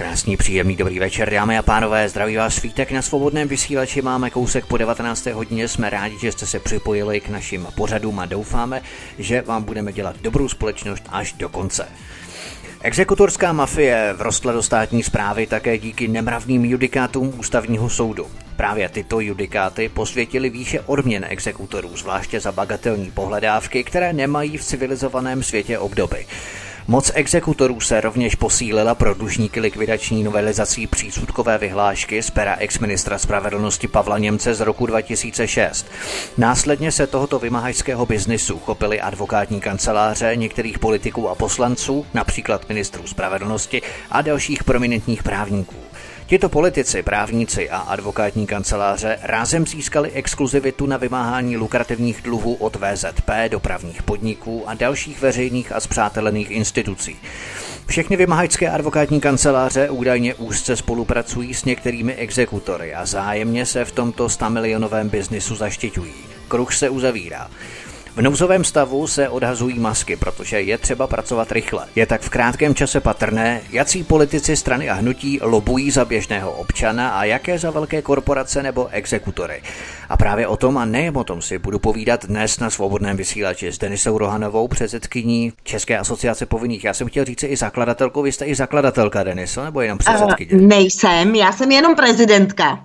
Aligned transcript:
Krásný, 0.00 0.36
příjemný, 0.36 0.76
dobrý 0.76 0.98
večer, 0.98 1.30
dámy 1.30 1.58
a 1.58 1.62
pánové, 1.62 2.08
zdraví 2.08 2.36
vás 2.36 2.54
svítek 2.54 2.92
na 2.92 3.02
svobodném 3.02 3.48
vysílači, 3.48 4.02
máme 4.02 4.30
kousek 4.30 4.66
po 4.66 4.76
19. 4.76 5.26
hodině, 5.26 5.68
jsme 5.68 5.90
rádi, 5.90 6.18
že 6.18 6.32
jste 6.32 6.46
se 6.46 6.58
připojili 6.58 7.20
k 7.20 7.28
našim 7.28 7.66
pořadům 7.74 8.20
a 8.20 8.26
doufáme, 8.26 8.82
že 9.18 9.42
vám 9.42 9.62
budeme 9.62 9.92
dělat 9.92 10.16
dobrou 10.20 10.48
společnost 10.48 11.02
až 11.08 11.32
do 11.32 11.48
konce. 11.48 11.88
Exekutorská 12.80 13.52
mafie 13.52 14.14
vrostla 14.16 14.52
do 14.52 14.62
státní 14.62 15.02
zprávy 15.02 15.46
také 15.46 15.78
díky 15.78 16.08
nemravným 16.08 16.64
judikátům 16.64 17.34
ústavního 17.38 17.88
soudu. 17.88 18.26
Právě 18.56 18.88
tyto 18.88 19.20
judikáty 19.20 19.88
posvětily 19.88 20.50
výše 20.50 20.80
odměn 20.80 21.26
exekutorů, 21.28 21.96
zvláště 21.96 22.40
za 22.40 22.52
bagatelní 22.52 23.10
pohledávky, 23.10 23.84
které 23.84 24.12
nemají 24.12 24.56
v 24.56 24.64
civilizovaném 24.64 25.42
světě 25.42 25.78
obdoby. 25.78 26.26
Moc 26.90 27.10
exekutorů 27.14 27.80
se 27.80 28.00
rovněž 28.00 28.34
posílila 28.34 28.94
pro 28.94 29.14
dlužníky 29.14 29.60
likvidační 29.60 30.22
novelizací 30.22 30.86
přísudkové 30.86 31.58
vyhlášky 31.58 32.22
z 32.22 32.30
pera 32.30 32.56
exministra 32.56 33.18
spravedlnosti 33.18 33.88
Pavla 33.88 34.18
Němce 34.18 34.54
z 34.54 34.60
roku 34.60 34.86
2006. 34.86 35.86
Následně 36.38 36.92
se 36.92 37.06
tohoto 37.06 37.38
vymahačského 37.38 38.06
biznisu 38.06 38.58
chopili 38.58 39.00
advokátní 39.00 39.60
kanceláře 39.60 40.36
některých 40.36 40.78
politiků 40.78 41.28
a 41.28 41.34
poslanců, 41.34 42.06
například 42.14 42.68
ministrů 42.68 43.06
spravedlnosti 43.06 43.82
a 44.10 44.22
dalších 44.22 44.64
prominentních 44.64 45.22
právníků. 45.22 45.89
Tito 46.30 46.48
politici, 46.48 47.02
právníci 47.02 47.70
a 47.70 47.78
advokátní 47.78 48.46
kanceláře 48.46 49.18
rázem 49.22 49.66
získali 49.66 50.10
exkluzivitu 50.10 50.86
na 50.86 50.96
vymáhání 50.96 51.56
lukrativních 51.56 52.22
dluhů 52.22 52.54
od 52.54 52.76
VZP, 52.76 53.30
dopravních 53.48 54.02
podniků 54.02 54.68
a 54.68 54.74
dalších 54.74 55.20
veřejných 55.20 55.72
a 55.72 55.80
zpřátelených 55.80 56.50
institucí. 56.50 57.16
Všechny 57.86 58.16
vymahačské 58.16 58.70
advokátní 58.70 59.20
kanceláře 59.20 59.90
údajně 59.90 60.34
úzce 60.34 60.76
spolupracují 60.76 61.54
s 61.54 61.64
některými 61.64 62.14
exekutory 62.14 62.94
a 62.94 63.06
zájemně 63.06 63.66
se 63.66 63.84
v 63.84 63.92
tomto 63.92 64.28
100 64.28 64.50
milionovém 64.50 65.08
biznisu 65.08 65.56
zaštiťují. 65.56 66.14
Kruh 66.48 66.74
se 66.74 66.90
uzavírá. 66.90 67.50
V 68.20 68.22
nouzovém 68.22 68.64
stavu 68.64 69.06
se 69.06 69.28
odhazují 69.28 69.78
masky, 69.78 70.16
protože 70.16 70.60
je 70.60 70.78
třeba 70.78 71.06
pracovat 71.06 71.52
rychle. 71.52 71.86
Je 71.96 72.06
tak 72.06 72.20
v 72.20 72.30
krátkém 72.30 72.74
čase 72.74 73.00
patrné, 73.00 73.60
jací 73.70 74.04
politici 74.04 74.56
strany 74.56 74.90
a 74.90 74.94
hnutí 74.94 75.38
lobují 75.42 75.90
za 75.90 76.04
běžného 76.04 76.52
občana 76.52 77.10
a 77.10 77.24
jaké 77.24 77.58
za 77.58 77.70
velké 77.70 78.02
korporace 78.02 78.62
nebo 78.62 78.88
exekutory. 78.88 79.62
A 80.08 80.16
právě 80.16 80.46
o 80.46 80.56
tom 80.56 80.78
a 80.78 80.84
nejen 80.84 81.18
o 81.18 81.24
tom 81.24 81.42
si 81.42 81.58
budu 81.58 81.78
povídat 81.78 82.26
dnes 82.26 82.58
na 82.58 82.70
svobodném 82.70 83.16
vysílači 83.16 83.72
s 83.72 83.78
Denisou 83.78 84.18
Rohanovou, 84.18 84.68
předsedkyní 84.68 85.52
České 85.62 85.98
asociace 85.98 86.46
povinných. 86.46 86.84
Já 86.84 86.94
jsem 86.94 87.08
chtěl 87.08 87.24
říct 87.24 87.42
i 87.42 87.56
zakladatelkou, 87.56 88.22
vy 88.22 88.32
jste 88.32 88.44
i 88.44 88.54
zakladatelka, 88.54 89.22
Deniso, 89.22 89.64
nebo 89.64 89.80
jenom 89.80 89.98
předsedkyně? 89.98 90.50
Uh, 90.54 90.60
nejsem, 90.60 91.34
já 91.34 91.52
jsem 91.52 91.72
jenom 91.72 91.94
prezidentka. 91.96 92.84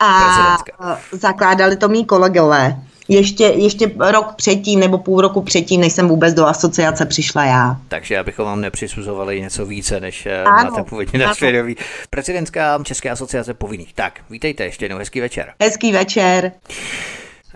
A 0.00 0.20
prezidentka. 0.24 0.98
zakládali 1.12 1.76
to 1.76 1.88
mý 1.88 2.04
kolegové 2.04 2.82
ještě, 3.08 3.44
ještě 3.44 3.90
rok 3.98 4.34
předtím 4.36 4.80
nebo 4.80 4.98
půl 4.98 5.20
roku 5.20 5.42
předtím, 5.42 5.80
než 5.80 5.92
jsem 5.92 6.08
vůbec 6.08 6.34
do 6.34 6.46
asociace 6.46 7.06
přišla 7.06 7.44
já. 7.44 7.76
Takže 7.88 8.18
abychom 8.18 8.44
vám 8.44 8.60
nepřisuzovali 8.60 9.40
něco 9.40 9.66
více, 9.66 10.00
než 10.00 10.26
eh, 10.26 10.42
ano, 10.42 10.70
máte 10.70 10.82
původně 10.82 11.18
na 11.18 11.34
svědomí. 11.34 11.76
Prezidentská 12.10 12.78
České 12.84 13.10
asociace 13.10 13.54
povinných. 13.54 13.92
Tak, 13.94 14.20
vítejte 14.30 14.64
ještě 14.64 14.84
jednou, 14.84 14.98
hezký 14.98 15.20
večer. 15.20 15.52
Hezký 15.60 15.92
večer. 15.92 16.52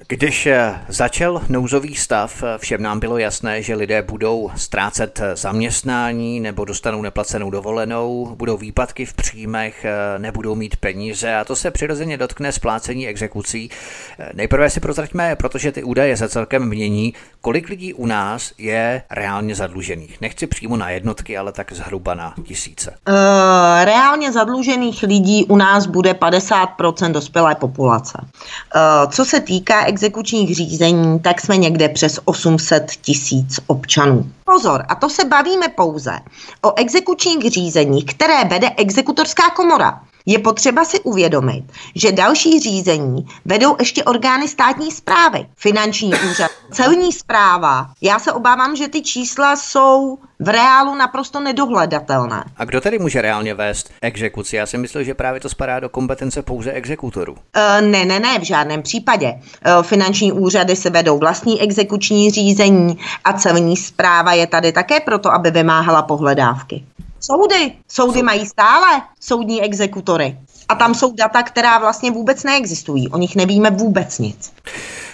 Když 0.09 0.47
eh, 0.47 0.81
začal 0.89 1.43
nouzový 1.49 1.94
stav, 1.94 2.43
eh, 2.43 2.59
všem 2.59 2.83
nám 2.83 3.00
bylo 3.00 3.19
jasné, 3.19 3.62
že 3.62 3.75
lidé 3.75 4.03
budou 4.03 4.50
ztrácet 4.56 5.21
eh, 5.22 5.37
zaměstnání 5.37 6.41
nebo 6.41 6.65
dostanou 6.65 7.03
neplacenou 7.03 7.50
dovolenou, 7.50 8.34
budou 8.39 8.56
výpadky 8.56 9.06
v 9.06 9.15
příjmech, 9.15 9.87
nebudou 10.19 10.55
mít 10.55 10.77
peníze 10.77 11.34
a 11.34 11.44
to 11.44 11.56
se 11.56 11.71
přirozeně 11.71 12.17
dotkne 12.17 12.53
splácení 12.53 13.09
exekucí. 13.09 13.71
Nejprve 14.34 14.71
si 14.71 14.81
prozraďme, 14.81 15.37
protože 15.37 15.72
ty 15.72 15.83
údaje 15.83 16.17
se 16.17 16.28
celkem 16.28 16.69
mění, 16.69 17.15
kolik 17.41 17.69
lidí 17.69 17.94
u 17.94 18.06
nás 18.06 18.53
je 18.59 19.03
reálně 19.11 19.55
zadlužených. 19.55 20.21
Nechci 20.21 20.47
přímo 20.47 20.77
na 20.77 20.91
jednotky, 20.91 21.38
ale 21.38 21.53
tak 21.53 21.73
zhruba 21.73 22.15
na 22.15 22.34
tisíce. 22.44 22.91
Uh, 23.09 23.15
reálně 23.84 24.33
zadlužených 24.33 25.03
lidí 25.03 25.44
u 25.44 25.56
nás 25.56 25.87
bude 25.87 26.12
50% 26.12 27.12
dospělé 27.12 27.55
populace. 27.55 28.19
Uh, 28.21 29.11
co 29.11 29.25
se 29.25 29.41
týká 29.41 29.84
exekučních 29.97 30.55
řízení, 30.57 31.21
tak 31.21 31.41
jsme 31.41 31.57
někde 31.57 31.89
přes 31.89 32.21
800 32.25 32.91
tisíc 33.03 33.61
občanů. 33.67 34.31
Pozor, 34.45 34.84
a 34.89 34.95
to 34.95 35.09
se 35.09 35.25
bavíme 35.25 35.69
pouze 35.69 36.19
o 36.62 36.73
exekučních 36.77 37.51
řízeních, 37.53 38.05
které 38.05 38.45
vede 38.45 38.71
exekutorská 38.77 39.51
komora 39.51 40.01
je 40.26 40.38
potřeba 40.38 40.84
si 40.84 41.00
uvědomit, 41.00 41.64
že 41.94 42.12
další 42.12 42.60
řízení 42.60 43.26
vedou 43.44 43.76
ještě 43.78 44.04
orgány 44.04 44.48
státní 44.48 44.91
zprávy, 44.91 45.47
finanční 45.56 46.12
úřad, 46.31 46.50
celní 46.72 47.12
zpráva. 47.12 47.91
Já 48.00 48.19
se 48.19 48.32
obávám, 48.32 48.76
že 48.76 48.88
ty 48.88 49.03
čísla 49.03 49.56
jsou 49.56 50.19
v 50.41 50.48
reálu 50.48 50.94
naprosto 50.94 51.41
nedohledatelné. 51.41 52.44
A 52.56 52.64
kdo 52.64 52.81
tedy 52.81 52.98
může 52.98 53.22
reálně 53.22 53.54
vést 53.54 53.91
exekuci? 54.00 54.56
Já 54.56 54.66
si 54.66 54.78
myslím, 54.78 55.04
že 55.04 55.14
právě 55.14 55.41
to 55.41 55.48
spadá 55.48 55.81
do 55.81 55.88
kompetence 55.88 56.43
pouze 56.43 56.72
exekutorů. 56.72 57.32
Uh, 57.32 57.87
ne, 57.87 58.04
ne, 58.04 58.20
ne, 58.20 58.38
v 58.38 58.43
žádném 58.43 58.82
případě. 58.82 59.32
Uh, 59.34 59.82
finanční 59.82 60.32
úřady 60.32 60.76
se 60.76 60.91
vedou 60.91 61.19
vlastní 61.19 61.60
exekuční 61.62 62.31
řízení 62.31 62.98
a 63.25 63.32
celní 63.32 63.76
zpráva 63.76 64.32
je 64.32 64.47
tady 64.47 64.72
také 64.72 65.00
proto, 65.00 65.32
aby 65.32 65.50
vymáhala 65.50 66.03
pohledávky. 66.03 66.84
Soudy. 67.26 67.72
Soudy 67.88 68.22
mají 68.22 68.47
stále 68.47 69.03
soudní 69.20 69.62
exekutory. 69.62 70.37
A 70.69 70.75
tam 70.75 70.94
jsou 70.94 71.12
data, 71.12 71.42
která 71.42 71.78
vlastně 71.78 72.10
vůbec 72.10 72.44
neexistují. 72.44 73.09
O 73.09 73.19
nich 73.19 73.37
nevíme 73.37 73.70
vůbec 73.70 74.19
nic. 74.19 74.53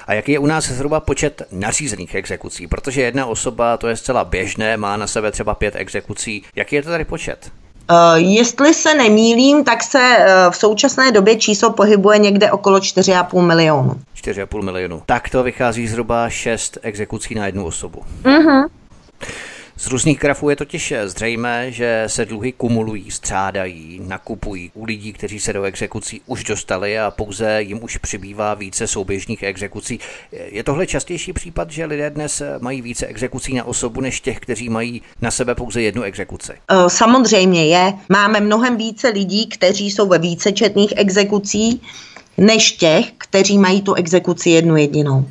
A 0.07 0.15
jaký 0.15 0.33
je 0.33 0.39
u 0.39 0.47
nás 0.47 0.65
zhruba 0.65 1.01
počet 1.01 1.43
nařízených 1.53 2.15
exekucí? 2.15 2.67
Protože 2.67 3.03
jedna 3.03 3.27
osoba, 3.27 3.77
to 3.77 3.89
je 3.89 3.97
zcela 3.97 4.25
běžné, 4.25 4.77
má 4.77 4.97
na 4.97 5.07
sebe 5.07 5.33
třeba 5.33 5.55
pět 5.55 5.77
exekucí. 5.77 6.43
Jaký 6.57 6.77
je 6.77 6.83
to 6.83 6.91
tady 6.91 7.05
počet? 7.05 7.51
Uh, 7.91 8.17
jestli 8.17 8.75
se 8.75 8.95
nemýlím, 8.95 9.65
tak 9.65 9.83
se 9.83 10.17
uh, 10.19 10.53
v 10.53 10.57
současné 10.57 11.13
době 11.13 11.37
číslo 11.37 11.73
pohybuje 11.73 12.19
někde 12.19 12.51
okolo 12.51 12.79
4,5 12.79 13.47
milionu. 13.47 13.95
4,5 14.17 14.63
milionu. 14.63 15.03
Tak 15.07 15.29
to 15.31 15.43
vychází 15.43 15.89
zhruba 15.89 16.29
6 16.29 16.79
exekucí 16.83 17.35
na 17.35 17.47
jednu 17.47 17.65
osobu. 17.65 18.03
Uh-huh. 18.25 18.69
Z 19.77 19.87
různých 19.87 20.19
grafů 20.19 20.51
je 20.51 20.57
totiž 20.57 20.95
zřejmé, 21.05 21.73
že 21.73 22.05
se 22.07 22.25
dluhy 22.25 22.53
kumulují, 22.53 23.11
střádají, 23.11 24.01
nakupují 24.07 24.71
u 24.75 24.85
lidí, 24.85 25.13
kteří 25.13 25.41
se 25.41 25.53
do 25.53 25.63
exekucí 25.63 26.21
už 26.27 26.45
dostali 26.45 26.99
a 26.99 27.11
pouze 27.11 27.63
jim 27.63 27.85
už 27.85 27.97
přibývá 27.97 28.55
více 28.55 28.87
souběžných 28.87 29.43
exekucí. 29.43 29.99
Je 30.33 30.65
tohle 30.65 30.87
častější 30.87 31.33
případ, 31.33 31.71
že 31.71 31.85
lidé 31.85 32.11
dnes 32.11 32.43
mají 32.61 32.83
více 32.83 33.07
exekucí 33.07 33.55
na 33.55 33.65
osobu 33.65 34.01
než 34.01 34.21
těch, 34.21 34.41
kteří 34.41 34.69
mají 34.69 35.03
na 35.21 35.31
sebe 35.31 35.55
pouze 35.55 35.83
jednu 35.83 36.03
exekuci? 36.03 36.53
Samozřejmě 36.89 37.67
je. 37.67 37.93
Máme 38.09 38.41
mnohem 38.41 38.77
více 38.77 39.09
lidí, 39.09 39.47
kteří 39.47 39.91
jsou 39.91 40.09
ve 40.09 40.19
vícečetných 40.19 40.93
exekucí, 40.97 41.83
než 42.39 42.73
těch, 42.73 43.07
kteří 43.19 43.59
mají 43.59 43.83
tu 43.83 43.95
exekuci 43.95 44.51
jednu 44.51 44.77
jedinou. 44.77 45.29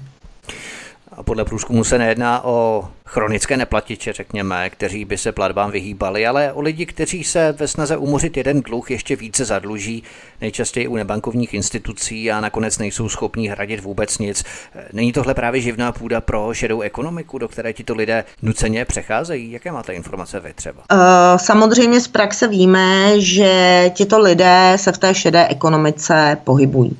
A 1.22 1.24
podle 1.24 1.46
průzkumu 1.46 1.84
se 1.84 1.98
nejedná 1.98 2.46
o 2.46 2.88
chronické 3.06 3.58
neplatiče, 3.58 4.14
řekněme, 4.14 4.70
kteří 4.70 5.06
by 5.06 5.18
se 5.18 5.32
platbám 5.32 5.72
vyhýbali, 5.72 6.28
ale 6.28 6.54
o 6.54 6.62
lidi, 6.62 6.86
kteří 6.86 7.24
se 7.24 7.52
ve 7.52 7.68
snaze 7.68 7.98
umořit 7.98 8.38
jeden 8.38 8.62
dluh 8.62 8.92
ještě 8.92 9.16
více 9.16 9.46
zadluží, 9.46 10.04
nejčastěji 10.42 10.88
u 10.88 10.96
nebankovních 10.96 11.54
institucí 11.54 12.32
a 12.32 12.42
nakonec 12.42 12.78
nejsou 12.78 13.10
schopní 13.10 13.48
hradit 13.48 13.80
vůbec 13.80 14.18
nic. 14.18 14.44
Není 14.94 15.14
tohle 15.14 15.34
právě 15.34 15.62
živná 15.62 15.92
půda 15.92 16.22
pro 16.22 16.54
šedou 16.54 16.82
ekonomiku, 16.82 17.38
do 17.38 17.48
které 17.48 17.74
tito 17.74 17.96
lidé 17.96 18.24
nuceně 18.42 18.86
přecházejí? 18.86 19.52
Jaké 19.52 19.72
máte 19.72 19.94
informace 19.94 20.40
vy 20.40 20.54
třeba? 20.54 20.82
Uh, 20.92 20.98
samozřejmě 21.38 22.02
z 22.02 22.08
praxe 22.08 22.48
víme, 22.48 23.22
že 23.22 23.86
tito 23.94 24.20
lidé 24.20 24.74
se 24.76 24.92
v 24.92 24.98
té 24.98 25.14
šedé 25.14 25.48
ekonomice 25.48 26.38
pohybují. 26.44 26.98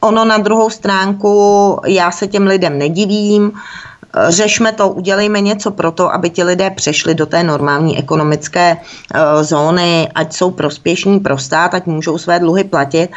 Ono 0.00 0.24
na 0.24 0.38
druhou 0.38 0.70
stránku, 0.70 1.80
já 1.86 2.10
se 2.10 2.26
těm 2.26 2.46
lidem 2.46 2.78
nedivím, 2.78 3.52
řešme 4.28 4.72
to, 4.72 4.88
udělejme 4.88 5.40
něco 5.40 5.70
pro 5.70 5.92
to, 5.92 6.12
aby 6.12 6.30
ti 6.30 6.44
lidé 6.44 6.70
přešli 6.70 7.14
do 7.14 7.26
té 7.26 7.42
normální 7.42 7.98
ekonomické 7.98 8.76
uh, 8.76 9.42
zóny, 9.42 10.08
ať 10.14 10.32
jsou 10.32 10.50
prospěšní 10.50 11.20
pro 11.20 11.38
stát, 11.38 11.74
ať 11.74 11.86
můžou 11.86 12.18
své 12.18 12.38
dluhy 12.38 12.64
platit. 12.64 13.10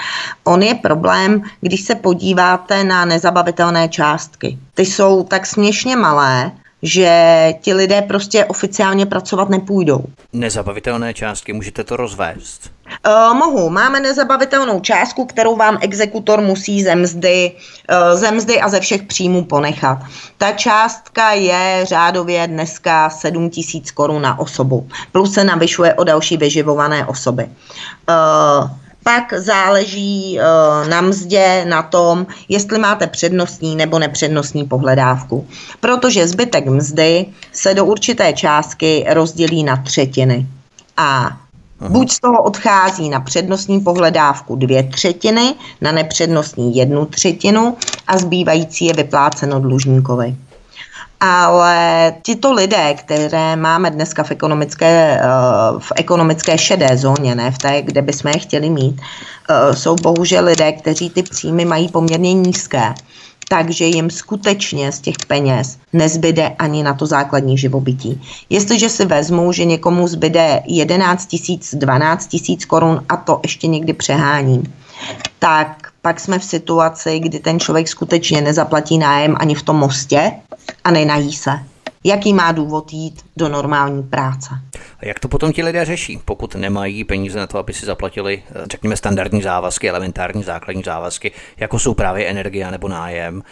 On 0.43 0.63
je 0.63 0.75
problém, 0.75 1.41
když 1.61 1.81
se 1.81 1.95
podíváte 1.95 2.83
na 2.83 3.05
nezabavitelné 3.05 3.89
částky. 3.89 4.57
Ty 4.73 4.85
jsou 4.85 5.23
tak 5.23 5.45
směšně 5.45 5.95
malé, 5.95 6.51
že 6.83 7.53
ti 7.61 7.73
lidé 7.73 8.01
prostě 8.01 8.45
oficiálně 8.45 9.05
pracovat 9.05 9.49
nepůjdou. 9.49 10.03
Nezabavitelné 10.33 11.13
částky, 11.13 11.53
můžete 11.53 11.83
to 11.83 11.97
rozvést? 11.97 12.71
Uh, 13.07 13.37
mohu. 13.37 13.69
Máme 13.69 13.99
nezabavitelnou 13.99 14.79
částku, 14.79 15.25
kterou 15.25 15.55
vám 15.55 15.77
exekutor 15.81 16.41
musí 16.41 16.83
ze 16.83 16.95
mzdy, 16.95 17.51
uh, 17.51 18.19
ze 18.19 18.31
mzdy 18.31 18.61
a 18.61 18.69
ze 18.69 18.79
všech 18.79 19.03
příjmů 19.03 19.43
ponechat. 19.43 19.97
Ta 20.37 20.51
částka 20.51 21.31
je 21.31 21.85
řádově 21.85 22.47
dneska 22.47 23.09
7 23.09 23.49
tisíc 23.49 23.91
korun 23.91 24.21
na 24.21 24.39
osobu. 24.39 24.87
Plus 25.11 25.33
se 25.33 25.43
navyšuje 25.43 25.93
o 25.93 26.03
další 26.03 26.37
vyživované 26.37 27.05
osoby. 27.05 27.43
Uh, 28.09 28.69
pak 29.03 29.33
záleží 29.33 30.39
uh, 30.39 30.89
na 30.89 31.01
mzdě, 31.01 31.65
na 31.69 31.81
tom, 31.81 32.27
jestli 32.49 32.79
máte 32.79 33.07
přednostní 33.07 33.75
nebo 33.75 33.99
nepřednostní 33.99 34.65
pohledávku. 34.65 35.47
Protože 35.79 36.27
zbytek 36.27 36.65
mzdy 36.65 37.25
se 37.51 37.73
do 37.73 37.85
určité 37.85 38.33
částky 38.33 39.05
rozdělí 39.09 39.63
na 39.63 39.77
třetiny. 39.77 40.47
A 40.97 41.37
Aha. 41.81 41.89
Buď 41.89 42.11
z 42.11 42.19
toho 42.19 42.43
odchází 42.43 43.09
na 43.09 43.19
přednostní 43.19 43.79
pohledávku 43.79 44.55
dvě 44.55 44.83
třetiny, 44.83 45.55
na 45.81 45.91
nepřednostní 45.91 46.75
jednu 46.75 47.05
třetinu 47.05 47.77
a 48.07 48.17
zbývající 48.17 48.85
je 48.85 48.93
vypláceno 48.93 49.59
dlužníkovi. 49.59 50.35
Ale 51.23 52.13
tito 52.21 52.53
lidé, 52.53 52.93
které 52.93 53.55
máme 53.55 53.91
dneska 53.91 54.23
v 54.23 54.31
ekonomické, 54.31 55.21
eh, 55.21 55.25
v 55.79 55.91
ekonomické 55.95 56.57
šedé 56.57 56.97
zóně, 56.97 57.35
ne 57.35 57.51
v 57.51 57.57
té, 57.57 57.81
kde 57.81 58.01
bychom 58.01 58.31
je 58.31 58.39
chtěli 58.39 58.69
mít, 58.69 59.01
eh, 59.01 59.75
jsou 59.75 59.95
bohužel 59.95 60.45
lidé, 60.45 60.71
kteří 60.71 61.09
ty 61.09 61.23
příjmy 61.23 61.65
mají 61.65 61.89
poměrně 61.89 62.33
nízké 62.33 62.93
takže 63.51 63.85
jim 63.85 64.09
skutečně 64.09 64.91
z 64.91 64.99
těch 64.99 65.15
peněz 65.27 65.77
nezbyde 65.93 66.49
ani 66.59 66.83
na 66.83 66.93
to 66.93 67.05
základní 67.05 67.57
živobytí. 67.57 68.21
Jestliže 68.49 68.89
si 68.89 69.05
vezmu, 69.05 69.51
že 69.51 69.65
někomu 69.65 70.07
zbyde 70.07 70.63
11 70.65 71.25
tisíc, 71.25 71.75
12 71.75 72.27
tisíc 72.27 72.65
korun 72.65 73.03
a 73.09 73.17
to 73.17 73.39
ještě 73.43 73.67
někdy 73.67 73.93
přeháním, 73.93 74.73
tak 75.39 75.91
pak 76.01 76.19
jsme 76.19 76.39
v 76.39 76.43
situaci, 76.43 77.19
kdy 77.19 77.39
ten 77.39 77.59
člověk 77.59 77.87
skutečně 77.87 78.41
nezaplatí 78.41 78.97
nájem 78.97 79.35
ani 79.39 79.55
v 79.55 79.63
tom 79.63 79.75
mostě 79.75 80.31
a 80.83 80.91
nenají 80.91 81.33
se. 81.33 81.51
Jaký 82.03 82.33
má 82.33 82.51
důvod 82.51 82.93
jít 82.93 83.21
do 83.37 83.49
normální 83.49 84.03
práce? 84.03 84.49
A 84.99 85.05
jak 85.05 85.19
to 85.19 85.27
potom 85.27 85.53
ti 85.53 85.63
lidé 85.63 85.85
řeší, 85.85 86.19
pokud 86.25 86.55
nemají 86.55 87.03
peníze 87.03 87.39
na 87.39 87.47
to, 87.47 87.57
aby 87.57 87.73
si 87.73 87.85
zaplatili, 87.85 88.43
eh, 88.49 88.53
řekněme, 88.71 88.97
standardní 88.97 89.41
závazky, 89.41 89.89
elementární 89.89 90.43
základní 90.43 90.83
závazky, 90.83 91.31
jako 91.57 91.79
jsou 91.79 91.93
právě 91.93 92.25
energie 92.25 92.71
nebo 92.71 92.87
nájem. 92.87 93.43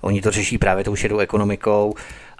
Oni 0.00 0.22
to 0.22 0.30
řeší 0.30 0.58
právě 0.58 0.84
tou 0.84 0.96
šedou 0.96 1.18
ekonomikou, 1.18 1.94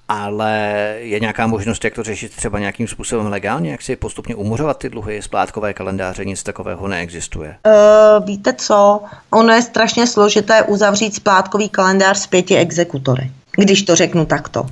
ale 0.08 0.50
je 0.98 1.20
nějaká 1.20 1.46
možnost, 1.46 1.84
jak 1.84 1.94
to 1.94 2.02
řešit 2.02 2.36
třeba 2.36 2.58
nějakým 2.58 2.88
způsobem 2.88 3.26
legálně, 3.26 3.70
jak 3.70 3.82
si 3.82 3.96
postupně 3.96 4.34
umořovat 4.34 4.78
ty 4.78 4.88
dluhy, 4.88 5.22
splátkové 5.22 5.74
kalendáře, 5.74 6.24
nic 6.24 6.42
takového 6.42 6.88
neexistuje? 6.88 7.56
Uh, 7.66 8.26
víte 8.26 8.52
co, 8.52 9.02
ono 9.30 9.52
je 9.52 9.62
strašně 9.62 10.06
složité 10.06 10.62
uzavřít 10.62 11.14
splátkový 11.14 11.68
kalendář 11.68 12.18
s 12.18 12.26
pěti 12.26 12.56
exekutory, 12.56 13.30
když 13.58 13.82
to 13.82 13.96
řeknu 13.96 14.26
takto. 14.26 14.62
Uh, 14.62 14.68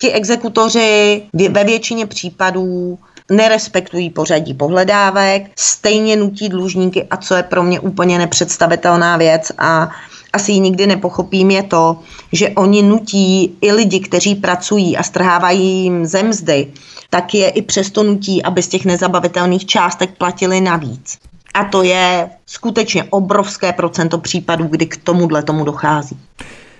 ti 0.00 0.12
exekutoři 0.12 1.22
ve 1.50 1.64
většině 1.64 2.06
případů 2.06 2.98
nerespektují 3.30 4.10
pořadí 4.10 4.54
pohledávek, 4.54 5.50
stejně 5.56 6.16
nutí 6.16 6.48
dlužníky 6.48 7.06
a 7.10 7.16
co 7.16 7.34
je 7.34 7.42
pro 7.42 7.62
mě 7.62 7.80
úplně 7.80 8.18
nepředstavitelná 8.18 9.16
věc 9.16 9.52
a 9.58 9.90
asi 10.32 10.52
ji 10.52 10.60
nikdy 10.60 10.86
nepochopím, 10.86 11.50
je 11.50 11.62
to, 11.62 11.98
že 12.32 12.48
oni 12.48 12.82
nutí 12.82 13.56
i 13.60 13.72
lidi, 13.72 14.00
kteří 14.00 14.34
pracují 14.34 14.96
a 14.96 15.02
strhávají 15.02 15.82
jim 15.82 16.06
zemzdy, 16.06 16.72
tak 17.10 17.34
je 17.34 17.48
i 17.48 17.62
přesto 17.62 18.02
nutí, 18.02 18.42
aby 18.42 18.62
z 18.62 18.68
těch 18.68 18.84
nezabavitelných 18.84 19.66
částek 19.66 20.10
platili 20.18 20.60
navíc. 20.60 21.18
A 21.54 21.64
to 21.64 21.82
je 21.82 22.30
skutečně 22.46 23.04
obrovské 23.04 23.72
procento 23.72 24.18
případů, 24.18 24.64
kdy 24.64 24.86
k 24.86 24.96
tomuhle 24.96 25.42
tomu 25.42 25.64
dochází. 25.64 26.18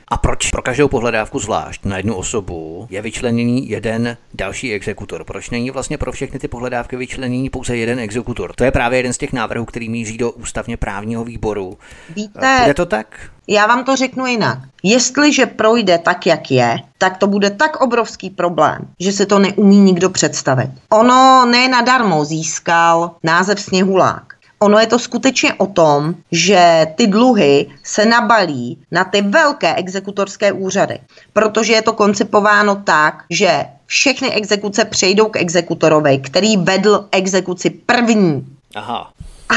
A 0.09 0.17
proč 0.17 0.51
pro 0.51 0.63
každou 0.63 0.89
pohledávku 0.89 1.39
zvlášť 1.39 1.85
na 1.85 1.97
jednu 1.97 2.15
osobu 2.15 2.87
je 2.91 3.03
vyčleněný 3.03 3.71
jeden 3.71 4.17
další 4.35 4.73
exekutor? 4.73 5.25
Proč 5.25 5.51
není 5.51 5.71
vlastně 5.71 5.99
pro 5.99 6.13
všechny 6.13 6.39
ty 6.39 6.49
pohledávky 6.49 6.97
vyčleněný 6.97 7.51
pouze 7.51 7.77
jeden 7.77 7.99
exekutor? 7.99 8.53
To 8.55 8.65
je 8.65 8.71
právě 8.71 8.99
jeden 8.99 9.13
z 9.13 9.19
těch 9.19 9.33
návrhů, 9.33 9.65
který 9.65 9.89
míří 9.89 10.19
do 10.19 10.31
ústavně 10.31 10.77
právního 10.77 11.25
výboru. 11.25 11.79
Víte, 12.17 12.65
je 12.67 12.75
to 12.75 12.87
tak? 12.87 13.31
Já 13.49 13.67
vám 13.67 13.85
to 13.85 13.97
řeknu 13.97 14.27
jinak. 14.27 14.59
Jestliže 14.83 15.47
projde 15.47 15.99
tak, 15.99 16.27
jak 16.27 16.51
je, 16.51 16.77
tak 16.99 17.17
to 17.17 17.27
bude 17.27 17.51
tak 17.51 17.81
obrovský 17.81 18.31
problém, 18.31 18.79
že 19.01 19.13
se 19.13 19.27
to 19.27 19.39
neumí 19.39 19.79
nikdo 19.79 20.11
představit. 20.11 20.71
Ono 20.93 21.47
ne 21.51 21.69
nadarmo 21.69 22.25
získal 22.25 23.11
název 23.23 23.61
Sněhulák. 23.61 24.36
Ono 24.59 24.79
je 24.79 24.87
to 24.87 24.99
skutečně 24.99 25.55
o 25.55 25.67
tom, 25.67 26.15
že 26.33 26.87
ty 26.95 27.07
dluhy 27.07 27.67
se 27.85 28.05
nabalí 28.05 28.79
na 28.91 29.05
ty 29.05 29.23
velké 29.23 29.75
exekutorské 29.75 30.53
úřady, 30.53 30.99
protože 31.33 31.73
je 31.73 31.83
to 31.83 31.93
koncipováno 31.93 32.77
tak, 32.77 33.25
že 33.31 33.67
všechny 33.87 34.31
exekuce 34.31 34.85
přejdou 34.85 35.29
k 35.29 35.37
exekutorovi, 35.37 36.19
který 36.19 36.57
vedl 36.57 37.09
exekuci 37.13 37.71
první. 37.71 38.47
Aha. 38.75 39.13
A, 39.49 39.55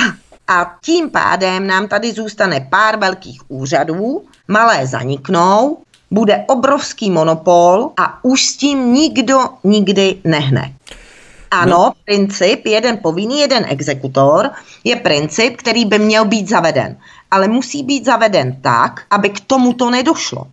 a 0.53 0.75
tím 0.83 1.09
pádem 1.09 1.67
nám 1.67 1.87
tady 1.87 2.11
zůstane 2.11 2.67
pár 2.69 2.99
velkých 2.99 3.41
úřadů, 3.47 4.23
malé 4.47 4.87
zaniknou, 4.87 5.77
bude 6.11 6.45
obrovský 6.47 7.11
monopol 7.11 7.91
a 7.97 8.23
už 8.23 8.45
s 8.45 8.57
tím 8.57 8.93
nikdo 8.93 9.39
nikdy 9.63 10.21
nehne. 10.23 10.73
Ano, 11.51 11.77
no. 11.77 11.93
princip 12.05 12.65
jeden 12.65 12.97
povinný, 12.97 13.39
jeden 13.39 13.65
exekutor 13.69 14.49
je 14.83 14.95
princip, 14.95 15.57
který 15.57 15.85
by 15.85 15.99
měl 15.99 16.25
být 16.25 16.49
zaveden. 16.49 16.97
Ale 17.31 17.47
musí 17.47 17.83
být 17.83 18.05
zaveden 18.05 18.61
tak, 18.61 19.05
aby 19.09 19.29
k 19.29 19.39
tomuto 19.39 19.89
nedošlo. 19.89 20.45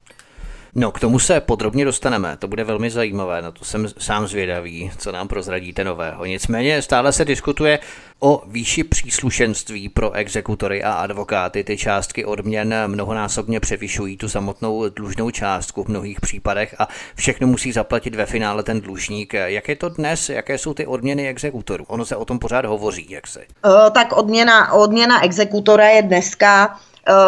No, 0.79 0.93
k 0.93 1.01
tomu 1.01 1.19
se 1.19 1.41
podrobně 1.41 1.85
dostaneme, 1.85 2.37
to 2.37 2.49
bude 2.49 2.65
velmi 2.65 2.91
zajímavé, 2.91 3.43
na 3.43 3.51
to 3.51 3.65
jsem 3.65 3.89
sám 3.99 4.27
zvědavý, 4.27 4.91
co 4.99 5.13
nám 5.13 5.29
prozradíte 5.29 5.85
nového. 5.85 6.25
Nicméně 6.25 6.83
stále 6.83 7.13
se 7.13 7.25
diskutuje 7.25 7.79
o 8.21 8.43
výši 8.47 8.85
příslušenství 8.85 9.89
pro 9.89 10.13
exekutory 10.13 10.83
a 10.83 10.93
advokáty. 10.93 11.65
Ty 11.65 11.77
částky 11.77 12.25
odměn 12.25 12.75
mnohonásobně 12.87 13.61
převyšují 13.61 14.17
tu 14.17 14.29
samotnou 14.29 14.89
dlužnou 14.89 15.31
částku 15.31 15.85
v 15.85 15.89
mnohých 15.89 16.21
případech 16.21 16.75
a 16.79 16.89
všechno 17.15 17.47
musí 17.47 17.73
zaplatit 17.73 18.15
ve 18.15 18.27
finále 18.27 18.63
ten 18.63 18.81
dlužník. 18.81 19.35
Jak 19.35 19.69
je 19.69 19.77
to 19.77 19.89
dnes? 19.89 20.29
Jaké 20.29 20.59
jsou 20.59 20.75
ty 20.75 20.87
odměny 20.87 21.29
exekutorů? 21.29 21.85
Ono 21.89 22.05
se 22.05 22.17
o 22.17 22.25
tom 22.25 22.39
pořád 22.39 22.65
hovoří, 22.65 23.07
jak 23.11 23.27
se? 23.27 23.41
Uh, 23.65 23.91
tak 23.91 24.13
odměna, 24.13 24.73
odměna 24.73 25.25
exekutora 25.25 25.89
je 25.89 26.03
dneska 26.03 26.77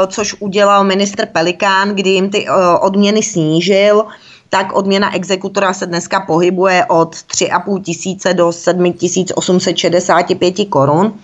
což 0.06 0.36
udělal 0.38 0.84
ministr 0.84 1.26
Pelikán, 1.26 1.94
kdy 1.94 2.10
jim 2.10 2.30
ty 2.30 2.46
eh, 2.48 2.78
odměny 2.80 3.22
snížil, 3.22 4.04
tak 4.48 4.72
odměna 4.72 5.14
exekutora 5.14 5.72
se 5.72 5.86
dneska 5.86 6.20
pohybuje 6.20 6.84
od 6.84 7.14
3,5 7.14 7.82
tisíce 7.82 8.34
do 8.34 8.52
7865 8.52 10.54
korun. 10.68 11.14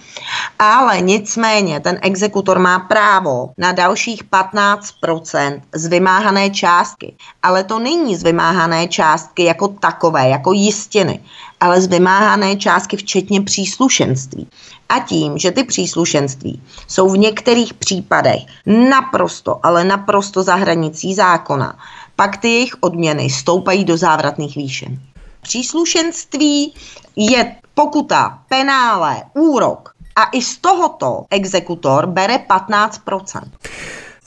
Ale 0.58 1.00
nicméně 1.00 1.80
ten 1.80 1.98
exekutor 2.02 2.58
má 2.58 2.78
právo 2.78 3.50
na 3.58 3.72
dalších 3.72 4.24
15% 4.24 5.60
z 5.74 5.86
vymáhané 5.86 6.50
částky. 6.50 7.14
Ale 7.42 7.64
to 7.64 7.78
není 7.78 8.16
z 8.16 8.22
vymáhané 8.22 8.88
částky 8.88 9.44
jako 9.44 9.68
takové, 9.68 10.28
jako 10.28 10.52
jistiny, 10.52 11.20
ale 11.60 11.80
z 11.80 11.86
vymáhané 11.86 12.56
částky 12.56 12.96
včetně 12.96 13.40
příslušenství. 13.40 14.48
A 14.88 15.00
tím, 15.00 15.38
že 15.38 15.50
ty 15.50 15.64
příslušenství 15.64 16.62
jsou 16.88 17.10
v 17.10 17.18
některých 17.18 17.74
případech 17.74 18.40
naprosto, 18.66 19.60
ale 19.62 19.84
naprosto 19.84 20.42
za 20.42 20.54
hranicí 20.54 21.14
zákona, 21.14 21.78
pak 22.16 22.36
ty 22.36 22.48
jejich 22.48 22.74
odměny 22.80 23.30
stoupají 23.30 23.84
do 23.84 23.96
závratných 23.96 24.56
výšin. 24.56 25.00
Příslušenství 25.42 26.74
je 27.16 27.56
pokuta, 27.74 28.38
penále, 28.48 29.22
úrok 29.34 29.94
a 30.16 30.24
i 30.32 30.42
z 30.42 30.58
tohoto 30.58 31.24
exekutor 31.30 32.06
bere 32.06 32.36
15% 32.36 33.42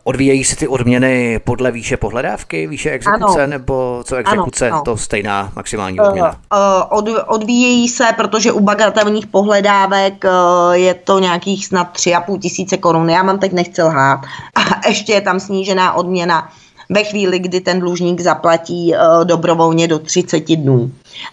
Odvíjejí 0.07 0.43
se 0.43 0.55
ty 0.55 0.67
odměny 0.67 1.39
podle 1.39 1.71
výše 1.71 1.97
pohledávky, 1.97 2.67
výše 2.67 2.91
exekuce, 2.91 3.43
ano. 3.43 3.47
nebo 3.47 4.03
co 4.05 4.15
exekuce, 4.15 4.67
ano, 4.67 4.75
ano. 4.75 4.83
to 4.83 4.97
stejná 4.97 5.51
maximální 5.55 5.99
odměna? 5.99 6.27
Uh, 6.27 6.33
uh, 6.59 6.97
od, 6.97 7.23
odvíjejí 7.27 7.89
se, 7.89 8.05
protože 8.15 8.51
u 8.51 8.59
bagatelních 8.59 9.27
pohledávek 9.27 10.23
uh, 10.23 10.73
je 10.73 10.93
to 10.93 11.19
nějakých 11.19 11.65
snad 11.67 11.97
3,5 11.97 12.39
tisíce 12.39 12.77
korun. 12.77 13.09
Já 13.09 13.23
mám 13.23 13.39
teď 13.39 13.53
nechci 13.53 13.83
lhát. 13.83 14.19
A 14.55 14.87
ještě 14.87 15.13
je 15.13 15.21
tam 15.21 15.39
snížená 15.39 15.93
odměna 15.93 16.49
ve 16.89 17.03
chvíli, 17.03 17.39
kdy 17.39 17.61
ten 17.61 17.79
dlužník 17.79 18.21
zaplatí 18.21 18.95
e, 18.95 18.99
dobrovolně 19.23 19.87
do 19.87 19.99
30 19.99 20.55
dnů. 20.55 20.91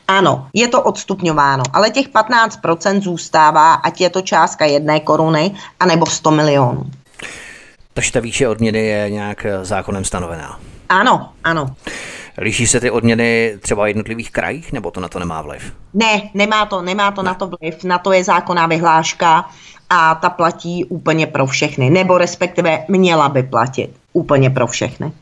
Ano, 0.09 0.47
je 0.55 0.69
to 0.69 0.83
odstupňováno, 0.83 1.63
ale 1.73 1.91
těch 1.91 2.09
15% 2.09 3.03
zůstává, 3.03 3.75
ať 3.75 4.01
je 4.01 4.11
to 4.11 4.21
částka 4.21 4.65
jedné 4.65 5.01
koruny, 5.01 5.55
anebo 5.81 6.07
100 6.07 6.31
milionů. 6.31 6.85
Takže 7.95 8.13
ta 8.13 8.21
výše 8.21 8.49
odměny 8.49 8.87
je 8.87 9.11
nějak 9.11 9.45
eh, 9.45 9.65
zákonem 9.65 10.05
stanovená. 10.05 10.61
Ano, 10.89 11.29
ano. 11.45 11.67
Liší 12.39 12.67
se 12.67 12.81
ty 12.81 12.91
odměny 12.91 13.59
třeba 13.61 13.85
v 13.85 13.89
jednotlivých 13.89 14.31
krajích, 14.31 14.73
nebo 14.73 14.91
to 14.91 15.01
na 15.01 15.09
to 15.09 15.19
nemá 15.19 15.43
vliv? 15.43 15.73
Ne, 15.95 16.31
nemá 16.35 16.67
to, 16.67 16.83
nemá 16.83 17.11
to 17.11 17.23
ne. 17.23 17.27
na 17.27 17.35
to 17.35 17.51
vliv. 17.61 17.85
Na 17.85 17.99
to 17.99 18.13
je 18.13 18.25
zákonná 18.25 18.67
vyhláška 18.67 19.49
a 19.91 20.15
ta 20.15 20.31
platí 20.31 20.85
úplně 20.85 21.27
pro 21.27 21.47
všechny, 21.47 21.91
nebo 21.91 22.19
respektive 22.19 22.85
měla 22.89 23.29
by 23.29 23.43
platit 23.43 23.91
úplně 24.13 24.51
pro 24.51 24.67
všechny. 24.67 25.13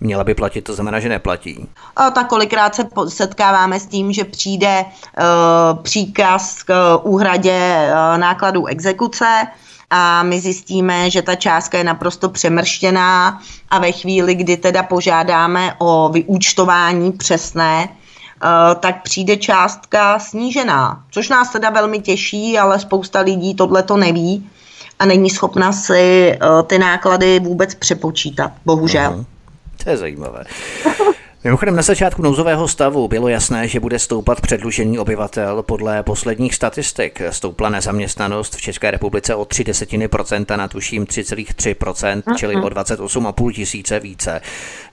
Měla 0.00 0.24
by 0.24 0.34
platit, 0.34 0.62
to 0.62 0.74
znamená, 0.74 1.00
že 1.00 1.08
neplatí. 1.08 1.68
A 1.96 2.10
tak 2.10 2.26
kolikrát 2.26 2.74
se 2.74 2.88
setkáváme 3.08 3.80
s 3.80 3.86
tím, 3.86 4.12
že 4.12 4.24
přijde 4.24 4.84
uh, 4.84 5.82
příkaz 5.82 6.62
k 6.62 6.96
úhradě 7.02 7.88
uh, 7.90 8.18
nákladů 8.18 8.66
exekuce, 8.66 9.46
a 9.90 10.22
my 10.22 10.40
zjistíme, 10.40 11.10
že 11.10 11.22
ta 11.22 11.34
částka 11.34 11.78
je 11.78 11.84
naprosto 11.84 12.28
přemrštěná 12.28 13.40
a 13.70 13.78
ve 13.78 13.92
chvíli, 13.92 14.34
kdy 14.34 14.56
teda 14.56 14.82
požádáme 14.82 15.74
o 15.78 16.08
vyúčtování 16.08 17.12
přesné, 17.12 17.88
eh, 17.88 18.74
tak 18.74 19.02
přijde 19.02 19.36
částka 19.36 20.18
snížená, 20.18 21.04
což 21.10 21.28
nás 21.28 21.50
teda 21.50 21.70
velmi 21.70 22.00
těší, 22.00 22.58
ale 22.58 22.78
spousta 22.78 23.20
lidí 23.20 23.54
tohle 23.54 23.82
to 23.82 23.96
neví 23.96 24.50
a 24.98 25.06
není 25.06 25.30
schopna 25.30 25.72
si 25.72 26.38
ty 26.66 26.78
náklady 26.78 27.40
vůbec 27.40 27.74
přepočítat, 27.74 28.52
bohužel. 28.64 29.12
Aha. 29.12 29.37
To 29.84 29.90
je 29.90 29.96
zajímavé. 29.96 30.44
Mimochodem 31.44 31.76
na 31.76 31.82
začátku 31.82 32.22
nouzového 32.22 32.68
stavu 32.68 33.08
bylo 33.08 33.28
jasné, 33.28 33.68
že 33.68 33.80
bude 33.80 33.98
stoupat 33.98 34.40
předlužení 34.40 34.98
obyvatel. 34.98 35.62
Podle 35.62 36.02
posledních 36.02 36.54
statistik 36.54 37.22
stoupla 37.30 37.68
nezaměstnanost 37.68 38.56
v 38.56 38.60
České 38.60 38.90
republice 38.90 39.34
o 39.34 39.44
3 39.44 39.64
desetiny 39.64 40.08
procenta 40.08 40.56
na 40.56 40.68
tuším 40.68 41.04
3,3%, 41.04 42.36
čili 42.36 42.56
o 42.56 42.68
28,5 42.68 43.52
tisíce 43.52 44.00
více. 44.00 44.40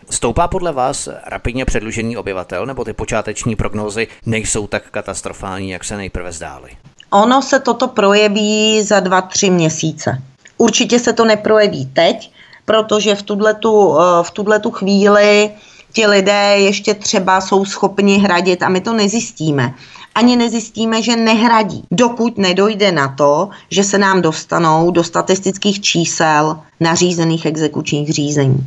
Stoupá 0.10 0.48
podle 0.48 0.72
vás 0.72 1.10
rapidně 1.28 1.66
předlužení 1.66 2.18
obyvatel, 2.18 2.66
nebo 2.66 2.84
ty 2.84 2.94
počáteční 2.94 3.56
prognózy 3.56 4.08
nejsou 4.26 4.68
tak 4.68 4.90
katastrofální, 4.92 5.70
jak 5.70 5.84
se 5.84 5.98
nejprve 5.98 6.32
zdály? 6.32 6.70
Ono 7.10 7.42
se 7.42 7.60
toto 7.60 7.88
projeví 7.88 8.84
za 8.84 9.00
dva, 9.00 9.22
tři 9.22 9.50
měsíce. 9.50 10.22
Určitě 10.58 11.00
se 11.00 11.14
to 11.14 11.26
neprojeví 11.26 11.86
teď, 11.86 12.32
protože 12.66 13.16
v 13.16 13.24
tuto 13.24 14.00
v 14.24 14.32
tuhletu 14.32 14.72
chvíli 14.72 15.52
ti 15.94 16.08
lidé 16.08 16.56
ještě 16.58 16.94
třeba 16.94 17.42
jsou 17.42 17.66
schopni 17.66 18.18
hradit 18.18 18.64
a 18.64 18.70
my 18.70 18.82
to 18.82 18.94
nezjistíme. 18.94 19.74
Ani 20.16 20.36
nezjistíme, 20.36 21.02
že 21.02 21.16
nehradí, 21.16 21.84
dokud 21.92 22.38
nedojde 22.38 22.92
na 22.92 23.08
to, 23.08 23.50
že 23.72 23.84
se 23.84 23.98
nám 23.98 24.22
dostanou 24.22 24.92
do 24.92 25.04
statistických 25.04 25.82
čísel 25.82 26.60
nařízených 26.80 27.46
exekučních 27.46 28.14
řízení. 28.14 28.58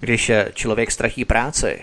Když 0.00 0.32
člověk 0.54 0.90
ztratí 0.90 1.24
práci, 1.24 1.78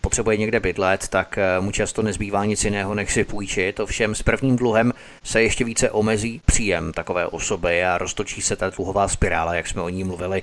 potřebuje 0.00 0.36
někde 0.36 0.60
bydlet, 0.60 1.08
tak 1.08 1.38
eh, 1.38 1.60
mu 1.60 1.70
často 1.70 2.02
nezbývá 2.02 2.44
nic 2.44 2.64
jiného, 2.64 2.94
než 2.94 3.12
si 3.12 3.24
půjčit. 3.24 3.80
Ovšem 3.80 4.14
s 4.14 4.22
prvním 4.22 4.56
dluhem 4.56 4.92
se 5.22 5.42
ještě 5.42 5.64
více 5.64 5.90
omezí 5.90 6.40
příjem 6.46 6.92
takové 6.92 7.26
osoby 7.26 7.84
a 7.84 7.98
roztočí 7.98 8.42
se 8.42 8.56
ta 8.56 8.70
dluhová 8.70 9.08
spirála, 9.08 9.54
jak 9.54 9.66
jsme 9.66 9.82
o 9.82 9.88
ní 9.88 10.04
mluvili. 10.04 10.42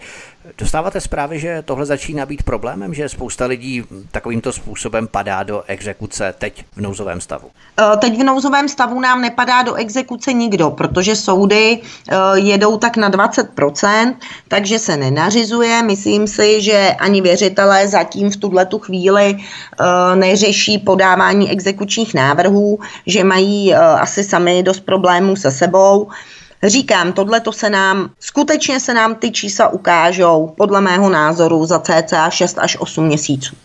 Dostáváte 0.57 1.01
zprávy, 1.01 1.39
že 1.39 1.61
tohle 1.65 1.85
začíná 1.85 2.25
být 2.25 2.43
problémem, 2.43 2.93
že 2.93 3.09
spousta 3.09 3.45
lidí 3.45 3.83
takovýmto 4.11 4.51
způsobem 4.51 5.07
padá 5.07 5.43
do 5.43 5.63
exekuce 5.67 6.33
teď 6.37 6.65
v 6.75 6.81
nouzovém 6.81 7.21
stavu? 7.21 7.51
Eh, 7.79 7.97
teď 7.97 8.19
v 8.19 8.23
nouzovém 8.23 8.69
stavu 8.69 8.99
nám 8.99 9.21
nepadá 9.21 9.61
do 9.61 9.73
exekuce 9.73 10.33
nikdo, 10.33 10.69
protože 10.69 11.15
soudy 11.15 11.79
eh, 11.81 12.15
jedou 12.35 12.77
tak 12.77 12.97
na 12.97 13.11
20%, 13.11 14.15
takže 14.47 14.79
se 14.79 14.97
nenařizuje. 14.97 15.83
Myslím 15.83 16.27
si, 16.27 16.61
že 16.61 16.95
ani 16.99 17.21
věřitelé 17.21 17.87
zatím 17.87 18.31
v 18.31 18.37
tuhle 18.37 18.65
tu 18.65 18.79
chvíli 18.79 19.34
neřeší 20.15 20.77
podávání 20.77 21.51
exekučních 21.51 22.13
návrhů, 22.13 22.79
že 23.07 23.23
mají 23.23 23.73
asi 23.75 24.23
sami 24.23 24.63
dost 24.63 24.79
problémů 24.79 25.35
se 25.35 25.51
sebou. 25.51 26.09
Říkám, 26.63 27.13
tohle 27.13 27.39
to 27.39 27.51
se 27.51 27.69
nám, 27.69 28.09
skutečně 28.19 28.79
se 28.79 28.93
nám 28.93 29.15
ty 29.15 29.31
čísla 29.31 29.67
ukážou, 29.67 30.53
podle 30.57 30.81
mého 30.81 31.09
názoru, 31.09 31.65
za 31.65 31.79
cca 31.79 32.29
6 32.29 32.59
až 32.59 32.77
8 32.79 33.05
měsíců. 33.05 33.55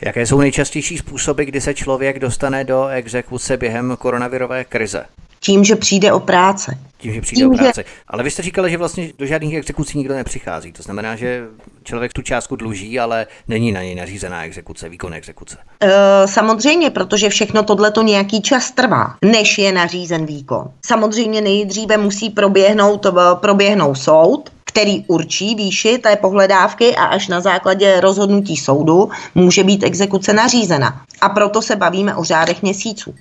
Jaké 0.00 0.26
jsou 0.26 0.40
nejčastější 0.40 0.98
způsoby, 0.98 1.44
kdy 1.44 1.60
se 1.60 1.74
člověk 1.74 2.18
dostane 2.18 2.64
do 2.64 2.88
exekuce 2.88 3.56
během 3.56 3.96
koronavirové 3.98 4.64
krize? 4.64 5.04
Tím, 5.44 5.64
že 5.64 5.76
přijde 5.76 6.12
o 6.12 6.20
práce. 6.20 6.78
Tím, 6.98 7.14
že 7.14 7.20
přijde 7.20 7.40
Tím, 7.40 7.50
o 7.50 7.56
práci. 7.56 7.80
Že... 7.80 7.84
Ale 8.08 8.22
vy 8.22 8.30
jste 8.30 8.42
říkali, 8.42 8.70
že 8.70 8.78
vlastně 8.78 9.12
do 9.18 9.26
žádných 9.26 9.54
exekucí 9.54 9.98
nikdo 9.98 10.14
nepřichází. 10.14 10.72
To 10.72 10.82
znamená, 10.82 11.16
že 11.16 11.44
člověk 11.84 12.12
tu 12.12 12.22
částku 12.22 12.56
dluží, 12.56 13.00
ale 13.00 13.26
není 13.48 13.72
na 13.72 13.82
něj 13.82 13.94
nařízená 13.94 14.44
exekuce, 14.44 14.88
výkon 14.88 15.14
exekuce. 15.14 15.56
E, 15.80 16.28
samozřejmě, 16.28 16.90
protože 16.90 17.28
všechno 17.28 17.62
tohle 17.62 17.90
to 17.90 18.02
nějaký 18.02 18.42
čas 18.42 18.70
trvá, 18.70 19.16
než 19.24 19.58
je 19.58 19.72
nařízen 19.72 20.26
výkon. 20.26 20.70
Samozřejmě 20.86 21.40
nejdříve 21.40 21.96
musí 21.96 22.30
proběhnout, 22.30 23.06
proběhnout 23.34 23.94
soud, 23.94 24.50
který 24.64 25.04
určí 25.06 25.54
výši 25.54 25.98
té 25.98 26.16
pohledávky 26.16 26.96
a 26.96 27.04
až 27.04 27.28
na 27.28 27.40
základě 27.40 28.00
rozhodnutí 28.00 28.56
soudu 28.56 29.10
může 29.34 29.64
být 29.64 29.82
exekuce 29.82 30.32
nařízena. 30.32 31.02
A 31.20 31.28
proto 31.28 31.62
se 31.62 31.76
bavíme 31.76 32.14
o 32.14 32.24
řádech 32.24 32.62
měsíců. 32.62 33.14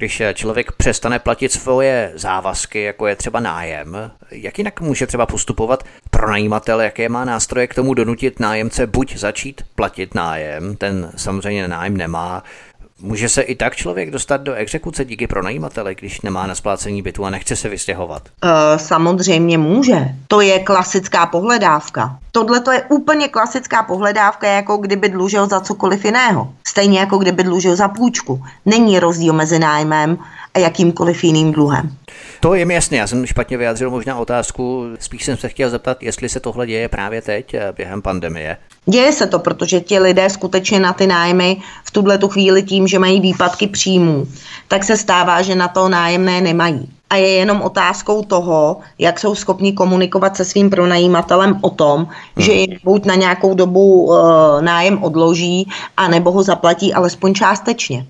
Když 0.00 0.22
člověk 0.34 0.72
přestane 0.72 1.18
platit 1.18 1.52
svoje 1.52 2.12
závazky, 2.14 2.82
jako 2.82 3.06
je 3.06 3.16
třeba 3.16 3.40
nájem, 3.40 4.10
jak 4.30 4.58
jinak 4.58 4.80
může 4.80 5.06
třeba 5.06 5.26
postupovat 5.26 5.84
pronajímatel, 6.10 6.80
jaké 6.80 7.08
má 7.08 7.24
nástroje 7.24 7.66
k 7.66 7.74
tomu 7.74 7.94
donutit 7.94 8.40
nájemce 8.40 8.86
buď 8.86 9.16
začít 9.16 9.62
platit 9.74 10.14
nájem, 10.14 10.76
ten 10.76 11.12
samozřejmě 11.16 11.68
nájem 11.68 11.96
nemá, 11.96 12.42
Může 13.02 13.28
se 13.28 13.42
i 13.42 13.54
tak 13.54 13.76
člověk 13.76 14.10
dostat 14.10 14.36
do 14.40 14.54
exekuce 14.54 15.04
díky 15.04 15.26
pronajímateli, 15.26 15.94
když 15.94 16.20
nemá 16.20 16.46
na 16.46 16.54
splácení 16.54 17.02
bytu 17.02 17.24
a 17.24 17.30
nechce 17.30 17.56
se 17.56 17.68
vystěhovat? 17.68 18.22
Uh, 18.44 18.50
samozřejmě 18.76 19.58
může. 19.58 20.08
To 20.28 20.40
je 20.40 20.58
klasická 20.58 21.26
pohledávka. 21.26 22.18
Tohle 22.32 22.60
to 22.60 22.72
je 22.72 22.82
úplně 22.82 23.28
klasická 23.28 23.82
pohledávka, 23.82 24.46
jako 24.46 24.76
kdyby 24.76 25.08
dlužil 25.08 25.48
za 25.48 25.60
cokoliv 25.60 26.04
jiného. 26.04 26.52
Stejně 26.66 26.98
jako 26.98 27.18
kdyby 27.18 27.42
dlužil 27.42 27.76
za 27.76 27.88
půjčku. 27.88 28.42
Není 28.66 28.98
rozdíl 28.98 29.32
mezi 29.32 29.58
nájmem 29.58 30.18
a 30.54 30.58
jakýmkoliv 30.58 31.24
jiným 31.24 31.52
dluhem. 31.52 31.96
To 32.40 32.54
je 32.54 32.64
mi 32.64 32.74
jasné, 32.74 32.96
já 32.96 33.06
jsem 33.06 33.26
špatně 33.26 33.56
vyjádřil 33.56 33.90
možná 33.90 34.18
otázku, 34.18 34.84
spíš 35.00 35.24
jsem 35.24 35.36
se 35.36 35.48
chtěl 35.48 35.70
zeptat, 35.70 36.02
jestli 36.02 36.28
se 36.28 36.40
tohle 36.40 36.66
děje 36.66 36.88
právě 36.88 37.22
teď 37.22 37.54
eh, 37.54 37.72
během 37.76 38.02
pandemie. 38.02 38.56
Děje 38.86 39.12
se 39.12 39.26
to, 39.26 39.38
protože 39.38 39.80
ti 39.80 39.98
lidé 39.98 40.30
skutečně 40.30 40.80
na 40.80 40.92
ty 40.92 41.06
nájmy 41.06 41.56
v 41.84 41.90
tuhle 41.90 42.18
tu 42.18 42.28
chvíli 42.28 42.62
tím, 42.62 42.86
že 42.86 42.98
mají 42.98 43.20
výpadky 43.20 43.66
příjmů, 43.66 44.26
tak 44.68 44.84
se 44.84 44.96
stává, 44.96 45.42
že 45.42 45.54
na 45.54 45.68
to 45.68 45.88
nájemné 45.88 46.40
nemají. 46.40 46.88
A 47.10 47.16
je 47.16 47.28
jenom 47.28 47.62
otázkou 47.62 48.22
toho, 48.22 48.76
jak 48.98 49.20
jsou 49.20 49.34
schopni 49.34 49.72
komunikovat 49.72 50.36
se 50.36 50.44
svým 50.44 50.70
pronajímatelem 50.70 51.58
o 51.60 51.70
tom, 51.70 51.98
hmm. 51.98 52.44
že 52.46 52.52
jim 52.52 52.78
buď 52.84 53.04
na 53.04 53.14
nějakou 53.14 53.54
dobu 53.54 54.02
uh, 54.02 54.62
nájem 54.62 55.02
odloží, 55.02 55.68
anebo 55.96 56.30
ho 56.30 56.42
zaplatí 56.42 56.94
alespoň 56.94 57.34
částečně. 57.34 58.06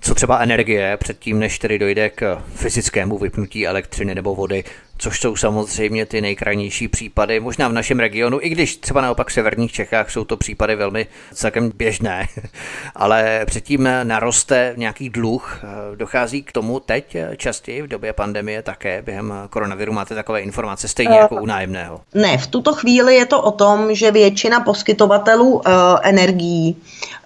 Co 0.00 0.14
třeba 0.14 0.38
energie, 0.38 0.96
předtím 0.96 1.38
než 1.38 1.58
tedy 1.58 1.78
dojde 1.78 2.10
k 2.10 2.42
fyzickému 2.54 3.18
vypnutí 3.18 3.66
elektřiny 3.66 4.14
nebo 4.14 4.34
vody, 4.34 4.64
což 4.98 5.20
jsou 5.20 5.36
samozřejmě 5.36 6.06
ty 6.06 6.20
nejkrajnější 6.20 6.88
případy, 6.88 7.40
možná 7.40 7.68
v 7.68 7.72
našem 7.72 8.00
regionu, 8.00 8.38
i 8.42 8.48
když 8.48 8.76
třeba 8.76 9.00
naopak 9.00 9.28
v 9.28 9.32
severních 9.32 9.72
Čechách 9.72 10.10
jsou 10.10 10.24
to 10.24 10.36
případy 10.36 10.76
velmi 10.76 11.06
celkem 11.34 11.72
běžné, 11.76 12.26
ale 12.96 13.42
předtím 13.46 13.88
naroste 14.02 14.74
nějaký 14.76 15.10
dluh, 15.10 15.60
dochází 15.94 16.42
k 16.42 16.52
tomu 16.52 16.80
teď 16.80 17.16
častěji 17.36 17.82
v 17.82 17.88
době 17.88 18.12
pandemie 18.12 18.62
také, 18.62 19.02
během 19.02 19.34
koronaviru? 19.50 19.92
Máte 19.92 20.14
takové 20.14 20.40
informace, 20.40 20.88
stejně 20.88 21.16
jako 21.16 21.36
u 21.36 21.46
nájemného. 21.46 22.00
Ne, 22.14 22.38
v 22.38 22.46
tuto 22.46 22.74
chvíli 22.74 23.14
je 23.14 23.26
to 23.26 23.42
o 23.42 23.50
tom, 23.50 23.94
že 23.94 24.10
většina 24.10 24.60
poskytovatelů 24.60 25.52
uh, 25.52 25.62
energií 26.02 26.76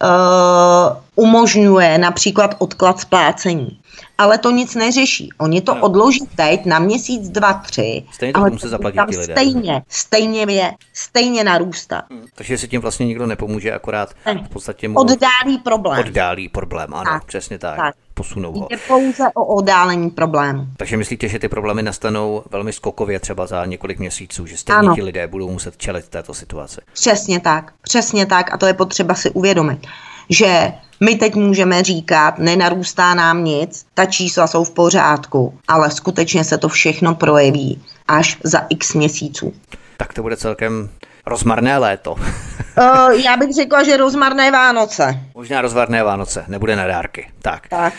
uh, 0.02 0.96
umožňuje 1.14 1.98
například 1.98 2.54
odklad 2.58 3.00
splácení 3.00 3.81
ale 4.18 4.38
to 4.38 4.50
nic 4.50 4.74
neřeší. 4.74 5.30
Oni 5.38 5.60
to 5.60 5.74
no. 5.74 5.80
odloží 5.80 6.28
teď 6.36 6.64
na 6.66 6.78
měsíc, 6.78 7.28
dva, 7.28 7.52
tři. 7.52 8.04
Stejně 8.12 8.32
to 8.32 8.40
ale 8.40 8.50
musí 8.50 8.68
zaplatit 8.68 8.96
tam 8.96 9.08
ti 9.08 9.18
lidé. 9.18 9.32
Stejně, 9.34 9.82
stejně 9.88 10.42
je, 10.42 10.72
stejně 10.92 11.44
narůstá. 11.44 12.02
Hmm. 12.10 12.24
Takže 12.34 12.58
si 12.58 12.68
tím 12.68 12.80
vlastně 12.80 13.06
nikdo 13.06 13.26
nepomůže, 13.26 13.72
akorát 13.72 14.14
v 14.44 14.48
podstatě 14.48 14.88
mu 14.88 14.98
oddálí 14.98 15.58
problém. 15.64 16.00
Oddálí 16.00 16.48
problém, 16.48 16.94
ano, 16.94 17.10
tak. 17.10 17.24
přesně 17.24 17.58
tak. 17.58 17.76
tak. 17.76 17.94
posunou 18.14 18.52
ho. 18.52 18.68
Je 18.70 18.76
pouze 18.76 19.24
o 19.34 19.44
oddálení 19.44 20.10
problému. 20.10 20.66
Takže 20.76 20.96
myslíte, 20.96 21.28
že 21.28 21.38
ty 21.38 21.48
problémy 21.48 21.82
nastanou 21.82 22.42
velmi 22.50 22.72
skokově 22.72 23.20
třeba 23.20 23.46
za 23.46 23.66
několik 23.66 23.98
měsíců, 23.98 24.46
že 24.46 24.56
stejně 24.56 24.78
ano. 24.78 24.94
ti 24.94 25.02
lidé 25.02 25.26
budou 25.26 25.50
muset 25.50 25.76
čelit 25.76 26.08
této 26.08 26.34
situaci? 26.34 26.80
Přesně 26.92 27.40
tak, 27.40 27.72
přesně 27.82 28.26
tak 28.26 28.54
a 28.54 28.56
to 28.56 28.66
je 28.66 28.74
potřeba 28.74 29.14
si 29.14 29.30
uvědomit, 29.30 29.86
že 30.28 30.72
my 31.04 31.16
teď 31.16 31.34
můžeme 31.34 31.82
říkat, 31.82 32.38
nenarůstá 32.38 33.14
nám 33.14 33.44
nic, 33.44 33.86
ta 33.94 34.06
čísla 34.06 34.46
jsou 34.46 34.64
v 34.64 34.70
pořádku, 34.70 35.58
ale 35.68 35.90
skutečně 35.90 36.44
se 36.44 36.58
to 36.58 36.68
všechno 36.68 37.14
projeví 37.14 37.82
až 38.08 38.38
za 38.44 38.58
x 38.68 38.94
měsíců. 38.94 39.54
Tak 39.96 40.14
to 40.14 40.22
bude 40.22 40.36
celkem 40.36 40.88
rozmarné 41.26 41.78
léto. 41.78 42.12
uh, 42.12 43.10
já 43.24 43.36
bych 43.36 43.54
řekla, 43.54 43.82
že 43.82 43.96
rozmarné 43.96 44.50
Vánoce. 44.50 45.20
Možná 45.34 45.60
rozmarné 45.60 46.02
Vánoce, 46.02 46.44
nebude 46.48 46.76
na 46.76 46.86
dárky. 46.86 47.30
Tak. 47.42 47.68
tak. 47.68 47.92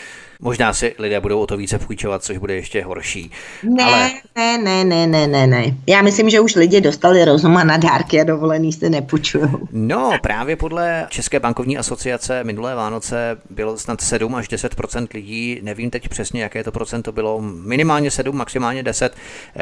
Možná 0.44 0.72
si 0.72 0.94
lidé 0.98 1.20
budou 1.20 1.40
o 1.40 1.46
to 1.46 1.56
více 1.56 1.78
půjčovat, 1.78 2.24
což 2.24 2.38
bude 2.38 2.54
ještě 2.54 2.84
horší. 2.84 3.30
Ne, 3.62 3.84
Ale... 3.84 4.10
ne, 4.36 4.58
ne, 4.58 4.84
ne, 4.84 5.06
ne, 5.06 5.26
ne, 5.26 5.46
ne. 5.46 5.64
Já 5.86 6.02
myslím, 6.02 6.30
že 6.30 6.40
už 6.40 6.54
lidi 6.54 6.80
dostali 6.80 7.24
rozum 7.24 7.56
a 7.56 7.64
na 7.64 7.76
dárky 7.76 8.20
a 8.20 8.24
dovolený 8.24 8.72
se 8.72 8.90
nepůjčují. 8.90 9.44
No, 9.72 10.12
právě 10.22 10.56
podle 10.56 11.06
České 11.10 11.40
bankovní 11.40 11.78
asociace 11.78 12.44
minulé 12.44 12.74
Vánoce 12.74 13.36
bylo 13.50 13.78
snad 13.78 14.00
7 14.00 14.34
až 14.34 14.48
10 14.48 14.74
lidí, 15.14 15.60
nevím 15.62 15.90
teď 15.90 16.08
přesně, 16.08 16.42
jaké 16.42 16.64
to 16.64 16.72
procento 16.72 17.12
bylo, 17.12 17.40
minimálně 17.40 18.10
7, 18.10 18.36
maximálně 18.36 18.82
10, 18.82 19.16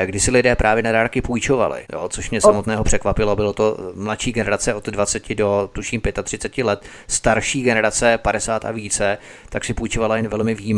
kdy 0.04 0.20
si 0.20 0.30
lidé 0.30 0.56
právě 0.56 0.82
na 0.82 0.92
dárky 0.92 1.22
půjčovali, 1.22 1.80
jo, 1.92 2.08
což 2.08 2.30
mě 2.30 2.40
samotného 2.40 2.84
překvapilo. 2.84 3.36
Bylo 3.36 3.52
to 3.52 3.76
mladší 3.94 4.32
generace 4.32 4.74
od 4.74 4.86
20 4.88 5.34
do 5.34 5.70
tuším 5.72 6.00
35 6.22 6.64
let, 6.64 6.82
starší 7.06 7.62
generace 7.62 8.18
50 8.18 8.64
a 8.64 8.70
více, 8.70 9.18
tak 9.48 9.64
si 9.64 9.74
půjčovala 9.74 10.16
jen 10.16 10.28
velmi 10.28 10.54
výjimečně? 10.54 10.71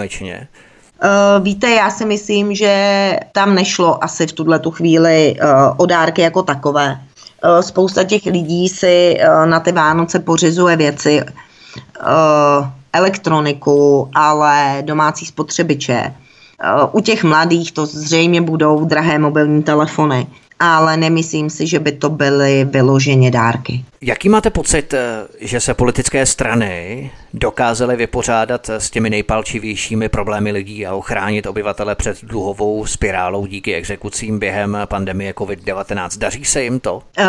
Uh, 1.04 1.44
víte, 1.44 1.70
já 1.70 1.90
si 1.90 2.04
myslím, 2.04 2.54
že 2.54 3.16
tam 3.32 3.54
nešlo 3.54 4.04
asi 4.04 4.26
v 4.26 4.32
tuhle 4.32 4.58
tu 4.58 4.70
chvíli 4.70 5.36
uh, 5.42 5.48
o 5.76 5.86
dárky 5.86 6.22
jako 6.22 6.42
takové. 6.42 7.00
Uh, 7.44 7.60
spousta 7.60 8.04
těch 8.04 8.26
lidí 8.26 8.68
si 8.68 9.18
na 9.44 9.60
ty 9.60 9.72
Vánoce 9.72 10.18
pořizuje 10.18 10.76
věci, 10.76 11.22
elektroniku, 12.92 14.10
ale 14.14 14.82
domácí 14.82 15.26
spotřebiče. 15.26 16.14
U 16.92 17.00
těch 17.00 17.24
mladých 17.24 17.72
to 17.72 17.86
zřejmě 17.86 18.40
budou 18.40 18.84
drahé 18.84 19.18
mobilní 19.18 19.62
telefony 19.62 20.26
ale 20.64 20.96
nemyslím 20.96 21.50
si, 21.50 21.66
že 21.66 21.78
by 21.78 21.92
to 21.92 22.10
byly 22.10 22.64
vyloženě 22.64 23.30
dárky. 23.30 23.84
Jaký 24.00 24.28
máte 24.28 24.50
pocit, 24.50 24.94
eh, 24.94 25.26
že 25.40 25.60
se 25.60 25.74
politické 25.74 26.26
strany 26.26 27.10
dokázaly 27.34 27.96
vypořádat 27.96 28.68
s 28.68 28.90
těmi 28.90 29.10
nejpalčivějšími 29.10 30.08
problémy 30.08 30.52
lidí 30.52 30.86
a 30.86 30.94
ochránit 30.94 31.46
obyvatele 31.46 31.94
před 31.94 32.24
dluhovou 32.24 32.86
spirálou 32.86 33.46
díky 33.46 33.74
exekucím 33.74 34.38
během 34.38 34.78
pandemie 34.84 35.32
COVID-19? 35.32 36.18
Daří 36.18 36.44
se 36.44 36.62
jim 36.62 36.80
to? 36.80 36.94
Uh, 36.94 37.24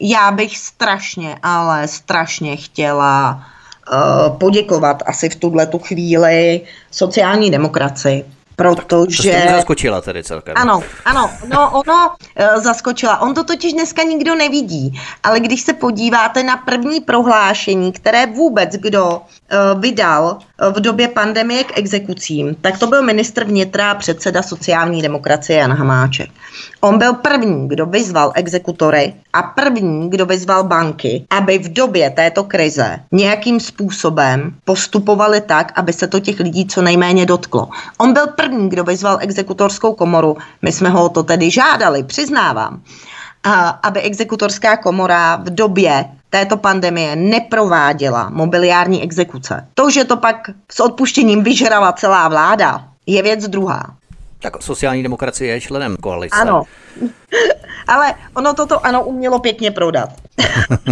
já 0.00 0.30
bych 0.30 0.58
strašně, 0.58 1.36
ale 1.42 1.88
strašně 1.88 2.56
chtěla 2.56 3.44
uh, 3.92 4.38
poděkovat 4.38 5.02
asi 5.06 5.28
v 5.28 5.36
tuhle 5.36 5.66
tu 5.66 5.78
chvíli 5.78 6.60
sociální 6.90 7.50
demokracii, 7.50 8.24
Protože... 8.56 9.32
Tak 9.32 9.42
to 9.42 9.52
zaskočila 9.52 10.00
tedy 10.00 10.24
celkem. 10.24 10.54
Ano, 10.56 10.82
ano, 11.04 11.30
no 11.48 11.70
ono 11.70 12.08
uh, 12.08 12.62
zaskočila. 12.62 13.20
On 13.20 13.34
to 13.34 13.44
totiž 13.44 13.72
dneska 13.72 14.02
nikdo 14.02 14.34
nevidí, 14.34 15.00
ale 15.22 15.40
když 15.40 15.60
se 15.60 15.72
podíváte 15.72 16.42
na 16.42 16.56
první 16.56 17.00
prohlášení, 17.00 17.92
které 17.92 18.26
vůbec 18.26 18.70
kdo 18.70 19.10
uh, 19.10 19.80
vydal 19.80 20.38
uh, 20.38 20.72
v 20.74 20.80
době 20.80 21.08
pandemie 21.08 21.64
k 21.64 21.78
exekucím, 21.78 22.54
tak 22.54 22.78
to 22.78 22.86
byl 22.86 23.02
ministr 23.02 23.44
vnitra 23.44 23.90
a 23.90 23.94
předseda 23.94 24.42
sociální 24.42 25.02
demokracie 25.02 25.58
Jan 25.58 25.72
Hamáček. 25.72 26.30
On 26.80 26.98
byl 26.98 27.14
první, 27.14 27.68
kdo 27.68 27.86
vyzval 27.86 28.32
exekutory 28.34 29.14
a 29.36 29.42
první, 29.42 30.10
kdo 30.10 30.26
vyzval 30.26 30.64
banky, 30.64 31.26
aby 31.30 31.58
v 31.58 31.72
době 31.72 32.10
této 32.10 32.44
krize 32.44 32.98
nějakým 33.12 33.60
způsobem 33.60 34.54
postupovali 34.64 35.40
tak, 35.40 35.72
aby 35.76 35.92
se 35.92 36.06
to 36.06 36.20
těch 36.20 36.40
lidí 36.40 36.66
co 36.66 36.82
nejméně 36.82 37.26
dotklo. 37.26 37.68
On 37.98 38.12
byl 38.12 38.26
první, 38.26 38.68
kdo 38.68 38.84
vyzval 38.84 39.18
exekutorskou 39.20 39.92
komoru, 39.92 40.36
my 40.62 40.72
jsme 40.72 40.88
ho 40.88 41.08
to 41.08 41.22
tedy 41.22 41.50
žádali, 41.50 42.02
přiznávám, 42.02 42.80
aby 43.82 44.00
exekutorská 44.00 44.76
komora 44.76 45.36
v 45.36 45.50
době 45.50 46.04
této 46.30 46.56
pandemie 46.56 47.16
neprováděla 47.16 48.30
mobiliární 48.30 49.02
exekuce. 49.02 49.66
To, 49.74 49.90
že 49.90 50.04
to 50.04 50.16
pak 50.16 50.50
s 50.72 50.80
odpuštěním 50.80 51.42
vyžrala 51.42 51.92
celá 51.92 52.28
vláda, 52.28 52.84
je 53.06 53.22
věc 53.22 53.48
druhá. 53.48 53.82
Tak 54.52 54.62
sociální 54.62 55.02
demokracie 55.02 55.54
je 55.54 55.60
členem 55.60 55.96
koalice. 55.96 56.36
Ano. 56.40 56.62
Ale 57.86 58.14
ono 58.34 58.54
toto 58.54 58.86
ano 58.86 59.04
umělo 59.04 59.38
pěkně 59.38 59.70
prodat. 59.70 60.08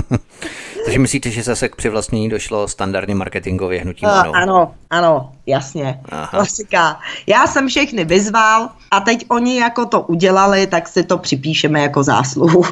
Takže 0.84 0.98
myslíte, 0.98 1.30
že 1.30 1.42
zase 1.42 1.68
k 1.68 1.76
přivlastnění 1.76 2.28
došlo 2.28 2.68
standardně 2.68 3.14
marketingově 3.14 3.80
hnutí 3.80 4.06
ano? 4.06 4.32
Ano, 4.34 4.74
ano, 4.90 5.32
jasně. 5.46 6.00
Aha. 6.08 6.26
Klasika. 6.26 7.00
Já 7.26 7.46
jsem 7.46 7.68
všechny 7.68 8.04
vyzval 8.04 8.68
a 8.90 9.00
teď 9.00 9.24
oni 9.28 9.58
jako 9.58 9.86
to 9.86 10.00
udělali, 10.00 10.66
tak 10.66 10.88
si 10.88 11.04
to 11.04 11.18
připíšeme 11.18 11.80
jako 11.80 12.02
zásluhu. 12.02 12.64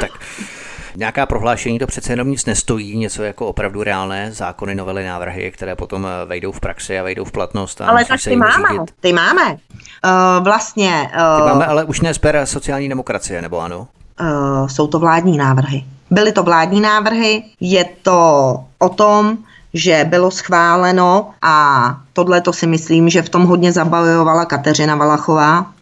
Tak 0.00 0.10
Nějaká 0.96 1.26
prohlášení 1.26 1.78
to 1.78 1.86
přece 1.86 2.12
jenom 2.12 2.30
nic 2.30 2.46
nestojí, 2.46 2.96
něco 2.96 3.22
jako 3.22 3.46
opravdu 3.46 3.82
reálné 3.82 4.32
zákony, 4.32 4.74
novely, 4.74 5.06
návrhy, 5.06 5.50
které 5.50 5.76
potom 5.76 6.06
eh, 6.06 6.26
vejdou 6.26 6.52
v 6.52 6.60
praxi 6.60 6.98
a 6.98 7.02
vejdou 7.02 7.24
v 7.24 7.32
platnost. 7.32 7.80
A 7.80 7.86
ale 7.86 8.04
tak 8.04 8.20
ty 8.24 8.36
máme, 8.36 8.68
řídit. 8.72 8.90
ty 9.00 9.12
máme. 9.12 9.50
Uh, 9.52 10.44
vlastně. 10.44 11.10
Uh, 11.14 11.42
ty 11.42 11.48
máme 11.48 11.66
ale 11.66 11.84
už 11.84 12.00
ne 12.00 12.14
z 12.14 12.20
sociální 12.44 12.88
demokracie, 12.88 13.42
nebo 13.42 13.60
ano? 13.60 13.86
Uh, 14.20 14.68
jsou 14.68 14.86
to 14.86 14.98
vládní 14.98 15.36
návrhy. 15.36 15.84
Byly 16.10 16.32
to 16.32 16.42
vládní 16.42 16.80
návrhy, 16.80 17.42
je 17.60 17.84
to 18.02 18.60
o 18.78 18.88
tom, 18.88 19.38
že 19.74 20.04
bylo 20.08 20.30
schváleno 20.30 21.30
a 21.42 21.96
tohle 22.12 22.40
to 22.40 22.52
si 22.52 22.66
myslím, 22.66 23.08
že 23.08 23.22
v 23.22 23.28
tom 23.28 23.44
hodně 23.44 23.72
zabajovala 23.72 24.44
Kateřina 24.44 24.96
Valachová, 24.96 25.66
Eh, 25.66 25.75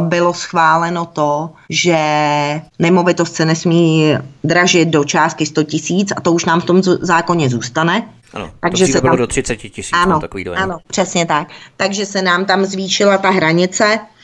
bylo 0.00 0.34
schváleno 0.34 1.06
to, 1.06 1.50
že 1.70 1.98
nemovitost 2.78 3.34
se 3.34 3.44
nesmí 3.44 4.14
dražit 4.44 4.88
do 4.88 5.04
částky 5.04 5.46
100 5.46 5.62
tisíc 5.62 6.12
a 6.16 6.20
to 6.20 6.32
už 6.32 6.44
nám 6.44 6.60
v 6.60 6.64
tom 6.64 6.82
zákoně 6.82 7.50
zůstane. 7.50 8.08
Ano, 8.34 8.50
takže 8.60 8.86
to 8.86 8.92
se 8.92 9.00
bylo 9.00 9.12
tam... 9.12 9.18
do 9.18 9.26
30 9.26 9.56
tisíc. 9.56 9.90
Ano, 9.92 10.20
takový 10.20 10.44
dojem. 10.44 10.62
ano, 10.62 10.78
přesně 10.86 11.26
tak. 11.26 11.48
Takže 11.76 12.06
se 12.06 12.22
nám 12.22 12.44
tam 12.44 12.64
zvýšila 12.64 13.18
ta 13.18 13.30
hranice 13.30 13.84
Eh, 13.94 14.17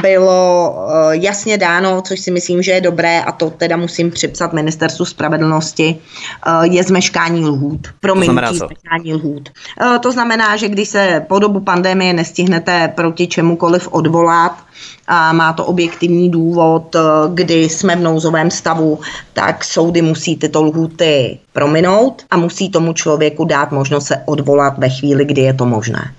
bylo 0.00 0.74
eh, 0.88 1.16
jasně 1.16 1.58
dáno, 1.58 2.02
což 2.02 2.20
si 2.20 2.30
myslím, 2.30 2.62
že 2.62 2.72
je 2.72 2.80
dobré, 2.80 3.20
a 3.20 3.32
to 3.32 3.50
teda 3.50 3.76
musím 3.76 4.10
připsat 4.10 4.52
ministerstvu 4.52 5.04
spravedlnosti, 5.04 5.96
eh, 6.46 6.50
je 6.62 6.82
zmeškání 6.82 7.44
lhůt. 7.44 7.88
Prominutí 8.00 8.58
zmeškání 8.58 9.14
lhůt. 9.14 9.48
To 10.00 10.12
znamená, 10.12 10.56
že 10.56 10.68
když 10.68 10.88
se 10.88 11.24
po 11.28 11.38
dobu 11.38 11.60
pandemie 11.60 12.12
nestihnete 12.12 12.92
proti 12.94 13.26
čemukoliv 13.26 13.88
odvolat, 13.90 14.52
a 15.06 15.32
má 15.32 15.52
to 15.52 15.64
objektivní 15.64 16.30
důvod, 16.30 16.96
kdy 17.34 17.68
jsme 17.68 17.96
v 17.96 18.00
nouzovém 18.00 18.50
stavu, 18.50 18.98
tak 19.32 19.64
soudy 19.64 20.02
musí 20.02 20.36
tyto 20.36 20.62
lhuty 20.62 21.38
prominout 21.52 22.22
a 22.30 22.36
musí 22.36 22.70
tomu 22.70 22.92
člověku 22.92 23.44
dát 23.44 23.72
možnost 23.72 24.06
se 24.06 24.22
odvolat 24.24 24.78
ve 24.78 24.88
chvíli, 24.88 25.24
kdy 25.24 25.42
je 25.42 25.54
to 25.54 25.66
možné. 25.66 26.14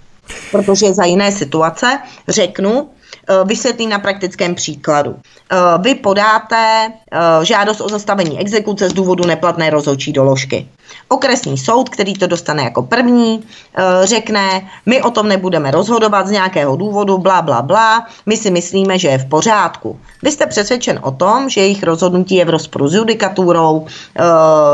Protože 0.52 0.94
za 0.94 1.06
jiné 1.06 1.32
situace 1.32 2.00
řeknu, 2.28 2.90
Eh, 3.03 3.03
vysvětlím 3.46 3.90
na 3.90 4.00
praktickém 4.00 4.56
příkladu. 4.56 5.16
Eh, 5.52 5.58
vy 5.80 5.96
podáte 5.96 6.92
eh, 7.12 7.46
žádost 7.46 7.82
o 7.82 7.90
zastavení 7.90 8.40
exekuce 8.40 8.90
z 8.90 8.94
důvodu 8.94 9.26
neplatné 9.26 9.70
rozhodčí 9.70 10.14
doložky. 10.14 10.68
Okresní 11.10 11.58
soud, 11.58 11.90
který 11.90 12.14
to 12.14 12.28
dostane 12.28 12.64
jako 12.64 12.84
první, 12.84 13.44
řekne, 14.04 14.70
my 14.86 15.02
o 15.02 15.12
tom 15.12 15.28
nebudeme 15.28 15.72
rozhodovat 15.72 16.28
z 16.28 16.32
nějakého 16.32 16.76
důvodu, 16.76 17.18
bla, 17.18 17.42
bla, 17.42 17.62
bla, 17.62 18.08
my 18.26 18.38
si 18.38 18.52
myslíme, 18.52 19.00
že 19.00 19.08
je 19.08 19.18
v 19.18 19.30
pořádku. 19.30 20.00
Vy 20.24 20.32
jste 20.32 20.46
přesvědčen 20.46 21.00
o 21.04 21.12
tom, 21.12 21.50
že 21.50 21.62
jejich 21.62 21.84
rozhodnutí 21.84 22.36
je 22.36 22.46
v 22.46 22.50
rozporu 22.50 22.88
s 22.88 22.94
judikaturou, 22.94 23.86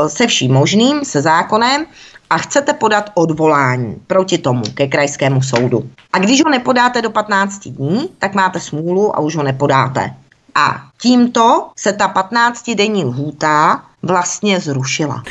se 0.06 0.26
vším 0.26 0.52
možným, 0.52 1.04
se 1.04 1.22
zákonem 1.22 1.86
a 2.30 2.38
chcete 2.38 2.72
podat 2.72 3.10
odvolání 3.14 3.96
proti 4.06 4.38
tomu 4.38 4.62
ke 4.74 4.86
krajskému 4.86 5.42
soudu. 5.42 5.90
A 6.12 6.18
když 6.18 6.44
ho 6.44 6.50
nepodáte 6.50 7.02
do 7.02 7.10
15 7.10 7.68
dní, 7.68 8.08
tak 8.18 8.34
máte 8.34 8.60
smůlu 8.60 9.16
a 9.16 9.20
už 9.20 9.36
ho 9.36 9.42
nepodáte. 9.42 10.14
A 10.54 10.82
tímto 11.02 11.70
se 11.76 11.92
ta 11.92 12.08
15-denní 12.08 13.04
lhůta 13.04 13.82
vlastně 14.02 14.60
zrušila. 14.60 15.22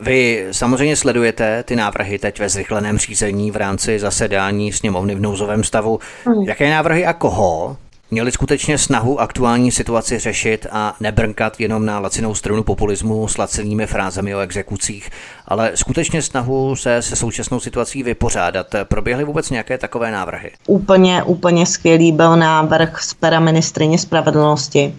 Vy 0.00 0.46
samozřejmě 0.52 0.96
sledujete 0.96 1.62
ty 1.62 1.76
návrhy 1.76 2.18
teď 2.18 2.38
ve 2.38 2.48
zrychleném 2.48 2.98
řízení 2.98 3.50
v 3.50 3.56
rámci 3.56 3.98
zasedání 3.98 4.72
sněmovny 4.72 5.14
v 5.14 5.20
nouzovém 5.20 5.64
stavu. 5.64 5.98
Hmm. 6.24 6.42
Jaké 6.42 6.70
návrhy 6.70 7.06
a 7.06 7.12
koho 7.12 7.76
měli 8.14 8.32
skutečně 8.32 8.78
snahu 8.78 9.20
aktuální 9.20 9.72
situaci 9.72 10.18
řešit 10.18 10.66
a 10.72 10.94
nebrnkat 11.00 11.60
jenom 11.60 11.86
na 11.86 11.98
lacinou 11.98 12.34
stranu 12.34 12.62
populismu 12.62 13.28
s 13.28 13.38
lacinými 13.38 13.86
frázemi 13.86 14.34
o 14.34 14.38
exekucích, 14.38 15.10
ale 15.48 15.72
skutečně 15.74 16.22
snahu 16.22 16.76
se 16.76 17.02
se 17.02 17.16
současnou 17.16 17.60
situací 17.60 18.02
vypořádat. 18.02 18.66
Proběhly 18.84 19.24
vůbec 19.24 19.50
nějaké 19.50 19.78
takové 19.78 20.10
návrhy? 20.10 20.50
Úplně, 20.66 21.22
úplně 21.22 21.66
skvělý 21.66 22.12
byl 22.12 22.36
návrh 22.36 23.02
z 23.02 23.14
pera 23.14 23.40
ministrině 23.40 23.98
spravedlnosti, 23.98 24.94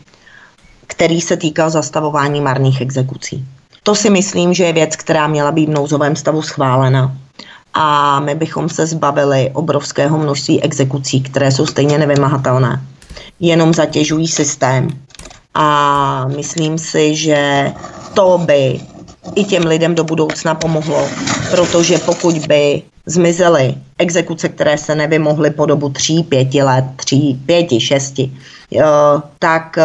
který 0.88 1.21
se 1.21 1.38
týkal 1.38 1.69
zastavování 1.69 2.41
marných 2.41 2.82
exekucí. 2.82 3.45
To 3.84 3.95
si 3.95 4.10
myslím, 4.10 4.54
že 4.54 4.63
je 4.63 4.73
věc, 4.73 4.95
která 4.95 5.28
měla 5.28 5.51
být 5.51 5.69
v 5.69 5.73
nouzovém 5.73 6.15
stavu 6.15 6.41
schválena. 6.41 7.17
A 7.73 8.19
my 8.19 8.36
bychom 8.36 8.69
se 8.69 8.86
zbavili 8.88 9.51
obrovského 9.54 10.17
množství 10.17 10.63
exekucí, 10.63 11.21
které 11.21 11.51
jsou 11.51 11.65
stejně 11.65 11.97
nevymahatelné. 11.97 12.82
Jenom 13.39 13.73
zatěžují 13.73 14.28
systém. 14.28 14.88
A 15.54 16.28
myslím 16.28 16.78
si, 16.78 17.15
že 17.15 17.71
to 18.13 18.38
by 18.38 18.80
i 19.36 19.43
těm 19.43 19.63
lidem 19.63 19.95
do 19.95 20.04
budoucna 20.04 20.56
pomohlo, 20.56 21.08
protože 21.51 21.97
pokud 21.97 22.36
by 22.47 22.82
zmizely 23.06 23.75
exekuce, 23.97 24.49
které 24.49 24.78
se 24.78 24.95
nevymohly 24.95 25.51
po 25.51 25.65
dobu 25.65 25.89
tří, 25.89 26.23
pěti 26.23 26.63
let, 26.63 26.86
tří, 26.95 27.41
pěti, 27.45 27.80
šesti, 27.80 28.32
tak 29.39 29.78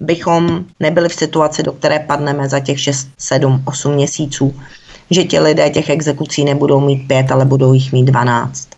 bychom 0.00 0.64
nebyli 0.80 1.08
v 1.08 1.14
situaci, 1.14 1.62
do 1.62 1.72
které 1.72 1.98
padneme 1.98 2.48
za 2.48 2.60
těch 2.60 2.80
6, 2.80 3.08
7, 3.18 3.62
8 3.64 3.92
měsíců, 3.92 4.54
že 5.10 5.24
ti 5.24 5.40
lidé 5.40 5.70
těch 5.70 5.90
exekucí 5.90 6.44
nebudou 6.44 6.80
mít 6.80 7.08
pět, 7.08 7.32
ale 7.32 7.44
budou 7.44 7.72
jich 7.72 7.92
mít 7.92 8.04
12. 8.04 8.68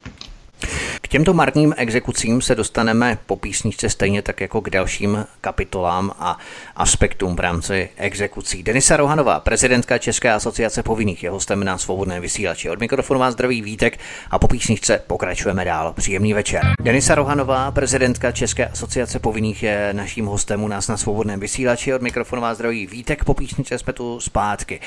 K 1.00 1.08
těmto 1.08 1.34
marným 1.34 1.74
exekucím 1.76 2.42
se 2.42 2.54
dostaneme 2.54 3.18
po 3.26 3.36
písničce 3.36 3.90
stejně 3.90 4.22
tak 4.22 4.40
jako 4.40 4.60
k 4.60 4.70
dalším 4.70 5.26
kapitolám 5.40 6.12
a 6.18 6.38
aspektům 6.76 7.36
v 7.36 7.40
rámci 7.40 7.88
exekucí. 7.96 8.62
Denisa 8.62 8.96
Rohanová, 8.96 9.40
prezidentka 9.40 9.98
České 9.98 10.32
asociace 10.32 10.82
povinných, 10.82 11.22
je 11.22 11.30
hostem 11.30 11.64
na 11.64 11.78
svobodné 11.78 12.20
vysílači. 12.20 12.70
Od 12.70 12.80
mikrofonu 12.80 13.20
vás 13.20 13.32
zdraví 13.34 13.62
Vítek 13.62 13.98
a 14.30 14.38
po 14.38 14.48
písničce 14.48 15.00
pokračujeme 15.06 15.64
dál. 15.64 15.92
Příjemný 15.92 16.34
večer. 16.34 16.62
Denisa 16.80 17.14
Rohanová, 17.14 17.70
prezidentka 17.70 18.32
České 18.32 18.66
asociace 18.66 19.18
povinných, 19.18 19.62
je 19.62 19.88
naším 19.92 20.26
hostem 20.26 20.62
u 20.62 20.68
nás 20.68 20.88
na 20.88 20.96
svobodném 20.96 21.40
vysílači. 21.40 21.94
Od 21.94 22.02
mikrofonu 22.02 22.42
vás 22.42 22.56
zdraví 22.56 22.86
Vítek, 22.86 23.24
po 23.24 23.34
písničce 23.34 23.78
jsme 23.78 23.92
tu 23.92 24.20
zpátky. 24.20 24.80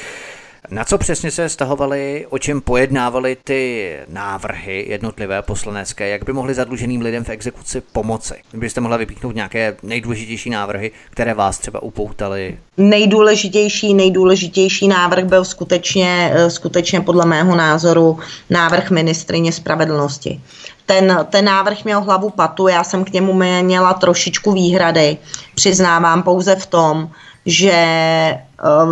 Na 0.71 0.83
co 0.83 0.97
přesně 0.97 1.31
se 1.31 1.49
stahovali, 1.49 2.25
o 2.29 2.37
čem 2.37 2.61
pojednávali 2.61 3.37
ty 3.43 3.95
návrhy 4.07 4.85
jednotlivé 4.89 5.41
poslanecké, 5.41 6.09
jak 6.09 6.25
by 6.25 6.33
mohly 6.33 6.53
zadluženým 6.53 7.01
lidem 7.01 7.23
v 7.23 7.29
exekuci 7.29 7.81
pomoci? 7.81 8.33
Byste 8.53 8.81
mohla 8.81 8.97
vypíchnout 8.97 9.35
nějaké 9.35 9.77
nejdůležitější 9.83 10.49
návrhy, 10.49 10.91
které 11.09 11.33
vás 11.33 11.57
třeba 11.57 11.83
upoutaly? 11.83 12.57
Nejdůležitější, 12.77 13.93
nejdůležitější 13.93 14.87
návrh 14.87 15.25
byl 15.25 15.45
skutečně, 15.45 16.31
eh, 16.33 16.49
skutečně 16.49 17.01
podle 17.01 17.25
mého 17.25 17.55
názoru 17.55 18.19
návrh 18.49 18.89
ministrině 18.89 19.51
spravedlnosti. 19.51 20.41
Ten, 20.85 21.25
ten 21.29 21.45
návrh 21.45 21.83
měl 21.83 22.01
hlavu 22.01 22.29
patu, 22.29 22.67
já 22.67 22.83
jsem 22.83 23.03
k 23.03 23.13
němu 23.13 23.33
měla 23.61 23.93
trošičku 23.93 24.51
výhrady, 24.51 25.17
přiznávám 25.55 26.23
pouze 26.23 26.55
v 26.55 26.65
tom, 26.65 27.09
že 27.45 27.71
eh, 27.71 28.39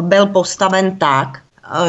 byl 0.02 0.26
postaven 0.26 0.98
tak, 0.98 1.40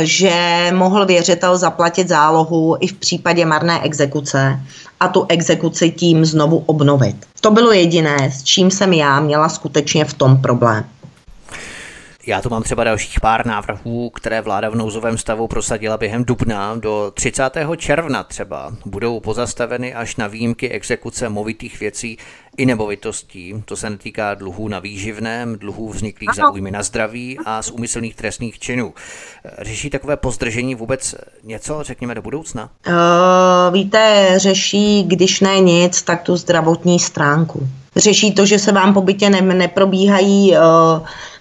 že 0.03 0.67
mohl 0.75 1.07
věřitel 1.07 1.59
zaplatit 1.59 2.09
zálohu 2.09 2.77
i 2.81 2.87
v 2.87 2.93
případě 2.93 3.47
marné 3.47 3.83
exekuce 3.83 4.61
a 5.01 5.09
tu 5.09 5.27
exekuci 5.29 5.91
tím 5.91 6.25
znovu 6.25 6.63
obnovit. 6.67 7.17
To 7.41 7.51
bylo 7.51 7.73
jediné, 7.73 8.31
s 8.31 8.43
čím 8.43 8.71
jsem 8.71 8.93
já 8.93 9.21
měla 9.21 9.49
skutečně 9.49 10.05
v 10.05 10.15
tom 10.15 10.43
problém. 10.43 10.85
Já 12.31 12.43
tu 12.43 12.51
mám 12.51 12.63
třeba 12.63 12.85
dalších 12.85 13.21
pár 13.21 13.47
návrhů, 13.47 14.11
které 14.11 14.41
vláda 14.41 14.69
v 14.69 14.75
nouzovém 14.75 15.19
stavu 15.19 15.49
prosadila 15.49 15.97
během 15.97 16.25
dubna. 16.25 16.75
Do 16.75 17.13
30. 17.15 17.51
června 17.77 18.25
třeba 18.25 18.73
budou 18.87 19.21
pozastaveny 19.21 19.95
až 19.95 20.17
na 20.17 20.27
výjimky 20.27 20.71
exekuce 20.71 21.29
movitých 21.29 21.81
věcí 21.81 22.19
i 22.57 22.67
nemovitostí. 22.67 23.55
To 23.65 23.77
se 23.77 23.91
netýká 23.91 24.35
dluhů 24.35 24.69
na 24.69 24.79
výživném, 24.79 25.59
dluhů 25.59 25.89
vzniklých 25.89 26.31
za 26.37 26.51
újmy 26.51 26.71
na 26.71 26.83
zdraví 26.83 27.39
a 27.45 27.63
z 27.63 27.71
úmyslných 27.71 28.15
trestných 28.15 28.59
činů. 28.59 28.95
Řeší 29.59 29.91
takové 29.91 30.17
pozdržení 30.17 30.75
vůbec 30.75 31.15
něco, 31.45 31.83
řekněme, 31.83 32.15
do 32.15 32.23
budoucna? 32.23 32.71
Uh, 32.87 32.95
víte, 33.75 34.33
řeší, 34.37 35.03
když 35.03 35.41
ne 35.41 35.61
nic, 35.61 36.03
tak 36.03 36.23
tu 36.23 36.37
zdravotní 36.37 36.99
stránku. 36.99 37.69
Řeší 37.97 38.35
to, 38.35 38.47
že 38.47 38.59
se 38.59 38.73
vám 38.73 38.95
po 38.95 39.03
bytě 39.03 39.31
ne, 39.31 39.41
neprobíhají 39.41 40.53
uh, 40.53 40.59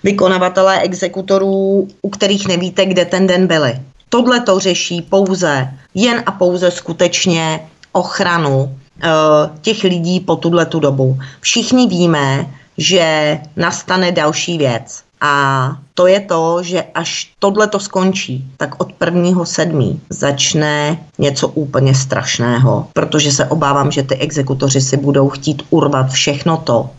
vykonavatelé 0.03 0.81
exekutorů, 0.81 1.87
u 2.01 2.09
kterých 2.09 2.47
nevíte, 2.47 2.85
kde 2.85 3.05
ten 3.05 3.27
den 3.27 3.47
byli. 3.47 3.79
Tohle 4.09 4.39
to 4.39 4.59
řeší 4.59 5.01
pouze, 5.01 5.73
jen 5.93 6.23
a 6.25 6.31
pouze 6.31 6.71
skutečně 6.71 7.59
ochranu 7.91 8.75
Eh, 9.03 9.49
těch 9.61 9.83
lidí 9.83 10.19
po 10.19 10.35
tuhle 10.35 10.65
tu 10.65 10.79
dobu. 10.79 11.19
Všichni 11.39 11.87
víme, 11.87 12.45
že 12.77 13.37
nastane 13.55 14.11
další 14.11 14.57
věc. 14.57 15.03
A 15.21 15.77
to 15.93 16.07
je 16.07 16.19
to, 16.19 16.63
že 16.63 16.83
až 16.93 17.31
tohle 17.39 17.67
to 17.67 17.79
skončí, 17.79 18.51
tak 18.57 18.81
od 18.81 18.93
prvního 18.93 19.45
sedmí 19.45 20.01
začne 20.09 21.03
něco 21.17 21.47
úplně 21.47 21.95
strašného, 21.95 22.87
protože 22.93 23.31
se 23.31 23.45
obávám, 23.45 23.91
že 23.91 24.03
ty 24.03 24.15
exekutoři 24.15 24.81
si 24.81 24.97
budou 24.97 25.29
chtít 25.29 25.63
urvat 25.69 26.11
všechno 26.11 26.57
to, 26.57 26.89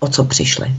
o 0.00 0.08
co 0.08 0.24
přišli. 0.24 0.72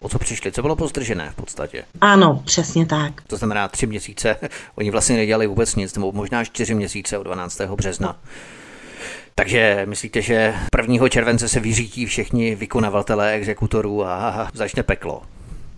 O 0.00 0.08
co 0.08 0.18
přišli? 0.18 0.52
Co 0.52 0.62
bylo 0.62 0.76
pozdržené 0.76 1.30
v 1.30 1.34
podstatě? 1.34 1.84
Ano, 2.00 2.42
přesně 2.44 2.86
tak. 2.86 3.22
To 3.26 3.36
znamená 3.36 3.68
tři 3.68 3.86
měsíce. 3.86 4.36
Oni 4.74 4.90
vlastně 4.90 5.16
nedělali 5.16 5.46
vůbec 5.46 5.74
nic, 5.74 5.94
nebo 5.94 6.12
možná 6.12 6.44
čtyři 6.44 6.74
měsíce 6.74 7.18
od 7.18 7.22
12. 7.22 7.60
března. 7.60 8.08
No. 8.08 8.14
Takže 9.34 9.82
myslíte, 9.88 10.22
že 10.22 10.54
1. 10.88 11.08
července 11.08 11.48
se 11.48 11.60
vyřítí 11.60 12.06
všichni 12.06 12.54
vykonavatelé 12.54 13.32
exekutorů 13.32 14.06
a 14.06 14.48
začne 14.54 14.82
peklo? 14.82 15.22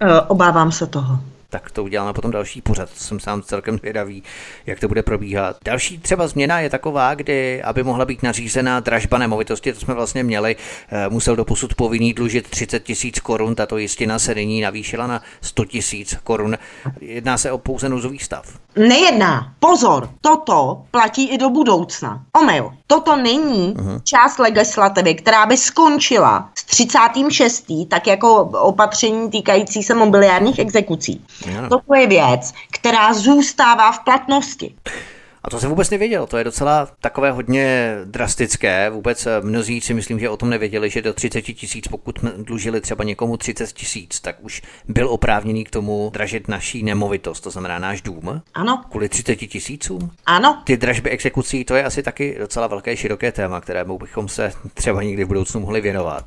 E, 0.01 0.21
obávám 0.21 0.73
se 0.73 0.87
toho 0.87 1.19
tak 1.51 1.71
to 1.71 1.85
uděláme 1.85 2.13
potom 2.13 2.31
další 2.31 2.63
pořad. 2.63 2.91
Jsem 2.95 3.21
sám 3.21 3.43
celkem 3.43 3.79
zvědavý, 3.79 4.23
jak 4.67 4.81
to 4.81 4.89
bude 4.89 5.03
probíhat. 5.03 5.57
Další 5.65 5.99
třeba 5.99 6.29
změna 6.29 6.61
je 6.61 6.71
taková, 6.71 7.15
kdy, 7.15 7.63
aby 7.63 7.83
mohla 7.83 8.05
být 8.05 8.23
nařízená 8.23 8.81
dražba 8.81 9.19
nemovitosti, 9.19 9.73
to 9.73 9.81
jsme 9.81 9.95
vlastně 9.95 10.23
měli, 10.23 10.57
eh, 10.89 11.09
musel 11.09 11.37
doposud 11.37 11.75
povinný 11.75 12.15
dlužit 12.15 12.51
30 12.51 12.81
tisíc 12.81 13.21
korun, 13.21 13.55
tato 13.55 13.79
jistina 13.79 14.19
se 14.19 14.35
nyní 14.35 14.61
navýšila 14.61 15.07
na 15.07 15.23
100 15.41 15.65
tisíc 15.65 16.17
korun. 16.25 16.59
Jedná 17.01 17.39
se 17.39 17.53
o 17.53 17.59
pouze 17.59 17.89
nouzový 17.89 18.19
stav. 18.19 18.59
Nejedná. 18.79 19.53
Pozor, 19.59 20.11
toto 20.21 20.83
platí 20.91 21.29
i 21.29 21.39
do 21.39 21.51
budoucna. 21.51 22.23
Omyl. 22.41 22.71
Toto 22.87 23.17
není 23.17 23.75
uh-huh. 23.75 24.01
část 24.03 24.39
legislativy, 24.39 25.15
která 25.15 25.47
by 25.47 25.57
skončila 25.57 26.49
s 26.55 26.65
36. 26.65 27.65
tak 27.89 28.07
jako 28.07 28.35
opatření 28.45 29.31
týkající 29.31 29.83
se 29.83 29.95
mobiliárních 29.95 30.59
exekucí. 30.59 31.25
Ano. 31.59 31.69
Toto 31.69 31.95
je 31.95 32.07
věc, 32.07 32.53
která 32.73 33.15
zůstává 33.15 33.93
v 33.93 34.05
platnosti. 34.05 34.75
A 35.43 35.51
to 35.51 35.61
jsem 35.61 35.71
vůbec 35.71 35.91
nevěděl, 35.91 36.27
to 36.27 36.39
je 36.39 36.45
docela 36.45 36.89
takové 37.01 37.31
hodně 37.31 37.95
drastické. 38.05 38.91
Vůbec 38.91 39.27
eh, 39.27 39.41
mnozí 39.41 39.81
si 39.81 39.95
myslím, 39.95 40.21
že 40.21 40.29
o 40.29 40.37
tom 40.37 40.51
nevěděli, 40.51 40.91
že 40.91 41.03
do 41.03 41.15
30 41.15 41.43
tisíc, 41.43 41.89
pokud 41.89 42.19
dlužili 42.37 42.81
třeba 42.81 43.05
někomu 43.05 43.37
30 43.37 43.73
tisíc, 43.73 44.21
tak 44.21 44.37
už 44.41 44.63
byl 44.89 45.09
oprávněný 45.09 45.65
k 45.65 45.71
tomu 45.71 46.11
dražit 46.13 46.49
naší 46.49 46.83
nemovitost, 46.83 47.41
to 47.41 47.51
znamená 47.51 47.79
náš 47.79 48.03
dům. 48.03 48.43
Ano. 48.55 48.85
Kvůli 48.91 49.09
30 49.09 49.37
tisícům? 49.37 50.11
Ano. 50.27 50.63
Ty 50.65 50.77
dražby 50.77 51.11
exekucí, 51.11 51.65
to 51.65 51.75
je 51.75 51.85
asi 51.85 52.03
taky 52.03 52.37
docela 52.39 52.67
velké, 52.67 52.97
široké 52.97 53.33
téma, 53.33 53.61
kterému 53.61 53.99
bychom 53.99 54.29
se 54.29 54.53
třeba 54.75 55.03
někdy 55.03 55.25
v 55.25 55.29
budoucnu 55.29 55.61
mohli 55.61 55.81
věnovat. 55.81 56.25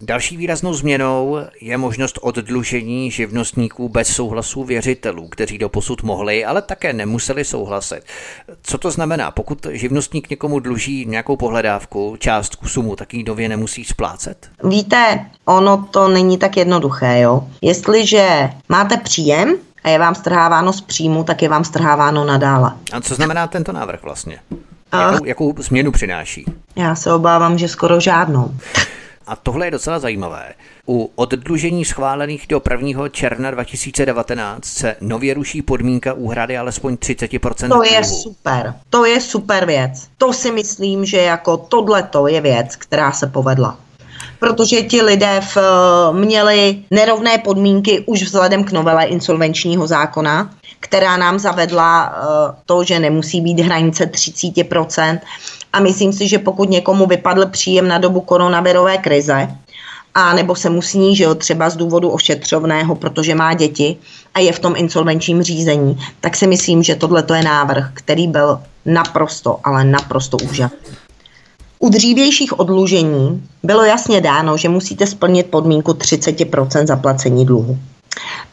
Další 0.00 0.36
výraznou 0.36 0.74
změnou 0.74 1.38
je 1.60 1.78
možnost 1.78 2.18
oddlužení 2.22 3.10
živnostníků 3.10 3.88
bez 3.88 4.08
souhlasu 4.08 4.64
věřitelů, 4.64 5.28
kteří 5.28 5.58
do 5.58 5.68
posud 5.68 6.02
mohli, 6.02 6.44
ale 6.44 6.62
také 6.62 6.92
nemuseli 6.92 7.44
souhlasit. 7.44 8.00
Co 8.62 8.78
to 8.78 8.90
znamená? 8.90 9.30
Pokud 9.30 9.66
živnostník 9.70 10.30
někomu 10.30 10.60
dluží 10.60 11.06
nějakou 11.06 11.36
pohledávku, 11.36 12.16
částku, 12.18 12.68
sumu, 12.68 12.96
tak 12.96 13.14
ji 13.14 13.24
nově 13.24 13.48
nemusí 13.48 13.84
splácet? 13.84 14.50
Víte, 14.64 15.26
ono 15.44 15.88
to 15.90 16.08
není 16.08 16.38
tak 16.38 16.56
jednoduché, 16.56 17.20
jo. 17.20 17.48
Jestliže 17.62 18.50
máte 18.68 18.96
příjem, 18.96 19.56
a 19.84 19.88
je 19.88 19.98
vám 19.98 20.14
strháváno 20.14 20.72
z 20.72 20.80
příjmu, 20.80 21.24
tak 21.24 21.42
je 21.42 21.48
vám 21.48 21.64
strháváno 21.64 22.24
nadále. 22.24 22.72
A 22.92 23.00
co 23.00 23.14
znamená 23.14 23.46
tento 23.46 23.72
návrh 23.72 24.02
vlastně? 24.02 24.38
Jakou, 24.92 25.24
jakou 25.24 25.54
změnu 25.58 25.92
přináší? 25.92 26.44
Já 26.76 26.94
se 26.94 27.12
obávám, 27.12 27.58
že 27.58 27.68
skoro 27.68 28.00
žádnou. 28.00 28.54
A 29.26 29.36
tohle 29.36 29.66
je 29.66 29.70
docela 29.70 29.98
zajímavé. 29.98 30.54
U 30.88 31.10
oddlužení 31.14 31.84
schválených 31.84 32.46
do 32.48 32.62
1. 32.70 33.08
června 33.08 33.50
2019 33.50 34.64
se 34.64 34.96
nově 35.00 35.34
ruší 35.34 35.62
podmínka 35.62 36.12
úhrady 36.12 36.58
alespoň 36.58 36.94
30%. 36.94 37.68
To 37.68 37.94
je 37.94 38.04
super. 38.04 38.74
To 38.90 39.04
je 39.04 39.20
super 39.20 39.66
věc. 39.66 40.08
To 40.18 40.32
si 40.32 40.52
myslím, 40.52 41.04
že 41.04 41.16
jako 41.16 41.56
tohleto 41.56 42.26
je 42.26 42.40
věc, 42.40 42.76
která 42.76 43.12
se 43.12 43.26
povedla. 43.26 43.78
protože 44.38 44.82
ti 44.82 45.02
lidé 45.02 45.40
v, 45.40 45.56
měli 46.12 46.82
nerovné 46.90 47.38
podmínky 47.38 48.04
už 48.06 48.22
vzhledem 48.22 48.64
k 48.64 48.72
novele 48.72 49.04
insolvenčního 49.04 49.86
zákona, 49.86 50.50
která 50.84 51.16
nám 51.16 51.38
zavedla 51.38 52.08
uh, 52.08 52.54
to, 52.66 52.84
že 52.84 52.98
nemusí 52.98 53.40
být 53.40 53.60
hranice 53.60 54.04
30%. 54.06 55.18
A 55.72 55.80
myslím 55.80 56.12
si, 56.12 56.28
že 56.28 56.38
pokud 56.38 56.70
někomu 56.70 57.06
vypadl 57.06 57.46
příjem 57.46 57.88
na 57.88 57.98
dobu 57.98 58.20
koronavirové 58.20 58.98
krize, 58.98 59.48
a 60.14 60.34
nebo 60.34 60.54
se 60.54 60.70
mu 60.70 60.82
snížil 60.82 61.34
třeba 61.34 61.70
z 61.70 61.76
důvodu 61.76 62.10
ošetřovného, 62.10 62.94
protože 62.94 63.34
má 63.34 63.54
děti 63.54 63.96
a 64.34 64.40
je 64.40 64.52
v 64.52 64.58
tom 64.58 64.74
insolvenčním 64.76 65.42
řízení, 65.42 65.98
tak 66.20 66.36
si 66.36 66.46
myslím, 66.46 66.82
že 66.82 66.94
tohle 66.94 67.24
je 67.34 67.42
návrh, 67.42 67.90
který 67.94 68.28
byl 68.28 68.60
naprosto, 68.84 69.58
ale 69.64 69.84
naprosto 69.84 70.36
úžasný. 70.36 70.96
U 71.78 71.88
dřívějších 71.88 72.58
odlužení 72.58 73.48
bylo 73.62 73.84
jasně 73.84 74.20
dáno, 74.20 74.56
že 74.56 74.68
musíte 74.68 75.06
splnit 75.06 75.46
podmínku 75.46 75.92
30% 75.92 76.86
zaplacení 76.86 77.46
dluhu. 77.46 77.78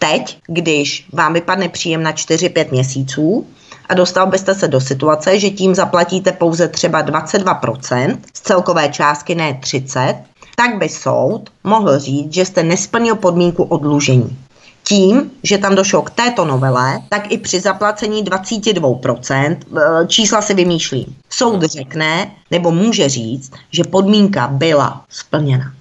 Teď, 0.09 0.37
když 0.47 1.07
vám 1.13 1.33
vypadne 1.33 1.69
příjem 1.69 2.03
na 2.03 2.11
4-5 2.11 2.71
měsíců 2.71 3.47
a 3.89 3.93
dostal 3.93 4.27
byste 4.27 4.55
se 4.55 4.67
do 4.67 4.81
situace, 4.81 5.39
že 5.39 5.49
tím 5.49 5.75
zaplatíte 5.75 6.31
pouze 6.31 6.67
třeba 6.67 7.05
22% 7.05 8.17
z 8.33 8.41
celkové 8.41 8.89
částky, 8.89 9.35
ne 9.35 9.59
30%, 9.61 10.15
tak 10.55 10.77
by 10.77 10.89
soud 10.89 11.49
mohl 11.63 11.99
říct, 11.99 12.33
že 12.33 12.45
jste 12.45 12.63
nesplnil 12.63 13.15
podmínku 13.15 13.63
odlužení. 13.63 14.37
Tím, 14.83 15.31
že 15.43 15.57
tam 15.57 15.75
došlo 15.75 16.01
k 16.01 16.09
této 16.09 16.45
novele, 16.45 16.99
tak 17.09 17.31
i 17.31 17.37
při 17.37 17.59
zaplacení 17.59 18.23
22%, 18.23 19.57
eh, 19.77 20.07
čísla 20.07 20.41
si 20.41 20.53
vymýšlím, 20.53 21.15
soud 21.29 21.63
řekne 21.63 22.31
nebo 22.51 22.71
může 22.71 23.09
říct, 23.09 23.51
že 23.71 23.83
podmínka 23.83 24.47
byla 24.47 25.05
splněna. 25.09 25.73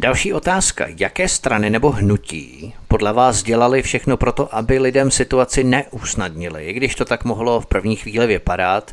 Další 0.00 0.32
otázka. 0.32 0.86
Jaké 0.96 1.28
strany 1.28 1.70
nebo 1.70 1.90
hnutí 1.90 2.74
podle 2.88 3.12
vás 3.12 3.42
dělali 3.42 3.82
všechno 3.82 4.16
pro 4.16 4.32
to, 4.32 4.54
aby 4.54 4.78
lidem 4.78 5.10
situaci 5.10 5.64
neusnadnili, 5.64 6.64
i 6.64 6.72
když 6.72 6.94
to 6.94 7.04
tak 7.04 7.24
mohlo 7.24 7.60
v 7.60 7.66
první 7.66 7.96
chvíli 7.96 8.26
vypadat, 8.26 8.92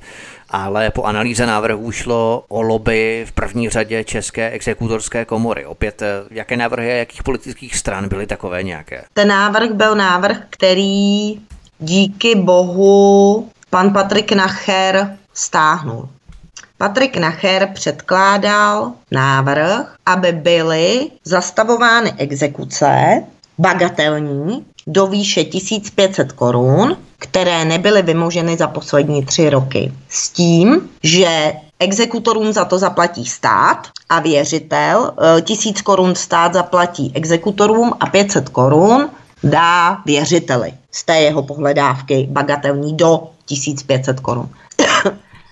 ale 0.49 0.91
po 0.91 1.03
analýze 1.03 1.45
návrhů 1.45 1.91
šlo 1.91 2.43
o 2.47 2.61
lobby 2.61 3.25
v 3.29 3.31
první 3.31 3.69
řadě 3.69 4.03
České 4.03 4.49
exekutorské 4.49 5.25
komory. 5.25 5.65
Opět, 5.65 6.01
eh, 6.01 6.07
jaké 6.31 6.57
návrhy 6.57 6.91
a 6.91 6.95
jakých 6.95 7.23
politických 7.23 7.75
stran 7.75 8.09
byly 8.09 8.27
takové 8.27 8.63
nějaké? 8.63 9.03
Ten 9.13 9.27
návrh 9.27 9.71
byl 9.71 9.95
návrh, 9.95 10.37
který 10.49 11.39
díky 11.79 12.35
bohu 12.35 13.49
pan 13.69 13.93
Patrik 13.93 14.31
Nacher 14.31 15.17
stáhnul. 15.33 16.09
Patrik 16.79 17.17
Nacher 17.17 17.69
předkládal 17.73 18.91
návrh, 19.11 19.95
aby 20.05 20.31
byly 20.31 21.07
zastavovány 21.25 22.13
exekuce 22.17 23.23
bagatelní 23.57 24.65
do 24.87 25.07
výše 25.07 25.43
1500 25.43 26.31
korun, 26.31 26.97
které 27.19 27.65
nebyly 27.65 28.01
vymoženy 28.01 28.57
za 28.57 28.67
poslední 28.67 29.25
tři 29.25 29.49
roky. 29.49 29.93
S 30.09 30.29
tím, 30.29 30.89
že 31.03 31.53
exekutorům 31.79 32.53
za 32.53 32.65
to 32.65 32.79
zaplatí 32.79 33.25
stát 33.25 33.87
a 34.09 34.19
věřitel, 34.19 35.13
1000 35.43 35.81
korun 35.81 36.15
stát 36.15 36.53
zaplatí 36.53 37.11
exekutorům 37.15 37.93
a 37.99 38.05
500 38.05 38.49
korun 38.49 39.09
dá 39.43 39.97
věřiteli 40.05 40.73
z 40.91 41.03
té 41.03 41.19
jeho 41.19 41.43
pohledávky 41.43 42.27
bagatelní 42.31 42.97
do 42.97 43.23
1500 43.45 44.19
korun. 44.19 44.49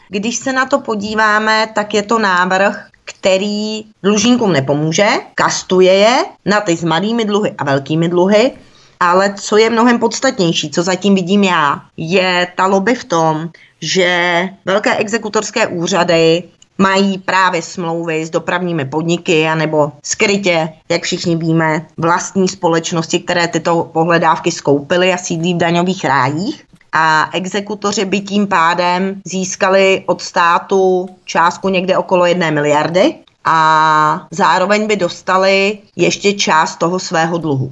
Když 0.10 0.36
se 0.36 0.54
na 0.54 0.66
to 0.66 0.80
podíváme, 0.80 1.68
tak 1.76 1.94
je 1.94 2.04
to 2.04 2.20
návrh, 2.20 2.88
který 3.06 3.86
dlužníkům 4.04 4.54
nepomůže, 4.54 5.08
kastuje 5.36 5.94
je 5.94 6.26
na 6.46 6.62
ty 6.62 6.78
s 6.78 6.84
malými 6.84 7.26
dluhy 7.26 7.52
a 7.58 7.64
velkými 7.64 8.10
dluhy, 8.10 8.52
ale 9.00 9.34
co 9.34 9.58
je 9.58 9.70
mnohem 9.70 10.00
podstatnější, 10.00 10.72
co 10.72 10.84
zatím 10.84 11.16
vidím 11.16 11.44
já, 11.44 11.82
je 11.98 12.48
ta 12.56 12.66
lobby 12.66 12.96
v 12.96 13.04
tom, 13.04 13.50
že 13.82 14.50
velké 14.66 14.96
exekutorské 14.96 15.68
úřady 15.68 16.44
mají 16.78 17.18
právě 17.18 17.62
smlouvy 17.62 18.26
s 18.26 18.30
dopravními 18.30 18.86
podniky 18.86 19.48
anebo 19.48 19.92
skrytě, 20.04 20.70
jak 20.90 21.04
všichni 21.04 21.36
víme, 21.36 21.86
vlastní 21.98 22.48
společnosti, 22.48 23.20
které 23.20 23.48
tyto 23.48 23.90
pohledávky 23.94 24.52
skoupily 24.52 25.14
a 25.14 25.18
sídlí 25.18 25.54
v 25.54 25.58
daňových 25.58 26.06
rájích 26.06 26.66
a 26.98 27.30
exekutoři 27.34 28.06
by 28.06 28.20
tím 28.20 28.48
pádem 28.48 29.22
získali 29.26 30.04
od 30.06 30.22
státu 30.22 31.10
částku 31.26 31.70
někde 31.70 31.98
okolo 31.98 32.26
jedné 32.26 32.52
miliardy 32.52 33.16
a 33.46 34.28
zároveň 34.32 34.88
by 34.88 34.96
dostali 34.96 35.78
ještě 35.96 36.34
část 36.34 36.76
toho 36.76 37.00
svého 37.00 37.38
dluhu. 37.38 37.72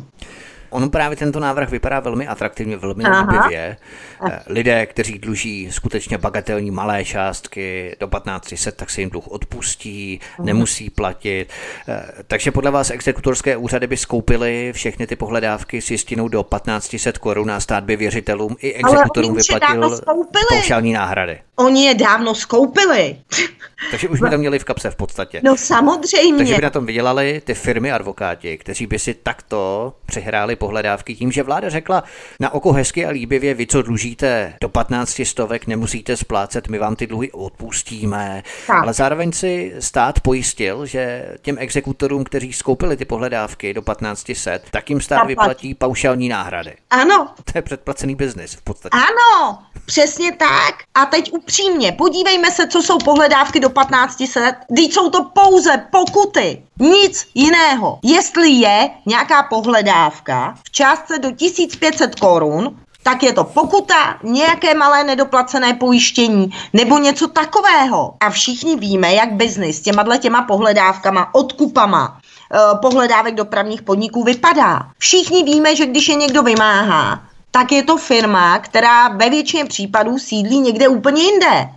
On 0.74 0.90
právě 0.90 1.18
tento 1.18 1.40
návrh 1.40 1.70
vypadá 1.70 2.00
velmi 2.00 2.28
atraktivně, 2.28 2.78
velmi 2.78 3.04
líbivě. 3.10 3.78
Eh, 4.30 4.40
lidé, 4.48 4.86
kteří 4.86 5.20
dluží 5.20 5.72
skutečně 5.72 6.18
bagatelní 6.18 6.72
malé 6.72 7.06
částky 7.06 7.96
do 8.00 8.08
1500, 8.08 8.76
tak 8.76 8.90
se 8.90 9.02
jim 9.02 9.10
dluh 9.10 9.28
odpustí, 9.28 10.20
uh-huh. 10.20 10.46
nemusí 10.46 10.90
platit. 10.90 11.50
Eh, 11.88 12.06
takže 12.28 12.52
podle 12.52 12.72
vás 12.72 12.90
exekutorské 12.90 13.58
úřady 13.58 13.88
by 13.88 13.98
skoupily 13.98 14.72
všechny 14.76 15.08
ty 15.08 15.16
pohledávky 15.16 15.82
s 15.82 15.92
jistinou 15.92 16.28
do 16.28 16.44
1500 16.44 17.18
korun 17.18 17.52
a 17.52 17.60
stát 17.60 17.84
by 17.84 17.96
věřitelům 17.96 18.56
i 18.60 18.74
exekutorům 18.74 19.36
vyplatil 19.36 20.02
paušální 20.50 20.94
náhrady. 20.94 21.40
Oni 21.56 21.86
je 21.86 21.96
dávno 21.96 22.36
skoupili. 22.36 23.18
Takže 23.92 24.10
už 24.10 24.20
by 24.20 24.30
to 24.30 24.38
měli 24.38 24.60
v 24.60 24.64
kapse 24.64 24.92
v 24.92 24.96
podstatě. 24.96 25.42
No 25.44 25.58
samozřejmě. 25.58 26.38
Takže 26.38 26.56
by 26.56 26.62
na 26.62 26.70
tom 26.70 26.86
vydělali 26.86 27.42
ty 27.46 27.54
firmy 27.54 27.92
advokáti, 27.92 28.58
kteří 28.58 28.88
by 28.88 29.00
si 29.00 29.14
takto 29.14 29.94
přehráli 30.06 30.56
pohledávky 30.56 31.16
tím, 31.16 31.32
že 31.32 31.44
vláda 31.44 31.70
řekla 31.70 32.04
na 32.40 32.54
oko 32.54 32.72
hezky 32.72 33.06
a 33.06 33.10
líbivě, 33.10 33.54
vy 33.54 33.68
co 33.68 33.82
dlužíte 33.82 34.54
do 34.62 34.70
15 34.70 35.22
stovek, 35.24 35.68
nemusíte 35.68 36.18
splácet, 36.18 36.68
my 36.68 36.80
vám 36.80 36.96
ty 36.96 37.08
dluhy 37.08 37.32
odpustíme. 37.32 38.44
Tak. 38.68 38.84
Ale 38.84 38.94
zároveň 38.94 39.32
si 39.32 39.74
stát 39.80 40.20
pojistil, 40.20 40.86
že 40.86 41.26
těm 41.42 41.58
exekutorům, 41.60 42.24
kteří 42.24 42.54
skoupili 42.54 42.98
ty 42.98 43.06
pohledávky 43.06 43.74
do 43.74 43.82
1500, 43.82 44.64
tak 44.72 44.90
jim 44.90 45.02
stát 45.02 45.28
vyplatí 45.28 45.74
paušální 45.74 46.30
náhrady. 46.30 46.76
Ano. 46.90 47.30
To 47.44 47.52
je 47.56 47.62
předplacený 47.62 48.16
biznis 48.16 48.54
v 48.54 48.62
podstatě. 48.62 48.98
Ano, 48.98 49.60
přesně 49.86 50.32
tak. 50.32 50.76
A 50.96 51.06
teď 51.06 51.32
upřímně, 51.44 51.92
podívejme 51.92 52.52
se, 52.52 52.68
co 52.68 52.82
jsou 52.82 52.98
pohledávky 52.98 53.60
do 53.60 53.70
1500. 53.70 54.56
Teď 54.76 54.94
jsou 54.94 55.10
to 55.10 55.24
pouze 55.24 55.86
pokuty. 55.92 56.64
Nic 56.80 57.28
jiného. 57.36 58.00
Jestli 58.04 58.50
je 58.50 58.90
nějaká 59.06 59.44
pohledávka 59.44 60.56
v 60.64 60.72
částce 60.72 61.20
do 61.20 61.32
1500 61.32 62.16
korun, 62.16 62.80
tak 63.04 63.24
je 63.24 63.34
to 63.34 63.44
pokuta, 63.44 64.18
nějaké 64.24 64.74
malé 64.74 65.04
nedoplacené 65.04 65.74
pojištění 65.74 66.50
nebo 66.74 66.98
něco 66.98 67.28
takového. 67.28 68.14
A 68.20 68.30
všichni 68.30 68.76
víme, 68.76 69.14
jak 69.14 69.34
biznis 69.34 69.82
těma 69.82 70.18
těma 70.18 70.42
pohledávkama, 70.42 71.36
odkupama, 71.36 72.20
eh, 72.20 72.58
pohledávek 72.82 73.36
dopravních 73.36 73.82
podniků 73.82 74.24
vypadá. 74.24 74.80
Všichni 74.98 75.44
víme, 75.44 75.76
že 75.76 75.86
když 75.86 76.08
je 76.08 76.16
někdo 76.16 76.44
vymáhá, 76.44 77.33
tak 77.56 77.72
je 77.72 77.84
to 77.84 77.98
firma, 77.98 78.60
která 78.60 79.08
ve 79.08 79.30
většině 79.30 79.66
případů 79.66 80.20
sídlí 80.20 80.60
někde 80.60 80.88
úplně 80.88 81.24
jinde. 81.24 81.70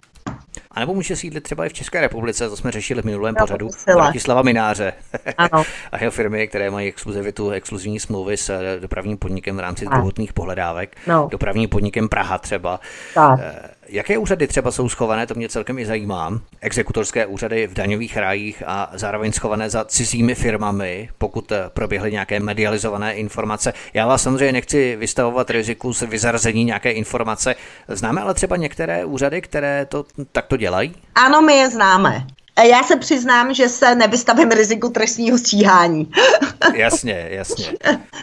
A 0.77 0.81
nebo 0.81 0.95
může 0.95 1.17
sídlit 1.17 1.43
třeba 1.43 1.67
i 1.67 1.69
v 1.69 1.73
České 1.73 2.01
republice, 2.01 2.49
to 2.49 2.57
jsme 2.57 2.73
řešili 2.73 3.03
v 3.03 3.05
minulém 3.05 3.35
no, 3.35 3.47
pořadu, 3.47 3.71
Vratislava 3.95 4.43
Mináře 4.43 4.93
ano. 5.39 5.65
a 5.93 5.99
jeho 6.01 6.11
firmy, 6.11 6.49
které 6.49 6.71
mají 6.71 6.89
exkluzivitu, 6.89 7.51
exkluzivní 7.51 8.01
smlouvy 8.01 8.37
s 8.37 8.51
eh, 8.51 8.81
dopravním 8.81 9.19
podnikem 9.19 9.57
v 9.57 9.61
rámci 9.61 9.87
druhotných 9.87 10.33
pohledávek, 10.33 10.97
no. 11.07 11.29
dopravním 11.31 11.69
podnikem 11.69 12.09
Praha 12.09 12.39
třeba. 12.39 12.81
Tak. 13.15 13.41
Eh, 13.43 13.77
Jaké 13.89 14.19
úřady 14.19 14.47
třeba 14.47 14.71
jsou 14.71 14.89
schované, 14.89 15.27
to 15.27 15.35
mě 15.35 15.49
celkem 15.49 15.79
i 15.79 15.87
zajímá. 15.87 16.41
Exekutorské 16.61 17.27
úřady 17.27 17.67
v 17.67 17.75
daňových 17.75 18.17
rájích 18.17 18.63
a 18.67 18.91
zároveň 18.95 19.33
schované 19.33 19.71
za 19.71 19.85
cizími 19.85 20.35
firmami, 20.35 21.09
pokud 21.19 21.53
eh, 21.53 21.65
proběhly 21.69 22.13
nějaké 22.13 22.41
medializované 22.41 23.15
informace. 23.15 23.73
Já 23.95 24.07
vás 24.07 24.23
samozřejmě 24.23 24.53
nechci 24.53 24.97
vystavovat 24.97 25.51
riziku 25.51 25.93
z 25.93 26.03
vyzarzení 26.03 26.65
nějaké 26.65 26.93
informace. 26.93 27.55
Známe 27.89 28.21
ale 28.21 28.35
třeba 28.35 28.57
některé 28.57 29.05
úřady, 29.05 29.41
které 29.41 29.87
to 29.87 30.05
takto 30.33 30.57
dělají? 30.67 30.95
Ano, 31.15 31.43
my 31.43 31.53
je 31.53 31.71
známe. 31.71 32.27
Já 32.69 32.83
se 32.83 32.97
přiznám, 32.97 33.55
že 33.55 33.69
se 33.69 33.95
nevystavím 33.95 34.51
riziku 34.51 34.89
trestního 34.89 35.39
stíhání. 35.39 36.11
Jasně, 36.75 37.29
jasně. 37.31 37.67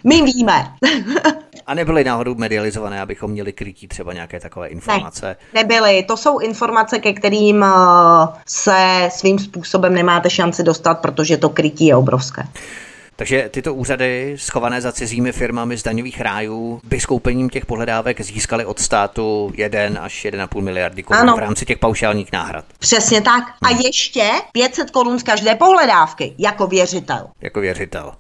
My 0.03 0.21
víme. 0.21 0.67
A 1.67 1.73
nebyly 1.73 2.03
náhodou 2.03 2.35
medializované, 2.35 3.01
abychom 3.01 3.31
měli 3.31 3.53
krytí 3.53 3.87
třeba 3.87 4.13
nějaké 4.13 4.39
takové 4.39 4.67
informace? 4.67 5.35
Ne, 5.53 5.63
nebyly. 5.63 6.03
To 6.03 6.17
jsou 6.17 6.39
informace, 6.39 6.99
ke 6.99 7.13
kterým 7.13 7.63
eh, 7.63 7.67
se 8.47 9.09
svým 9.11 9.39
způsobem 9.39 9.93
nemáte 9.93 10.29
šanci 10.29 10.63
dostat, 10.63 10.95
protože 10.95 11.37
to 11.37 11.49
krytí 11.49 11.85
je 11.85 11.95
obrovské. 11.95 12.43
Takže 13.23 13.49
tyto 13.51 13.73
úřady, 13.73 14.35
schované 14.39 14.81
za 14.81 14.91
cizími 14.91 15.31
firmami 15.31 15.77
z 15.77 15.83
daňových 15.83 16.21
rájů, 16.21 16.81
by 16.83 16.99
s 16.99 17.05
koupením 17.05 17.49
těch 17.49 17.65
pohledávek 17.65 18.21
získali 18.21 18.65
od 18.65 18.79
státu 18.79 19.51
1 19.55 20.01
až 20.01 20.25
1,5 20.25 20.61
miliardy 20.61 21.03
korun 21.03 21.33
v 21.33 21.39
rámci 21.39 21.65
těch 21.65 21.77
paušálních 21.77 22.31
náhrad. 22.31 22.65
Přesně 22.79 23.21
tak. 23.21 23.43
A 23.61 23.67
hmm. 23.67 23.79
ještě 23.79 24.29
500 24.51 24.91
korun 24.91 25.19
z 25.19 25.23
každé 25.23 25.55
pohledávky, 25.55 26.33
jako 26.37 26.67
věřitel. 26.67 27.29
Jako 27.41 27.59
věřitel. 27.59 28.13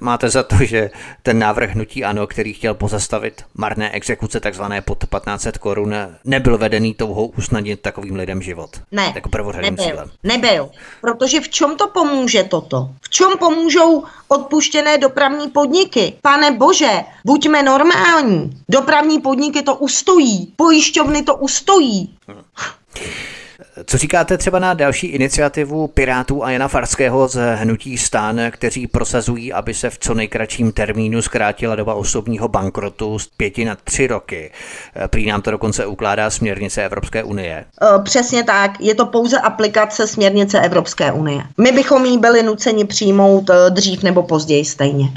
Máte 0.00 0.30
za 0.30 0.42
to, 0.42 0.56
že 0.56 0.90
ten 1.22 1.38
návrh 1.38 1.70
hnutí 1.70 2.04
ANO, 2.04 2.26
který 2.26 2.52
chtěl 2.52 2.74
pozastavit 2.74 3.44
marné 3.54 3.90
exekuce 3.90 4.40
takzvané 4.40 4.80
pod 4.80 4.98
1500 4.98 5.58
korun, 5.58 5.94
nebyl 6.24 6.58
vedený 6.58 6.94
touhou 6.94 7.26
usnadnit 7.26 7.80
takovým 7.80 8.16
lidem 8.16 8.42
život? 8.42 8.70
Ne, 8.92 9.12
jako 9.14 9.30
nebyl, 9.60 9.84
cílem. 9.84 10.10
nebyl. 10.22 10.70
Protože 11.00 11.40
v 11.40 11.48
čem 11.48 11.76
to 11.76 11.88
pomůže 11.88 12.44
toto? 12.44 12.90
V 13.00 13.08
čem 13.08 13.28
pomůžou 13.38 14.04
odpuštěné 14.28 14.98
dopravní 14.98 15.48
podniky? 15.48 16.12
Pane 16.22 16.50
bože, 16.50 17.04
buďme 17.24 17.62
normální. 17.62 18.62
Dopravní 18.68 19.20
podniky 19.20 19.62
to 19.62 19.74
ustojí, 19.74 20.52
pojišťovny 20.56 21.22
to 21.22 21.36
ustojí. 21.36 22.14
Hmm. 22.28 22.42
Co 23.86 23.98
říkáte 23.98 24.38
třeba 24.38 24.58
na 24.58 24.74
další 24.74 25.06
iniciativu 25.06 25.86
Pirátů 25.86 26.44
a 26.44 26.50
Jana 26.50 26.68
Farského 26.68 27.28
z 27.28 27.56
Hnutí 27.56 27.98
stán, 27.98 28.40
kteří 28.50 28.86
prosazují, 28.86 29.52
aby 29.52 29.74
se 29.74 29.90
v 29.90 29.98
co 29.98 30.14
nejkratším 30.14 30.72
termínu 30.72 31.22
zkrátila 31.22 31.76
doba 31.76 31.94
osobního 31.94 32.48
bankrotu 32.48 33.18
z 33.18 33.26
pěti 33.26 33.64
na 33.64 33.76
tři 33.84 34.06
roky? 34.06 34.50
Prý 35.06 35.26
nám 35.26 35.42
to 35.42 35.50
dokonce 35.50 35.86
ukládá 35.86 36.30
směrnice 36.30 36.84
Evropské 36.84 37.22
unie. 37.22 37.64
E, 37.82 38.02
přesně 38.02 38.44
tak, 38.44 38.80
je 38.80 38.94
to 38.94 39.06
pouze 39.06 39.38
aplikace 39.38 40.06
směrnice 40.06 40.60
Evropské 40.60 41.12
unie. 41.12 41.42
My 41.58 41.72
bychom 41.72 42.04
ji 42.04 42.18
byli 42.18 42.42
nuceni 42.42 42.84
přijmout 42.84 43.50
e, 43.50 43.70
dřív 43.70 44.02
nebo 44.02 44.22
později 44.22 44.64
stejně. 44.64 45.08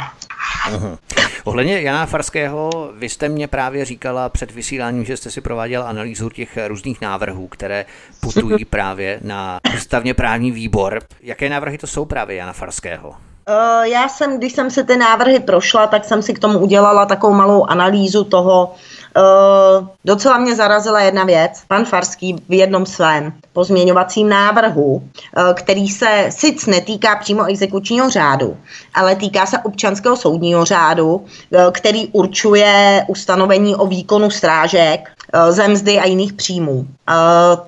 Uhum. 0.76 0.98
Ohledně 1.44 1.82
Jana 1.82 2.06
Farského, 2.06 2.70
vy 2.96 3.10
jste 3.10 3.30
mě 3.30 3.48
právě 3.48 3.86
říkala 3.86 4.30
před 4.30 4.52
vysíláním, 4.52 5.06
že 5.06 5.18
jste 5.18 5.32
si 5.32 5.42
prováděla 5.42 5.90
analýzu 5.90 6.30
těch 6.30 6.58
různých 6.68 7.02
návrhů, 7.02 7.48
které 7.48 7.86
putují 8.20 8.66
právě 8.70 9.20
na 9.24 9.60
ústavně 9.76 10.14
právní 10.14 10.52
výbor. 10.52 11.00
Jaké 11.22 11.50
návrhy 11.50 11.78
to 11.78 11.88
jsou 11.88 12.06
právě 12.06 12.36
Jana 12.36 12.54
Farského? 12.54 13.10
Uh, 13.10 13.84
já 13.84 14.10
jsem, 14.10 14.38
když 14.38 14.54
jsem 14.54 14.72
se 14.72 14.84
ty 14.84 14.98
návrhy 14.98 15.40
prošla, 15.40 15.88
tak 15.88 16.06
jsem 16.06 16.22
si 16.22 16.34
k 16.34 16.40
tomu 16.40 16.60
udělala 16.60 17.06
takovou 17.06 17.34
malou 17.34 17.66
analýzu 17.66 18.24
toho, 18.24 18.74
Uh, 19.18 19.88
docela 20.06 20.38
mě 20.38 20.56
zarazila 20.56 21.02
jedna 21.02 21.24
věc. 21.24 21.64
Pan 21.68 21.86
Farský 21.86 22.36
v 22.50 22.54
jednom 22.54 22.86
svém 22.86 23.34
pozměňovacím 23.54 24.30
návrhu, 24.30 24.94
uh, 24.94 25.54
který 25.54 25.90
se 25.90 26.26
sic 26.30 26.66
netýká 26.66 27.16
přímo 27.16 27.46
exekučního 27.46 28.10
řádu, 28.10 28.58
ale 28.94 29.16
týká 29.16 29.46
se 29.46 29.60
občanského 29.60 30.18
soudního 30.18 30.66
řádu, 30.66 31.16
uh, 31.16 31.26
který 31.72 32.08
určuje 32.08 33.06
ustanovení 33.08 33.76
o 33.76 33.88
výkonu 33.88 34.30
strážek, 34.30 35.10
zemzdy 35.50 36.00
a 36.00 36.06
jiných 36.06 36.34
příjmů. 36.34 36.88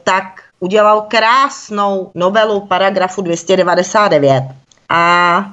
Tak 0.03 0.23
udělal 0.59 1.01
krásnou 1.01 2.11
novelu 2.15 2.61
paragrafu 2.61 3.21
299 3.21 4.43
a 4.89 5.45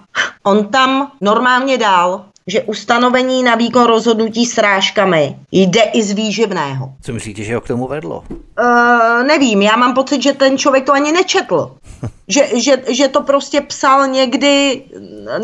on 0.42 0.68
tam 0.68 1.12
normálně 1.20 1.78
dal, 1.78 2.24
že 2.50 2.62
ustanovení 2.62 3.42
na 3.42 3.54
výkon 3.54 3.84
rozhodnutí 3.84 4.46
srážkami 4.46 5.36
jde 5.52 5.82
i 5.82 6.02
z 6.02 6.12
výživného. 6.12 6.92
Co 7.02 7.12
myslíte, 7.12 7.42
že 7.42 7.54
ho 7.54 7.60
k 7.60 7.66
tomu 7.66 7.88
vedlo? 7.88 8.24
Uh, 8.30 9.26
nevím, 9.26 9.62
já 9.62 9.76
mám 9.76 9.94
pocit, 9.94 10.22
že 10.22 10.32
ten 10.32 10.58
člověk 10.58 10.84
to 10.84 10.92
ani 10.92 11.12
nečetl. 11.12 11.76
že, 12.28 12.48
že, 12.54 12.82
že 12.88 13.08
to 13.08 13.22
prostě 13.22 13.60
psal 13.60 14.08
někdy, 14.08 14.82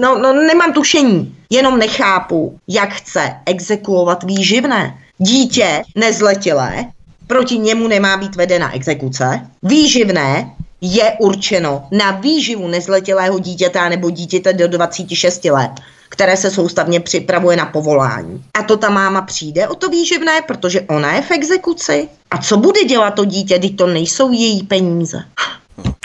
no, 0.00 0.18
no 0.18 0.32
nemám 0.32 0.72
tušení, 0.72 1.36
jenom 1.50 1.78
nechápu, 1.78 2.58
jak 2.68 2.90
chce 2.90 3.36
exekuovat 3.46 4.22
výživné. 4.22 4.98
Dítě 5.18 5.82
nezletilé, 5.94 6.84
proti 7.26 7.58
němu 7.58 7.88
nemá 7.88 8.16
být 8.16 8.36
vedena 8.36 8.74
exekuce. 8.74 9.40
Výživné 9.62 10.50
je 10.80 11.16
určeno 11.20 11.88
na 11.92 12.10
výživu 12.10 12.68
nezletilého 12.68 13.38
dítěte 13.38 13.88
nebo 13.88 14.10
dítěte 14.10 14.52
do 14.52 14.68
26 14.68 15.44
let 15.44 15.70
které 16.08 16.36
se 16.36 16.50
soustavně 16.50 17.00
připravuje 17.00 17.56
na 17.56 17.66
povolání. 17.66 18.44
A 18.54 18.62
to 18.62 18.76
ta 18.76 18.90
máma 18.90 19.22
přijde 19.22 19.68
o 19.68 19.74
to 19.74 19.88
výživné, 19.88 20.42
protože 20.42 20.80
ona 20.80 21.12
je 21.12 21.22
v 21.22 21.30
exekuci. 21.30 22.08
A 22.30 22.38
co 22.38 22.56
bude 22.56 22.84
dělat 22.84 23.10
to 23.10 23.24
dítě, 23.24 23.58
když 23.58 23.70
to 23.70 23.86
nejsou 23.86 24.32
její 24.32 24.62
peníze? 24.62 25.24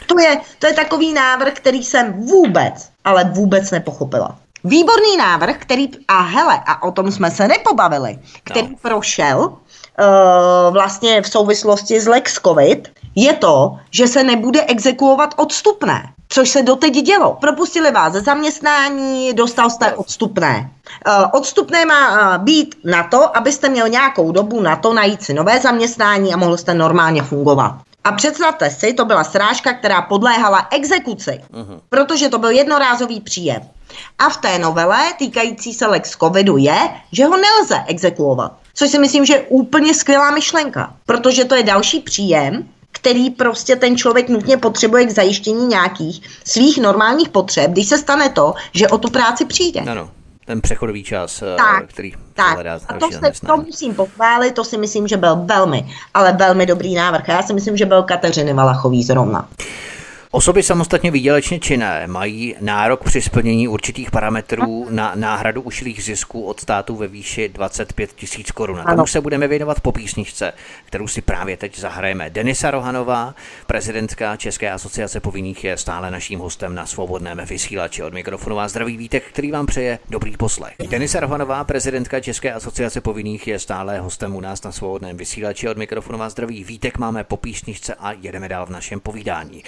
To 0.07 0.19
je, 0.19 0.37
to 0.59 0.67
je 0.67 0.73
takový 0.73 1.13
návrh, 1.13 1.53
který 1.53 1.83
jsem 1.83 2.13
vůbec, 2.13 2.89
ale 3.05 3.23
vůbec 3.23 3.71
nepochopila. 3.71 4.37
Výborný 4.63 5.17
návrh, 5.17 5.57
který, 5.57 5.89
a 6.07 6.21
hele, 6.21 6.59
a 6.67 6.83
o 6.83 6.91
tom 6.91 7.11
jsme 7.11 7.31
se 7.31 7.47
nepobavili, 7.47 8.19
který 8.43 8.67
no. 8.67 8.75
prošel 8.81 9.39
uh, 9.39 9.53
vlastně 10.73 11.21
v 11.21 11.27
souvislosti 11.27 11.99
s 11.99 12.07
Lex 12.07 12.33
COVID, 12.33 12.89
je 13.15 13.33
to, 13.33 13.77
že 13.91 14.07
se 14.07 14.23
nebude 14.23 14.65
exekuovat 14.65 15.33
odstupné 15.37 16.13
což 16.31 16.49
se 16.49 16.61
doteď 16.61 16.93
dělo. 16.93 17.37
Propustili 17.41 17.91
vás 17.91 18.13
ze 18.13 18.21
zaměstnání, 18.21 19.33
dostal 19.33 19.69
jste 19.69 19.93
odstupné. 19.93 20.71
Eh, 21.07 21.11
odstupné 21.33 21.85
má 21.85 22.35
eh, 22.35 22.37
být 22.37 22.75
na 22.83 23.03
to, 23.03 23.37
abyste 23.37 23.69
měl 23.69 23.89
nějakou 23.89 24.31
dobu 24.31 24.61
na 24.61 24.75
to 24.75 24.93
najít 24.93 25.23
si 25.23 25.33
nové 25.33 25.59
zaměstnání 25.59 26.33
a 26.33 26.37
mohl 26.37 26.57
jste 26.57 26.73
normálně 26.73 27.21
fungovat. 27.21 27.75
A 28.03 28.11
představte 28.11 28.69
si, 28.69 28.93
to 28.93 29.05
byla 29.05 29.23
srážka, 29.23 29.73
která 29.73 30.01
podléhala 30.01 30.67
exekuci, 30.71 31.41
uh-huh. 31.53 31.79
protože 31.89 32.29
to 32.29 32.39
byl 32.39 32.49
jednorázový 32.49 33.21
příjem. 33.21 33.61
A 34.19 34.29
v 34.29 34.37
té 34.37 34.59
novele 34.59 34.99
týkající 35.17 35.73
se 35.73 35.87
Lex 35.87 36.17
Covidu 36.17 36.57
je, 36.57 36.89
že 37.11 37.25
ho 37.25 37.37
nelze 37.37 37.83
exekuovat. 37.87 38.51
Což 38.73 38.89
si 38.89 38.99
myslím, 38.99 39.25
že 39.25 39.33
je 39.33 39.41
úplně 39.41 39.93
skvělá 39.93 40.31
myšlenka, 40.31 40.93
protože 41.05 41.45
to 41.45 41.55
je 41.55 41.63
další 41.63 41.99
příjem, 41.99 42.67
který 42.91 43.29
prostě 43.29 43.75
ten 43.75 43.97
člověk 43.97 44.29
nutně 44.29 44.57
potřebuje 44.57 45.05
k 45.05 45.11
zajištění 45.11 45.67
nějakých 45.67 46.21
svých 46.43 46.77
normálních 46.77 47.29
potřeb, 47.29 47.71
když 47.71 47.87
se 47.87 47.97
stane 47.97 48.29
to, 48.29 48.53
že 48.73 48.87
o 48.87 48.97
tu 48.97 49.09
práci 49.09 49.45
přijde. 49.45 49.79
Ano, 49.79 50.09
ten 50.45 50.61
přechodový 50.61 51.03
čas, 51.03 51.41
eh, 51.41 51.55
tak, 51.57 51.87
který 51.87 52.13
tak. 52.33 52.65
A 52.87 52.93
to, 52.93 53.11
se, 53.11 53.45
to 53.47 53.57
musím 53.57 53.95
pochválit, 53.95 54.51
to 54.53 54.63
si 54.63 54.77
myslím, 54.77 55.07
že 55.07 55.17
byl 55.17 55.35
velmi, 55.35 55.89
ale 56.13 56.33
velmi 56.33 56.65
dobrý 56.65 56.95
návrh. 56.95 57.29
A 57.29 57.31
já 57.31 57.43
si 57.43 57.53
myslím, 57.53 57.77
že 57.77 57.85
byl 57.85 58.03
Kateřiny 58.03 58.53
Valachový 58.53 59.03
zrovna. 59.03 59.49
Osoby 60.33 60.63
samostatně 60.63 61.11
výdělečně 61.11 61.59
činné 61.59 62.07
mají 62.07 62.55
nárok 62.59 63.03
při 63.03 63.21
splnění 63.21 63.67
určitých 63.67 64.11
parametrů 64.11 64.87
na 64.89 65.11
náhradu 65.15 65.61
ušlých 65.61 66.03
zisků 66.03 66.43
od 66.43 66.59
státu 66.59 66.95
ve 66.95 67.07
výši 67.07 67.49
25 67.49 68.13
tisíc 68.13 68.51
korun. 68.51 68.81
A 68.85 68.95
tomu 68.95 69.07
se 69.07 69.21
budeme 69.21 69.47
věnovat 69.47 69.79
po 69.79 69.91
písničce, 69.91 70.53
kterou 70.85 71.07
si 71.07 71.21
právě 71.21 71.57
teď 71.57 71.79
zahrajeme. 71.79 72.29
Denisa 72.29 72.71
Rohanová, 72.71 73.35
prezidentka 73.67 74.35
České 74.35 74.71
asociace 74.71 75.19
povinných, 75.19 75.63
je 75.63 75.77
stále 75.77 76.11
naším 76.11 76.39
hostem 76.39 76.75
na 76.75 76.85
svobodném 76.85 77.41
vysílači. 77.45 78.03
Od 78.03 78.13
mikrofonu 78.13 78.55
vás 78.55 78.71
zdraví 78.71 78.97
Vítek, 78.97 79.23
který 79.23 79.51
vám 79.51 79.65
přeje 79.65 79.99
dobrý 80.09 80.37
poslech. 80.37 80.73
Denisa 80.89 81.19
Rohanová, 81.19 81.63
prezidentka 81.63 82.19
České 82.19 82.53
asociace 82.53 83.01
povinných, 83.01 83.47
je 83.47 83.59
stále 83.59 83.99
hostem 83.99 84.35
u 84.35 84.41
nás 84.41 84.63
na 84.63 84.71
svobodném 84.71 85.17
vysílači. 85.17 85.69
Od 85.69 85.77
mikrofonu 85.77 86.17
vás 86.17 86.31
zdraví 86.31 86.63
Vítek, 86.63 86.97
máme 86.97 87.23
po 87.23 87.37
písničce 87.37 87.95
a 87.95 88.11
jedeme 88.11 88.49
dál 88.49 88.65
v 88.65 88.69
našem 88.69 88.99
povídání. 88.99 89.63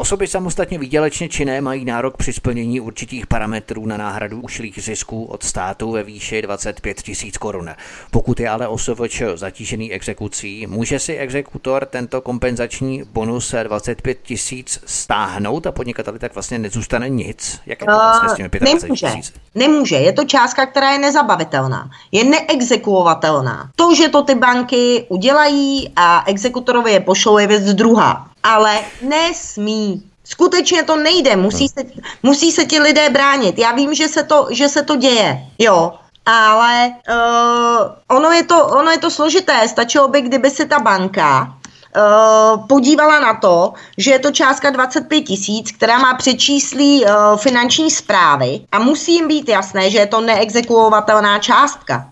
Osoby 0.00 0.26
samostatně 0.26 0.78
výdělečně 0.78 1.28
činné 1.28 1.60
mají 1.60 1.84
nárok 1.84 2.16
při 2.16 2.32
splnění 2.32 2.80
určitých 2.80 3.26
parametrů 3.26 3.86
na 3.86 3.96
náhradu 3.96 4.40
ušlých 4.40 4.82
zisků 4.82 5.24
od 5.24 5.42
státu 5.42 5.90
ve 5.90 6.02
výši 6.02 6.42
25 6.42 7.02
tisíc 7.02 7.38
korun. 7.38 7.70
Pokud 8.10 8.40
je 8.40 8.48
ale 8.48 8.68
OSVČ 8.68 9.22
zatížený 9.34 9.92
exekucí, 9.92 10.66
může 10.66 10.98
si 10.98 11.16
exekutor 11.16 11.86
tento 11.86 12.20
kompenzační 12.20 13.02
bonus 13.12 13.54
25 13.62 14.18
tisíc 14.22 14.80
stáhnout 14.86 15.66
a 15.66 15.72
podnikateli 15.72 16.18
tak 16.18 16.34
vlastně 16.34 16.58
nezůstane 16.58 17.08
nic? 17.08 17.60
Jak 17.66 17.80
je 17.80 17.86
to 17.86 17.92
vlastně 17.92 18.28
s 18.28 18.34
těmi 18.34 18.48
25 18.48 18.82
nemůže. 18.82 19.08
Nemůže, 19.54 19.96
je 19.96 20.12
to 20.12 20.24
částka, 20.24 20.66
která 20.66 20.90
je 20.90 20.98
nezabavitelná, 20.98 21.90
je 22.12 22.24
neexekuovatelná. 22.24 23.70
To, 23.76 23.94
že 23.94 24.08
to 24.08 24.22
ty 24.22 24.34
banky 24.34 25.06
udělají 25.08 25.92
a 25.96 26.24
exekutorovi 26.26 26.92
je 26.92 27.00
pošlou, 27.00 27.38
je 27.38 27.46
věc 27.46 27.74
druhá 27.74 28.29
ale 28.42 28.80
nesmí. 29.02 30.02
Skutečně 30.24 30.82
to 30.82 30.96
nejde, 30.96 31.36
musí 31.36 31.68
se, 31.68 31.82
musí 32.22 32.52
se 32.52 32.64
ti 32.64 32.80
lidé 32.80 33.10
bránit. 33.10 33.58
Já 33.58 33.72
vím, 33.72 33.94
že 33.94 34.08
se 34.08 34.22
to, 34.24 34.46
že 34.50 34.68
se 34.68 34.82
to 34.82 34.96
děje, 34.96 35.38
jo, 35.58 35.94
ale 36.26 36.92
uh, 37.10 38.16
ono, 38.16 38.30
je 38.30 38.44
to, 38.44 38.66
ono 38.66 38.90
je 38.90 38.98
to 38.98 39.10
složité. 39.10 39.68
Stačilo 39.68 40.08
by, 40.08 40.22
kdyby 40.22 40.50
si 40.50 40.66
ta 40.66 40.78
banka 40.78 41.56
Uh, 41.90 42.66
podívala 42.66 43.20
na 43.20 43.34
to, 43.34 43.74
že 43.98 44.10
je 44.10 44.18
to 44.18 44.30
částka 44.30 44.70
25 44.70 45.20
tisíc, 45.20 45.72
která 45.72 45.98
má 45.98 46.14
přečíslí 46.14 47.04
uh, 47.04 47.10
finanční 47.36 47.90
zprávy 47.90 48.60
a 48.72 48.78
musí 48.78 49.14
jim 49.14 49.28
být 49.28 49.48
jasné, 49.48 49.90
že 49.90 49.98
je 49.98 50.06
to 50.06 50.20
neexekuovatelná 50.20 51.38
částka 51.38 52.06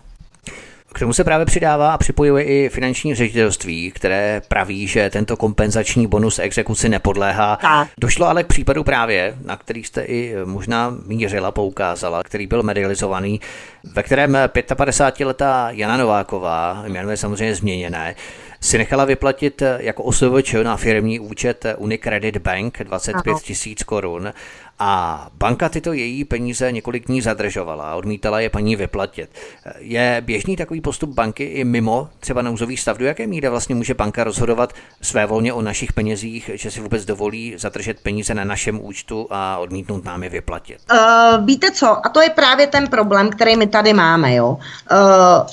K 0.99 1.07
tomu 1.09 1.13
se 1.13 1.23
právě 1.23 1.45
přidává 1.45 1.93
a 1.93 1.97
připojuje 1.97 2.43
i 2.43 2.69
finanční 2.69 3.15
ředitelství, 3.15 3.91
které 3.91 4.41
praví, 4.47 4.87
že 4.87 5.09
tento 5.09 5.37
kompenzační 5.37 6.07
bonus 6.07 6.39
exekuci 6.39 6.89
nepodléhá. 6.89 7.55
Tak. 7.55 7.87
Došlo 7.97 8.27
ale 8.27 8.43
k 8.43 8.47
případu 8.47 8.83
právě, 8.83 9.35
na 9.45 9.57
který 9.57 9.83
jste 9.83 10.01
i 10.01 10.35
možná 10.45 10.95
mířila, 11.05 11.51
poukázala, 11.51 12.23
který 12.23 12.47
byl 12.47 12.63
medializovaný, 12.63 13.41
ve 13.93 14.03
kterém 14.03 14.33
55-letá 14.33 15.69
Jana 15.69 15.97
Nováková, 15.97 16.83
jméno 16.87 17.11
je 17.11 17.17
samozřejmě 17.17 17.55
změněné, 17.55 18.15
si 18.61 18.77
nechala 18.77 19.05
vyplatit 19.05 19.63
jako 19.77 20.03
OSVČ 20.03 20.53
na 20.63 20.77
firmní 20.77 21.19
účet 21.19 21.65
Unicredit 21.77 22.37
Bank 22.37 22.83
25 22.83 23.37
tisíc 23.37 23.83
korun 23.83 24.33
a 24.79 25.27
banka 25.33 25.69
tyto 25.69 25.93
její 25.93 26.25
peníze 26.25 26.71
několik 26.71 27.07
dní 27.07 27.21
zadržovala 27.21 27.91
a 27.91 27.95
odmítala 27.95 28.39
je 28.39 28.49
paní 28.49 28.75
vyplatit. 28.75 29.29
Je 29.77 30.21
běžný 30.25 30.55
takový 30.55 30.81
postup 30.81 31.09
banky 31.09 31.43
i 31.43 31.63
mimo 31.63 32.09
třeba 32.19 32.41
nouzový 32.41 32.77
stav? 32.77 32.97
Do 32.97 33.05
jaké 33.05 33.27
míry 33.27 33.49
vlastně 33.49 33.75
může 33.75 33.93
banka 33.93 34.23
rozhodovat 34.23 34.73
své 35.01 35.25
volně 35.25 35.53
o 35.53 35.61
našich 35.61 35.93
penězích, 35.93 36.49
že 36.53 36.71
si 36.71 36.81
vůbec 36.81 37.05
dovolí 37.05 37.53
zadržet 37.57 37.99
peníze 37.99 38.33
na 38.33 38.43
našem 38.43 38.85
účtu 38.85 39.27
a 39.29 39.57
odmítnout 39.57 40.05
nám 40.05 40.23
je 40.23 40.29
vyplatit? 40.29 40.77
Uh, 40.91 41.45
víte 41.45 41.71
co? 41.71 42.05
A 42.05 42.09
to 42.09 42.21
je 42.21 42.29
právě 42.29 42.67
ten 42.67 42.87
problém, 42.87 43.29
který 43.29 43.55
my 43.55 43.67
tady 43.67 43.93
máme. 43.93 44.35
Jo? 44.35 44.47
Uh, 44.49 44.57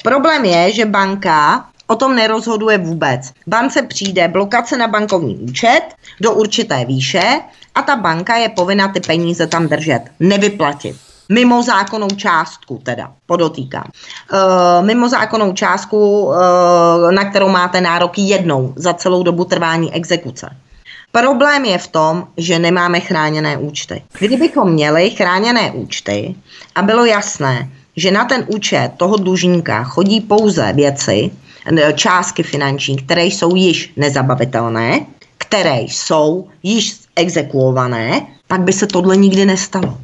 problém 0.03 0.45
je, 0.45 0.73
že 0.73 0.85
banka 0.85 1.67
o 1.87 1.97
tom 1.97 2.17
nerozhoduje 2.17 2.79
vůbec. 2.79 3.33
Bance 3.47 3.83
přijde 3.83 4.29
blokace 4.29 4.77
na 4.77 4.89
bankovní 4.89 5.37
účet 5.37 5.83
do 6.21 6.33
určité 6.33 6.85
výše 6.85 7.41
a 7.75 7.83
ta 7.83 7.97
banka 7.97 8.37
je 8.37 8.49
povinna 8.49 8.89
ty 8.89 9.01
peníze 9.01 9.47
tam 9.47 9.69
držet, 9.69 10.03
nevyplatit. 10.21 10.97
Mimo 11.29 11.63
zákonnou 11.63 12.09
částku 12.09 12.81
teda, 12.83 13.13
podotýkám. 13.27 13.85
E, 13.85 14.83
mimo 14.83 15.09
zákonnou 15.09 15.53
částku, 15.53 16.33
e, 16.33 17.13
na 17.13 17.25
kterou 17.25 17.49
máte 17.49 17.81
nárok 17.81 18.19
jednou 18.19 18.73
za 18.77 18.95
celou 18.95 19.23
dobu 19.23 19.45
trvání 19.45 19.95
exekuce. 19.95 20.57
Problém 21.13 21.65
je 21.65 21.79
v 21.79 21.87
tom, 21.87 22.27
že 22.37 22.59
nemáme 22.59 23.01
chráněné 23.01 23.59
účty. 23.59 24.03
Kdybychom 24.19 24.73
měli 24.73 25.11
chráněné 25.11 25.73
účty 25.73 26.35
a 26.75 26.83
bylo 26.83 27.05
jasné, 27.05 27.71
že 27.97 28.11
na 28.11 28.25
ten 28.25 28.45
účet 28.47 28.91
toho 28.97 29.17
dlužníka 29.17 29.85
chodí 29.85 30.21
pouze 30.21 30.73
věci, 30.73 31.31
částky 31.95 32.43
finanční, 32.43 32.97
které 32.97 33.25
jsou 33.25 33.55
již 33.55 33.93
nezabavitelné, 33.97 35.07
které 35.39 35.81
jsou 35.81 36.49
již 36.63 36.97
exekuované, 37.17 38.27
pak 38.47 38.61
by 38.61 38.73
se 38.73 38.87
tohle 38.87 39.17
nikdy 39.17 39.47
nestalo. 39.47 39.99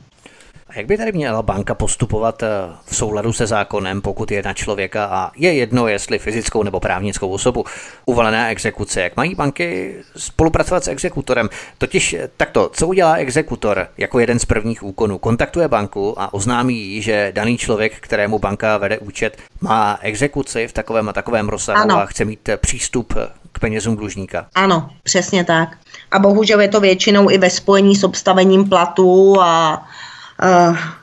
A 0.72 0.78
jak 0.78 0.86
by 0.86 0.96
tady 0.96 1.12
měla 1.12 1.42
banka 1.42 1.74
postupovat 1.74 2.42
eh, 2.42 2.48
v 2.84 2.96
souladu 2.96 3.32
se 3.32 3.46
zákonem, 3.46 4.00
pokud 4.00 4.30
je 4.30 4.42
na 4.42 4.52
člověka 4.54 5.04
a 5.04 5.30
je 5.36 5.52
jedno, 5.52 5.88
jestli 5.88 6.18
fyzickou 6.18 6.62
nebo 6.62 6.80
právnickou 6.80 7.28
osobu 7.28 7.64
uvalená 8.06 8.50
exekuce? 8.50 9.00
Jak 9.00 9.16
mají 9.16 9.34
banky 9.34 9.96
spolupracovat 10.16 10.84
s 10.84 10.88
exekutorem? 10.88 11.48
Totiž 11.78 12.12
eh, 12.12 12.28
takto, 12.36 12.70
co 12.72 12.86
udělá 12.86 13.14
exekutor 13.14 13.88
jako 13.98 14.18
jeden 14.18 14.38
z 14.38 14.44
prvních 14.44 14.82
úkonů? 14.82 15.18
Kontaktuje 15.18 15.68
banku 15.68 16.20
a 16.20 16.34
oznámí 16.34 16.78
jí, 16.78 17.02
že 17.02 17.32
daný 17.34 17.58
člověk, 17.58 18.00
kterému 18.00 18.38
banka 18.38 18.78
vede 18.78 18.98
účet, 18.98 19.36
má 19.60 19.98
exekuci 20.02 20.68
v 20.68 20.72
takovém 20.72 21.08
a 21.08 21.12
takovém 21.12 21.48
rozsahu 21.48 21.82
ano. 21.82 21.98
a 21.98 22.06
chce 22.06 22.24
mít 22.24 22.48
eh, 22.48 22.56
přístup 22.56 23.14
k 23.52 23.58
penězům 23.58 23.96
dlužníka. 23.96 24.46
Ano, 24.54 24.90
přesně 25.02 25.44
tak. 25.44 25.68
A 26.10 26.18
bohužel 26.18 26.60
je 26.60 26.68
to 26.68 26.80
většinou 26.80 27.30
i 27.30 27.38
ve 27.38 27.50
spojení 27.50 27.96
s 27.96 28.04
obstavením 28.04 28.68
platu 28.68 29.36
a 29.40 29.82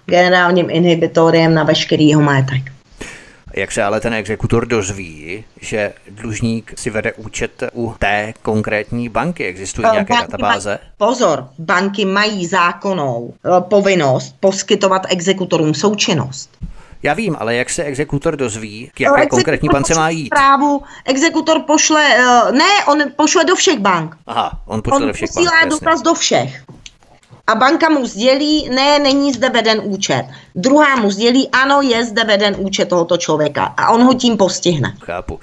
generálním 0.06 0.70
inhibitoriem 0.70 1.54
na 1.54 1.64
veškerý 1.64 2.08
jeho 2.08 2.22
majetek. 2.22 2.62
Jak 3.54 3.72
se 3.72 3.84
ale 3.84 4.00
ten 4.00 4.14
exekutor 4.14 4.66
dozví, 4.66 5.44
že 5.62 5.94
dlužník 6.10 6.74
si 6.76 6.90
vede 6.90 7.14
účet 7.14 7.64
u 7.74 7.96
té 8.00 8.34
konkrétní 8.42 9.10
banky? 9.10 9.46
Existují 9.46 9.86
uh, 9.86 9.92
nějaké 9.92 10.14
banky 10.14 10.32
databáze? 10.32 10.70
Maj, 10.70 10.80
pozor, 10.98 11.48
banky 11.60 12.06
mají 12.06 12.46
zákonnou 12.46 13.18
uh, 13.20 13.60
povinnost 13.60 14.36
poskytovat 14.40 15.02
exekutorům 15.10 15.74
součinnost. 15.74 16.58
Já 17.04 17.14
vím, 17.14 17.36
ale 17.40 17.56
jak 17.56 17.70
se 17.70 17.84
exekutor 17.84 18.36
dozví, 18.36 18.92
k 18.94 19.02
jaké 19.02 19.26
konkrétní 19.26 19.70
bance 19.70 19.96
má 19.96 20.10
jít? 20.10 20.30
Právu, 20.30 20.84
exekutor 21.06 21.60
pošle, 21.60 22.10
ne, 22.52 22.86
on 22.88 23.04
pošle 23.16 23.44
do 23.46 23.56
všech 23.56 23.80
bank. 23.80 24.16
Aha, 24.28 24.60
on 24.66 24.82
pošle 24.82 24.98
on 24.98 25.08
do 25.08 25.14
všech 25.14 25.30
bank. 25.30 25.38
On 25.38 25.44
posílá 25.46 25.70
dotaz 25.70 26.02
do 26.02 26.14
všech 26.14 26.64
a 27.50 27.56
banka 27.56 27.90
mu 27.90 28.06
sdělí, 28.06 28.70
ne, 28.70 29.00
není 29.00 29.34
zde 29.34 29.50
veden 29.50 29.82
účet. 29.84 30.26
Druhá 30.56 30.96
mu 30.96 31.12
sdělí, 31.12 31.50
ano, 31.52 31.82
je 31.82 32.04
zde 32.06 32.24
veden 32.24 32.56
účet 32.58 32.90
tohoto 32.90 33.18
člověka 33.18 33.64
a 33.78 33.90
on 33.90 34.04
ho 34.04 34.14
tím 34.14 34.38
postihne. 34.38 34.94
Chápu. 35.00 35.40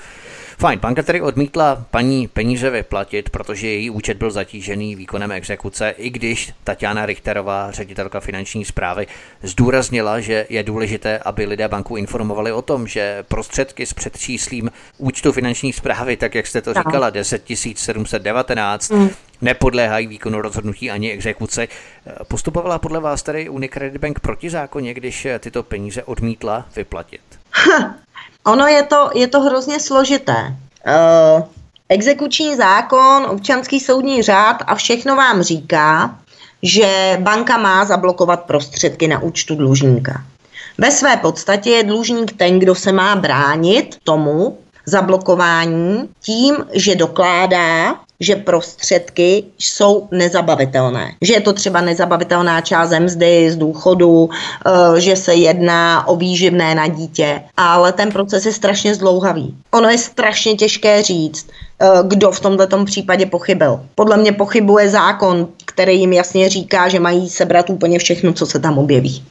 Fajn, 0.59 0.79
banka 0.79 1.03
tedy 1.03 1.21
odmítla 1.21 1.85
paní 1.91 2.29
peníze 2.29 2.71
vyplatit, 2.71 3.31
protože 3.31 3.67
její 3.67 3.91
účet 3.91 4.17
byl 4.17 4.31
zatížený 4.31 4.95
výkonem 4.97 5.33
exekuce, 5.33 5.91
i 5.91 6.11
když 6.11 6.53
Tatiana 6.65 7.07
Richterová, 7.07 7.71
ředitelka 7.71 8.21
finanční 8.21 8.65
zprávy, 8.65 9.07
zdůraznila, 9.43 10.21
že 10.21 10.47
je 10.49 10.63
důležité, 10.63 11.19
aby 11.19 11.47
lidé 11.47 11.69
banku 11.69 11.97
informovali 11.97 12.53
o 12.53 12.63
tom, 12.63 12.87
že 12.87 13.25
prostředky 13.29 13.87
s 13.87 13.95
předčíslím 13.95 14.71
účtu 14.99 15.33
finanční 15.33 15.73
zprávy, 15.73 16.17
tak 16.17 16.35
jak 16.35 16.47
jste 16.47 16.63
to 16.63 16.75
říkala, 16.75 17.11
10 17.11 17.45
719, 17.75 18.91
mm. 18.91 19.09
nepodléhají 19.43 20.07
výkonu 20.07 20.41
rozhodnutí 20.41 20.91
ani 20.91 21.13
exekuce. 21.13 21.69
Postupovala 22.29 22.79
podle 22.79 23.01
vás 23.01 23.23
tady 23.23 23.49
Unicredit 23.49 24.01
Bank 24.01 24.21
protizákonně, 24.21 24.95
když 24.95 25.27
tyto 25.39 25.63
peníze 25.63 26.03
odmítla 26.03 26.67
vyplatit? 26.77 27.36
Ono 28.47 28.67
je 28.67 28.83
to, 28.83 29.11
je 29.15 29.27
to 29.27 29.41
hrozně 29.41 29.81
složité. 29.81 30.57
Uh, 30.87 31.43
exekuční 31.89 32.57
zákon, 32.57 33.27
občanský 33.27 33.81
soudní 33.81 34.23
řád 34.23 34.57
a 34.67 34.75
všechno 34.75 35.17
vám 35.17 35.43
říká, 35.43 36.19
že 36.63 37.19
banka 37.21 37.59
má 37.59 37.85
zablokovat 37.85 38.43
prostředky 38.43 39.09
na 39.09 39.23
účtu 39.23 39.55
dlužníka. 39.55 40.25
Ve 40.79 40.91
své 40.91 41.17
podstatě 41.17 41.71
je 41.71 41.85
dlužník 41.85 42.33
ten, 42.33 42.59
kdo 42.59 42.75
se 42.75 42.93
má 42.93 43.17
bránit 43.17 43.97
tomu 44.05 44.59
zablokování 44.87 46.09
tím, 46.23 46.57
že 46.73 46.95
dokládá, 46.95 47.95
že 48.21 48.37
prostředky 48.37 49.45
jsou 49.59 50.09
nezabavitelné. 50.11 51.13
Že 51.23 51.35
je 51.35 51.41
to 51.41 51.53
třeba 51.53 51.81
nezabavitelná 51.81 52.61
část 52.61 52.91
mzdy, 52.99 53.51
z 53.51 53.57
důchodu, 53.57 54.31
eh, 54.31 55.01
že 55.01 55.17
se 55.17 55.35
jedná 55.35 56.09
o 56.09 56.17
výživné 56.17 56.75
na 56.75 56.89
dítě, 56.89 57.43
ale 57.57 57.93
ten 57.93 58.13
proces 58.13 58.47
je 58.47 58.53
strašně 58.53 58.95
zdlouhavý. 58.95 59.55
Ono 59.71 59.89
je 59.89 59.99
strašně 59.99 60.55
těžké 60.55 61.03
říct, 61.03 61.47
eh, 61.81 61.89
kdo 62.07 62.31
v 62.31 62.41
tomto 62.41 62.85
případě 62.85 63.27
pochybil. 63.27 63.81
Podle 63.95 64.17
mě 64.17 64.33
pochybuje 64.33 64.89
zákon, 64.89 65.49
který 65.65 66.01
jim 66.01 66.13
jasně 66.13 66.49
říká, 66.49 66.89
že 66.89 67.01
mají 67.01 67.31
sebrat 67.31 67.71
úplně 67.71 67.99
všechno, 67.99 68.33
co 68.33 68.47
se 68.47 68.59
tam 68.59 68.79
objeví. 68.79 69.25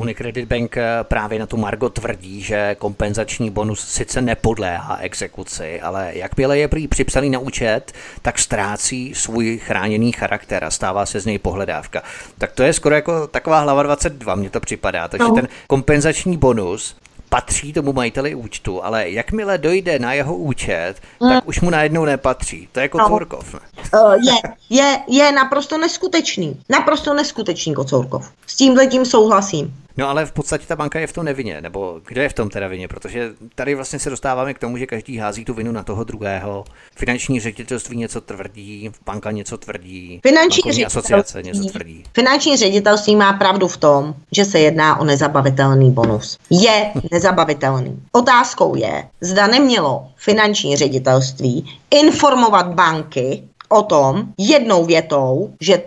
Unicredit 0.00 0.48
Bank 0.48 0.76
eh, 0.76 0.84
právě 1.02 1.38
na 1.38 1.46
tu 1.46 1.56
Margo 1.56 1.88
tvrdí, 1.88 2.42
že 2.42 2.76
kompenzační 2.78 3.50
bonus 3.50 3.88
sice 3.88 4.20
nepodléhá 4.20 4.96
exekuci, 4.96 5.80
ale 5.80 6.10
jakmile 6.14 6.58
je 6.58 6.68
prý 6.68 6.88
připsaný 6.88 7.30
na 7.30 7.38
účet, 7.38 7.92
tak 8.22 8.38
ztrácí 8.38 9.14
svůj 9.14 9.58
chráněný 9.58 10.12
charakter 10.12 10.64
a 10.64 10.70
stává 10.70 11.06
se 11.06 11.20
z 11.20 11.26
něj 11.26 11.38
pohledávka. 11.38 12.02
Tak 12.38 12.52
to 12.52 12.62
je 12.62 12.72
skoro 12.72 12.94
jako 12.94 13.26
taková 13.26 13.60
hlava 13.60 13.82
22, 13.82 14.34
mně 14.34 14.50
to 14.50 14.60
připadá. 14.60 15.08
Takže 15.08 15.28
no. 15.28 15.34
ten 15.34 15.48
kompenzační 15.66 16.36
bonus 16.36 16.96
patří 17.30 17.72
tomu 17.72 17.92
majiteli 17.92 18.34
účtu, 18.34 18.84
ale 18.84 19.10
jakmile 19.10 19.58
dojde 19.58 19.98
na 19.98 20.12
jeho 20.12 20.36
účet, 20.36 20.94
mm. 21.20 21.28
tak 21.28 21.48
už 21.48 21.60
mu 21.60 21.70
najednou 21.70 22.04
nepatří. 22.04 22.68
To 22.72 22.80
je 22.80 22.88
Kocourkov. 22.88 23.54
No. 23.54 23.60
Uh, 24.02 24.14
je, 24.14 24.34
je, 24.70 24.98
je 25.08 25.32
naprosto 25.32 25.78
neskutečný. 25.78 26.60
Naprosto 26.68 27.14
neskutečný 27.14 27.74
Kocourkov. 27.74 28.30
S 28.46 28.56
tímhle 28.56 28.86
tím 28.86 29.06
souhlasím. 29.06 29.74
No 29.96 30.08
ale 30.08 30.26
v 30.26 30.32
podstatě 30.32 30.66
ta 30.66 30.76
banka 30.76 31.00
je 31.00 31.06
v 31.06 31.12
tom 31.12 31.24
nevině, 31.24 31.60
nebo 31.60 32.00
kdo 32.06 32.22
je 32.22 32.28
v 32.28 32.32
tom 32.32 32.48
teda 32.50 32.68
vině, 32.68 32.88
protože 32.88 33.30
tady 33.54 33.74
vlastně 33.74 33.98
se 33.98 34.10
dostáváme 34.10 34.54
k 34.54 34.58
tomu, 34.58 34.76
že 34.76 34.86
každý 34.86 35.16
hází 35.16 35.44
tu 35.44 35.54
vinu 35.54 35.72
na 35.72 35.82
toho 35.82 36.04
druhého. 36.04 36.64
Finanční 36.96 37.40
ředitelství 37.40 37.96
něco 37.96 38.20
tvrdí, 38.20 38.90
banka 39.06 39.30
něco 39.30 39.58
tvrdí, 39.58 40.20
finanční 40.22 40.86
asociace 40.86 41.42
něco 41.42 41.64
tvrdí. 41.64 42.04
Finanční 42.12 42.56
ředitelství 42.56 43.16
má 43.16 43.32
pravdu 43.32 43.68
v 43.68 43.76
tom, 43.76 44.14
že 44.32 44.44
se 44.44 44.58
jedná 44.58 45.00
o 45.00 45.04
nezabavitelný 45.04 45.90
bonus. 45.90 46.38
Je 46.50 46.92
nezabavitelný. 47.12 48.02
Otázkou 48.12 48.74
je, 48.74 49.08
zda 49.20 49.46
nemělo 49.46 50.08
finanční 50.16 50.76
ředitelství 50.76 51.78
informovat 51.90 52.66
banky 52.66 53.42
o 53.68 53.82
tom 53.82 54.24
jednou 54.38 54.84
větou, 54.84 55.54
že 55.60 55.82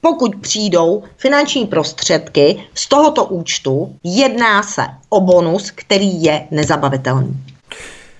pokud 0.00 0.36
přijdou 0.36 1.02
finanční 1.16 1.66
prostředky 1.66 2.64
z 2.74 2.88
tohoto 2.88 3.24
účtu, 3.24 3.96
jedná 4.04 4.62
se 4.62 4.82
o 5.08 5.20
bonus, 5.20 5.70
který 5.70 6.22
je 6.22 6.46
nezabavitelný. 6.50 7.36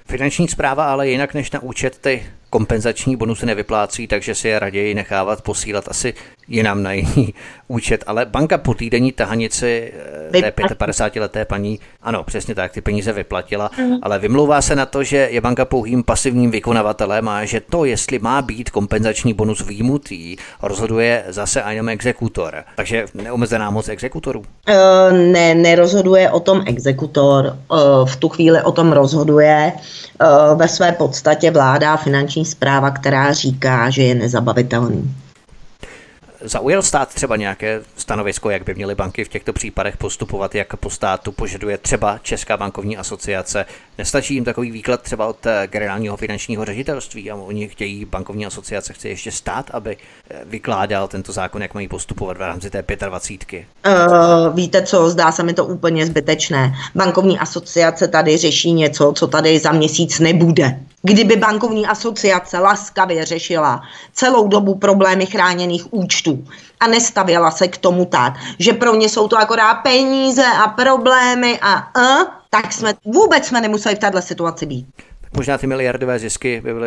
Finanční 0.09 0.49
zpráva 0.49 0.93
ale 0.93 1.09
jinak 1.09 1.35
než 1.35 1.51
na 1.51 1.63
účet 1.63 1.99
ty 1.99 2.27
kompenzační 2.51 3.17
bonusy 3.17 3.47
nevyplácí, 3.47 4.07
takže 4.07 4.35
si 4.35 4.49
je 4.49 4.59
raději 4.59 4.95
nechávat 4.95 5.43
posílat 5.43 5.89
asi 5.89 6.15
jinam 6.49 6.83
na 6.83 6.93
jiný 6.93 7.35
účet, 7.69 8.05
ale 8.07 8.27
banka 8.27 8.59
po 8.59 8.75
týdenní 8.75 9.13
tahanici 9.13 9.93
eh, 10.33 10.41
té 10.41 10.51
55-leté 10.51 11.45
paní, 11.45 11.81
ano, 12.03 12.25
přesně 12.25 12.55
tak, 12.55 12.73
ty 12.73 12.81
peníze 12.81 13.13
vyplatila, 13.13 13.71
mm. 13.79 13.97
ale 14.03 14.19
vymlouvá 14.19 14.63
se 14.63 14.77
na 14.77 14.87
to, 14.87 15.05
že 15.05 15.29
je 15.31 15.41
banka 15.41 15.65
pouhým 15.65 16.03
pasivním 16.03 16.51
vykonavatelem 16.51 17.29
a 17.29 17.45
že 17.45 17.61
to, 17.61 17.85
jestli 17.85 18.19
má 18.19 18.43
být 18.43 18.71
kompenzační 18.71 19.35
bonus 19.35 19.67
výjimutý, 19.67 20.37
rozhoduje 20.63 21.25
zase 21.29 21.63
a 21.63 21.71
jenom 21.71 21.89
exekutor. 21.89 22.65
Takže 22.77 23.05
neomezená 23.15 23.71
moc 23.71 23.89
exekutorů? 23.89 24.41
Uh, 24.41 25.19
ne, 25.19 25.55
nerozhoduje 25.55 26.31
o 26.31 26.41
tom 26.41 26.63
exekutor. 26.67 27.57
Uh, 27.71 28.09
v 28.09 28.17
tu 28.17 28.29
chvíli 28.29 28.63
o 28.63 28.73
tom 28.73 28.93
rozhoduje 28.93 29.73
ve 30.55 30.69
své 30.69 30.93
podstatě 30.93 31.51
vláda 31.51 31.97
finanční 31.97 32.45
zpráva, 32.45 32.91
která 32.91 33.33
říká, 33.33 33.91
že 33.91 34.03
je 34.03 34.15
nezabavitelný. 34.15 35.15
Zaujal 36.41 36.83
stát 36.83 37.15
třeba 37.15 37.37
nějaké 37.37 37.83
stanovisko, 37.97 38.51
jak 38.51 38.65
by 38.65 38.75
měly 38.75 38.95
banky 38.95 39.25
v 39.25 39.29
těchto 39.29 39.53
případech 39.53 39.97
postupovat, 39.97 40.55
jak 40.55 40.77
po 40.77 40.91
státu 40.91 41.33
požaduje 41.33 41.79
třeba 41.79 42.19
Česká 42.23 42.57
bankovní 42.57 42.97
asociace? 42.97 43.67
Nestačí 43.99 44.35
jim 44.35 44.45
takový 44.45 44.71
výklad 44.71 45.03
třeba 45.03 45.27
od 45.27 45.47
eh, 45.47 45.67
generálního 45.67 46.17
finančního 46.17 46.65
ředitelství 46.65 47.31
a 47.31 47.35
oni 47.35 47.69
chtějí, 47.69 48.05
bankovní 48.05 48.47
asociace 48.47 48.93
chce 48.93 49.09
ještě 49.09 49.33
stát, 49.33 49.71
aby 49.71 49.97
eh, 50.31 50.41
vykládal 50.45 51.09
tento 51.09 51.33
zákon, 51.33 51.63
jak 51.63 51.75
mají 51.75 51.89
postupovat 51.89 52.37
v 52.37 52.41
rámci 52.41 52.71
té 52.71 52.85
25. 53.07 53.65
Uh, 53.87 54.55
víte 54.55 54.83
co, 54.83 55.11
zdá 55.11 55.33
se 55.33 55.43
mi 55.43 55.55
to 55.55 55.65
úplně 55.65 56.07
zbytečné. 56.07 56.75
Bankovní 56.95 57.39
asociace 57.39 58.09
tady 58.09 58.37
řeší 58.37 58.73
něco, 58.73 59.13
co 59.17 59.27
tady 59.27 59.59
za 59.59 59.73
měsíc 59.73 60.19
nebude. 60.19 60.81
Kdyby 61.07 61.37
bankovní 61.37 61.87
asociace 61.87 62.59
laskavě 62.59 63.25
řešila 63.25 63.83
celou 64.13 64.49
dobu 64.49 64.75
problémy 64.75 65.27
chráněných 65.27 65.95
účtů 65.95 66.45
a 66.81 66.87
nestavěla 66.87 67.51
se 67.51 67.69
k 67.69 67.77
tomu 67.79 68.05
tak, 68.05 68.35
že 68.59 68.73
pro 68.73 68.95
ně 68.95 69.09
jsou 69.09 69.29
to 69.29 69.39
akorát 69.39 69.75
peníze 69.75 70.45
a 70.65 70.69
problémy 70.69 71.59
a 71.63 71.73
a, 71.75 72.43
tak 72.51 72.73
jsme 72.73 72.95
vůbec 73.05 73.47
jsme 73.47 73.61
nemuseli 73.61 73.97
v 73.97 73.99
této 73.99 74.23
situaci 74.23 74.67
být. 74.67 74.87
Tak 75.21 75.37
možná 75.37 75.59
ty 75.59 75.67
miliardové 75.67 76.19
zisky 76.19 76.61
by 76.61 76.73
byly 76.75 76.87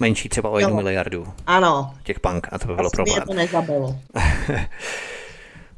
menší, 0.00 0.28
třeba 0.28 0.48
o 0.48 0.58
jednu 0.58 0.76
miliardu. 0.76 1.26
Ano. 1.46 1.94
Těch 2.02 2.20
bank 2.22 2.48
a 2.52 2.58
to 2.58 2.66
by 2.66 2.74
bylo 2.74 2.86
Asi 2.86 2.96
problém. 2.96 3.22
to 3.26 3.34
nezabilo. 3.34 3.96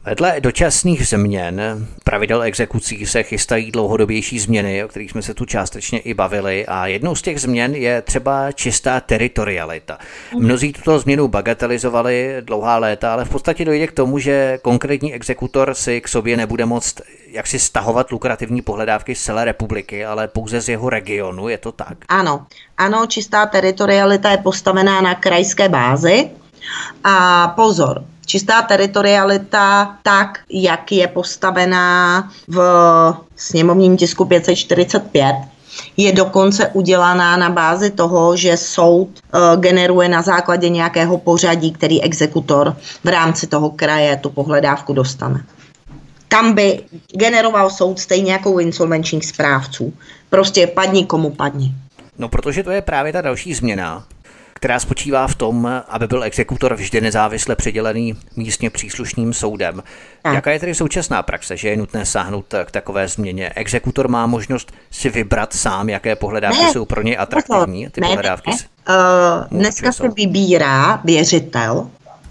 Vedle 0.05 0.41
dočasných 0.41 1.09
změn 1.09 1.87
pravidel 2.05 2.43
exekucí 2.43 3.07
se 3.07 3.23
chystají 3.23 3.73
dlouhodobější 3.73 4.39
změny, 4.39 4.85
o 4.85 4.89
kterých 4.89 5.11
jsme 5.11 5.23
se 5.23 5.35
tu 5.35 5.45
částečně 5.45 5.99
i 5.99 6.15
bavili 6.15 6.67
a 6.67 6.87
jednou 6.87 7.15
z 7.15 7.23
těch 7.23 7.41
změn 7.41 7.75
je 7.75 8.03
třeba 8.03 8.53
čistá 8.53 9.01
teritorialita. 9.01 9.99
Mnozí 10.39 10.73
tuto 10.73 10.99
změnu 10.99 11.29
bagatelizovali 11.29 12.37
dlouhá 12.41 12.79
léta, 12.79 13.13
ale 13.13 13.25
v 13.25 13.31
podstatě 13.31 13.65
dojde 13.65 13.87
k 13.87 13.93
tomu, 13.93 14.19
že 14.19 14.59
konkrétní 14.63 15.15
exekutor 15.15 15.75
si 15.75 16.01
k 16.01 16.09
sobě 16.09 16.37
nebude 16.37 16.67
moct 16.67 17.01
jak 17.33 17.47
si 17.47 17.59
stahovat 17.59 18.11
lukrativní 18.11 18.63
pohledávky 18.63 19.15
z 19.15 19.23
celé 19.23 19.45
republiky, 19.45 20.05
ale 20.05 20.29
pouze 20.29 20.61
z 20.61 20.69
jeho 20.69 20.91
regionu, 20.91 21.49
je 21.49 21.59
to 21.59 21.73
tak? 21.73 21.99
Ano, 22.09 22.47
ano, 22.79 23.07
čistá 23.07 23.47
teritorialita 23.47 24.31
je 24.31 24.39
postavená 24.39 25.01
na 25.01 25.15
krajské 25.15 25.69
bázi 25.69 26.31
a 27.05 27.49
pozor, 27.49 28.05
čistá 28.33 28.63
teritorialita 28.63 29.97
tak, 30.03 30.41
jak 30.49 30.93
je 30.93 31.07
postavená 31.09 32.29
v 32.49 32.59
sněmovním 33.37 33.97
tisku 33.97 34.25
545, 34.25 35.37
je 35.97 36.13
dokonce 36.13 36.69
udělaná 36.73 37.37
na 37.37 37.51
bázi 37.51 37.91
toho, 37.91 38.37
že 38.37 38.57
soud 38.57 39.09
uh, 39.09 39.61
generuje 39.61 40.09
na 40.09 40.23
základě 40.23 40.69
nějakého 40.69 41.19
pořadí, 41.19 41.73
který 41.73 42.03
exekutor 42.03 42.77
v 43.05 43.09
rámci 43.09 43.47
toho 43.47 43.71
kraje 43.71 44.17
tu 44.17 44.31
pohledávku 44.31 44.93
dostane. 44.93 45.45
Tam 46.29 46.55
by 46.55 46.81
generoval 47.13 47.71
soud 47.71 48.01
stejně 48.01 48.33
jako 48.33 48.51
u 48.51 48.59
insolvenčních 48.59 49.27
správců. 49.27 49.93
Prostě 50.31 50.67
padni 50.67 51.05
komu 51.05 51.31
padni. 51.31 51.75
No 52.19 52.29
protože 52.29 52.63
to 52.63 52.71
je 52.71 52.83
právě 52.83 53.13
ta 53.13 53.21
další 53.21 53.55
změna, 53.55 54.05
která 54.63 54.81
spočívá 54.81 55.27
v 55.27 55.35
tom, 55.35 55.83
aby 55.89 56.07
byl 56.07 56.25
exekutor 56.25 56.75
vždy 56.75 57.01
nezávisle 57.01 57.57
předělený 57.57 58.17
místně 58.37 58.71
příslušným 58.71 59.33
soudem. 59.33 59.83
A. 60.25 60.33
Jaká 60.33 60.51
je 60.51 60.61
tedy 60.61 60.75
současná 60.75 61.23
praxe, 61.23 61.57
že 61.57 61.69
je 61.69 61.77
nutné 61.77 62.07
sáhnout 62.07 62.55
k 62.65 62.71
takové 62.71 63.09
změně? 63.09 63.53
Exekutor 63.55 64.09
má 64.09 64.27
možnost 64.27 64.73
si 64.91 65.09
vybrat 65.09 65.53
sám, 65.53 65.89
jaké 65.89 66.17
pohledávky 66.17 66.63
ne, 66.63 66.73
jsou 66.73 66.85
pro 66.85 67.03
něj 67.03 67.17
atraktivní, 67.19 67.89
ty 67.91 68.01
ne, 68.01 68.09
pohledávky? 68.09 68.51
Ne, 68.51 68.57
ne. 68.89 68.95
Uh, 69.51 69.59
dneska 69.59 69.93
se 69.93 70.09
vybírá 70.09 71.01
věřitel, 71.05 71.87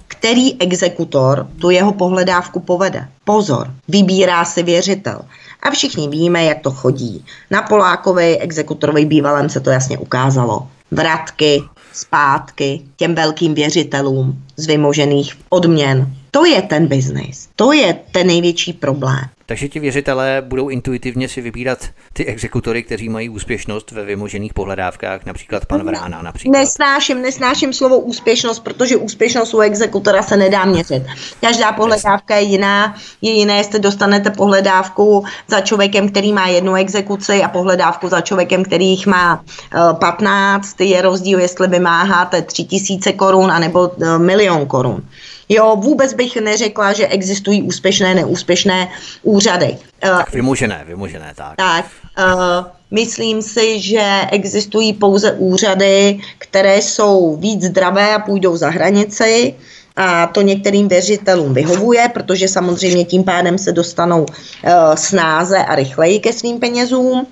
který 0.07 0.61
exekutor 0.61 1.47
tu 1.61 1.69
jeho 1.69 1.93
pohledávku 1.93 2.59
povede. 2.59 3.07
Pozor, 3.23 3.73
vybírá 3.87 4.45
si 4.45 4.63
věřitel. 4.63 5.21
A 5.63 5.71
všichni 5.71 6.09
víme, 6.09 6.43
jak 6.43 6.59
to 6.59 6.71
chodí. 6.71 7.25
Na 7.49 7.61
Polákovi 7.61 8.37
exekutorovi 8.37 9.05
bývalém 9.05 9.49
se 9.49 9.59
to 9.59 9.69
jasně 9.69 9.97
ukázalo. 9.97 10.67
Vratky, 10.91 11.63
zpátky 11.93 12.81
těm 12.95 13.15
velkým 13.15 13.53
věřitelům 13.53 14.43
z 14.57 14.67
vymožených 14.67 15.37
odměn. 15.49 16.13
To 16.31 16.45
je 16.45 16.61
ten 16.61 16.87
biznis. 16.87 17.49
To 17.55 17.71
je 17.71 17.93
ten 18.11 18.27
největší 18.27 18.73
problém. 18.73 19.25
Takže 19.51 19.67
ti 19.67 19.79
věřitelé 19.79 20.41
budou 20.45 20.69
intuitivně 20.69 21.29
si 21.29 21.41
vybírat 21.41 21.89
ty 22.13 22.25
exekutory, 22.25 22.83
kteří 22.83 23.09
mají 23.09 23.29
úspěšnost 23.29 23.91
ve 23.91 24.05
vymožených 24.05 24.53
pohledávkách, 24.53 25.25
například 25.25 25.65
pan 25.65 25.83
Vrána. 25.83 26.21
Například. 26.21 26.59
Nesnáším, 26.59 27.21
nesnáším 27.21 27.73
slovo 27.73 27.99
úspěšnost, 27.99 28.59
protože 28.59 28.97
úspěšnost 28.97 29.53
u 29.53 29.59
exekutora 29.59 30.23
se 30.23 30.37
nedá 30.37 30.65
měřit. 30.65 31.03
Každá 31.41 31.71
pohledávka 31.71 32.35
je 32.35 32.41
jiná. 32.41 32.95
Je 33.21 33.31
jiné, 33.31 33.57
jestli 33.57 33.79
dostanete 33.79 34.29
pohledávku 34.29 35.25
za 35.47 35.61
člověkem, 35.61 36.09
který 36.09 36.33
má 36.33 36.47
jednu 36.47 36.75
exekuci 36.75 37.43
a 37.43 37.49
pohledávku 37.49 38.07
za 38.07 38.21
člověkem, 38.21 38.63
který 38.63 38.87
jich 38.87 39.07
má 39.07 39.43
15. 39.99 40.81
Eh, 40.81 40.83
je 40.83 41.01
rozdíl, 41.01 41.39
jestli 41.39 41.67
vymáháte 41.67 42.41
3000 42.41 43.13
korun 43.13 43.51
anebo 43.51 43.91
eh, 44.01 44.19
milion 44.19 44.65
korun. 44.65 45.03
Jo, 45.53 45.75
vůbec 45.75 46.13
bych 46.13 46.35
neřekla, 46.35 46.93
že 46.93 47.07
existují 47.07 47.61
úspěšné, 47.63 48.15
neúspěšné 48.15 48.87
úřady. 49.23 49.77
Eh, 50.03 50.09
tak 50.09 50.33
vymožené, 50.33 50.83
vymožené, 50.87 51.33
tak. 51.35 51.55
Tak, 51.55 51.85
uh, 52.19 52.65
myslím 52.91 53.41
si, 53.41 53.79
že 53.81 54.21
existují 54.31 54.93
pouze 54.93 55.31
úřady, 55.31 56.19
které 56.37 56.81
jsou 56.81 57.35
víc 57.35 57.63
zdravé 57.63 58.15
a 58.15 58.19
půjdou 58.19 58.57
za 58.57 58.69
hranici, 58.69 59.55
a 60.01 60.27
to 60.27 60.41
některým 60.41 60.87
věřitelům 60.87 61.53
vyhovuje, 61.53 62.09
protože 62.13 62.47
samozřejmě 62.47 63.05
tím 63.05 63.23
pádem 63.23 63.57
se 63.57 63.71
dostanou 63.71 64.21
uh, 64.21 64.95
snáze 64.95 65.57
a 65.57 65.75
rychleji 65.75 66.19
ke 66.19 66.33
svým 66.33 66.59
penězům. 66.59 67.27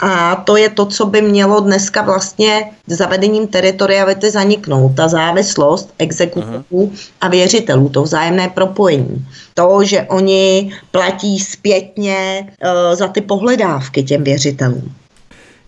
A 0.00 0.36
to 0.36 0.56
je 0.56 0.68
to, 0.68 0.86
co 0.86 1.06
by 1.06 1.22
mělo 1.22 1.60
dneska 1.60 2.02
vlastně 2.02 2.70
zavedením 2.86 3.46
teritoriality 3.46 4.30
zaniknout. 4.30 4.96
Ta 4.96 5.08
závislost 5.08 5.94
exekutorů 5.98 6.64
uh-huh. 6.72 6.90
a 7.20 7.28
věřitelů, 7.28 7.88
to 7.88 8.02
vzájemné 8.02 8.48
propojení. 8.48 9.26
To, 9.54 9.84
že 9.84 10.02
oni 10.02 10.72
platí 10.90 11.38
zpětně 11.38 12.48
uh, 12.48 12.96
za 12.96 13.08
ty 13.08 13.20
pohledávky 13.20 14.02
těm 14.02 14.24
věřitelům 14.24 14.92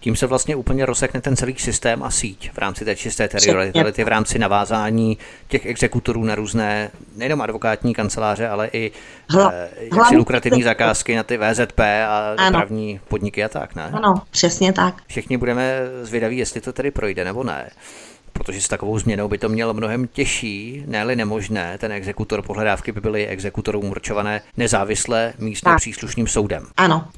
tím 0.01 0.17
se 0.17 0.27
vlastně 0.27 0.57
úplně 0.57 0.87
rozsekne 0.87 1.21
ten 1.21 1.37
celý 1.37 1.55
systém 1.59 2.03
a 2.03 2.11
síť 2.11 2.51
v 2.53 2.59
rámci 2.59 2.85
té 2.85 2.97
čisté 2.97 3.29
teritoriality, 3.29 4.05
v 4.05 4.09
rámci 4.09 4.39
navázání 4.39 5.19
těch 5.49 5.67
exekutorů 5.67 6.25
na 6.25 6.35
různé, 6.35 6.91
nejenom 7.17 7.41
advokátní 7.41 7.95
kanceláře, 7.95 8.49
ale 8.49 8.71
i 8.73 8.93
Hla, 9.31 9.53
eh, 9.55 10.17
lukrativní 10.17 10.63
zakázky 10.63 11.17
na 11.17 11.23
ty 11.23 11.39
VZP 11.39 11.81
a 12.09 12.37
dopravní 12.45 13.01
podniky 13.09 13.45
a 13.45 13.49
tak, 13.49 13.75
ne? 13.75 13.91
Ano, 13.93 14.23
přesně 14.31 14.73
tak. 14.73 14.95
Všichni 15.07 15.37
budeme 15.37 15.81
zvědaví, 16.03 16.39
jestli 16.39 16.61
to 16.61 16.73
tedy 16.73 16.91
projde 16.91 17.25
nebo 17.25 17.45
ne 17.45 17.71
protože 18.39 18.61
s 18.61 18.69
takovou 18.69 18.99
změnou 18.99 19.29
by 19.29 19.39
to 19.39 19.49
mělo 19.49 19.75
mnohem 19.75 20.07
těžší, 20.07 20.85
ne 20.87 21.17
nemožné. 21.17 21.79
Ten 21.79 21.93
exekutor 21.93 22.43
pohledávky 22.43 22.93
by 22.93 23.01
byly 23.01 23.27
exekutorům 23.27 23.91
určované 23.91 24.41
nezávisle 24.57 25.33
místně 25.39 25.71
tak. 25.71 25.77
příslušným 25.77 26.27
soudem. 26.27 26.67
Ano. 26.77 27.09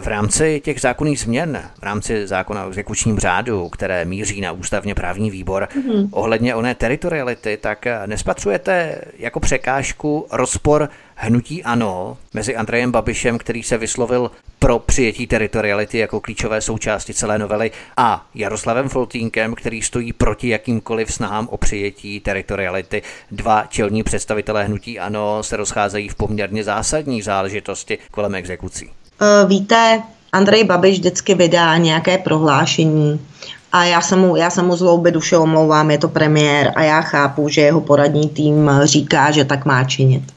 V 0.00 0.06
rámci 0.06 0.60
těch 0.64 0.80
zákonných 0.80 1.20
změn, 1.20 1.62
v 1.80 1.82
rámci 1.82 2.26
zákona 2.26 2.64
o 2.64 2.68
exekučním 2.68 3.18
řádu, 3.18 3.68
které 3.68 4.04
míří 4.04 4.40
na 4.40 4.52
ústavně 4.52 4.94
právní 4.94 5.30
výbor, 5.30 5.68
mm-hmm. 5.76 6.08
ohledně 6.10 6.54
oné 6.54 6.74
teritoriality, 6.74 7.58
tak 7.60 7.86
nespatřujete 8.06 9.00
jako 9.18 9.40
překážku 9.40 10.26
rozpor 10.32 10.88
hnutí 11.16 11.64
ANO 11.64 12.16
mezi 12.34 12.56
Andrejem 12.56 12.92
Babišem, 12.92 13.38
který 13.38 13.62
se 13.62 13.78
vyslovil 13.78 14.30
pro 14.58 14.78
přijetí 14.78 15.26
teritoriality 15.26 15.98
jako 15.98 16.20
klíčové 16.20 16.60
součásti 16.60 17.14
celé 17.14 17.38
novely, 17.38 17.70
a 17.96 18.26
Jaroslavem 18.34 18.88
Foltínkem, 18.88 19.54
který 19.54 19.82
stojí 19.82 20.12
proti 20.12 20.48
jakýmkoliv 20.48 21.12
snahám 21.12 21.48
o 21.48 21.56
přijetí 21.56 22.20
teritoriality. 22.20 23.02
Dva 23.30 23.64
čelní 23.68 24.02
představitelé 24.02 24.64
hnutí 24.64 24.98
ANO 24.98 25.42
se 25.42 25.56
rozcházejí 25.56 26.08
v 26.08 26.14
poměrně 26.14 26.64
zásadní 26.64 27.22
záležitosti 27.22 27.98
kolem 28.10 28.34
exekucí. 28.34 28.90
Víte, 29.46 30.02
Andrej 30.32 30.64
Babiš 30.64 30.98
vždycky 30.98 31.34
vydá 31.34 31.76
nějaké 31.76 32.18
prohlášení 32.18 33.20
a 33.72 33.84
já 33.84 34.00
se 34.00 34.16
mu, 34.16 34.36
já 34.36 34.50
se 34.50 34.62
mu 34.62 34.76
zloubě 34.76 35.12
duše 35.12 35.36
omlouvám, 35.36 35.90
je 35.90 35.98
to 35.98 36.08
premiér 36.08 36.72
a 36.76 36.82
já 36.82 37.00
chápu, 37.00 37.48
že 37.48 37.60
jeho 37.60 37.80
poradní 37.80 38.28
tým 38.28 38.70
říká, 38.84 39.30
že 39.30 39.44
tak 39.44 39.64
má 39.64 39.84
činit. 39.84 40.35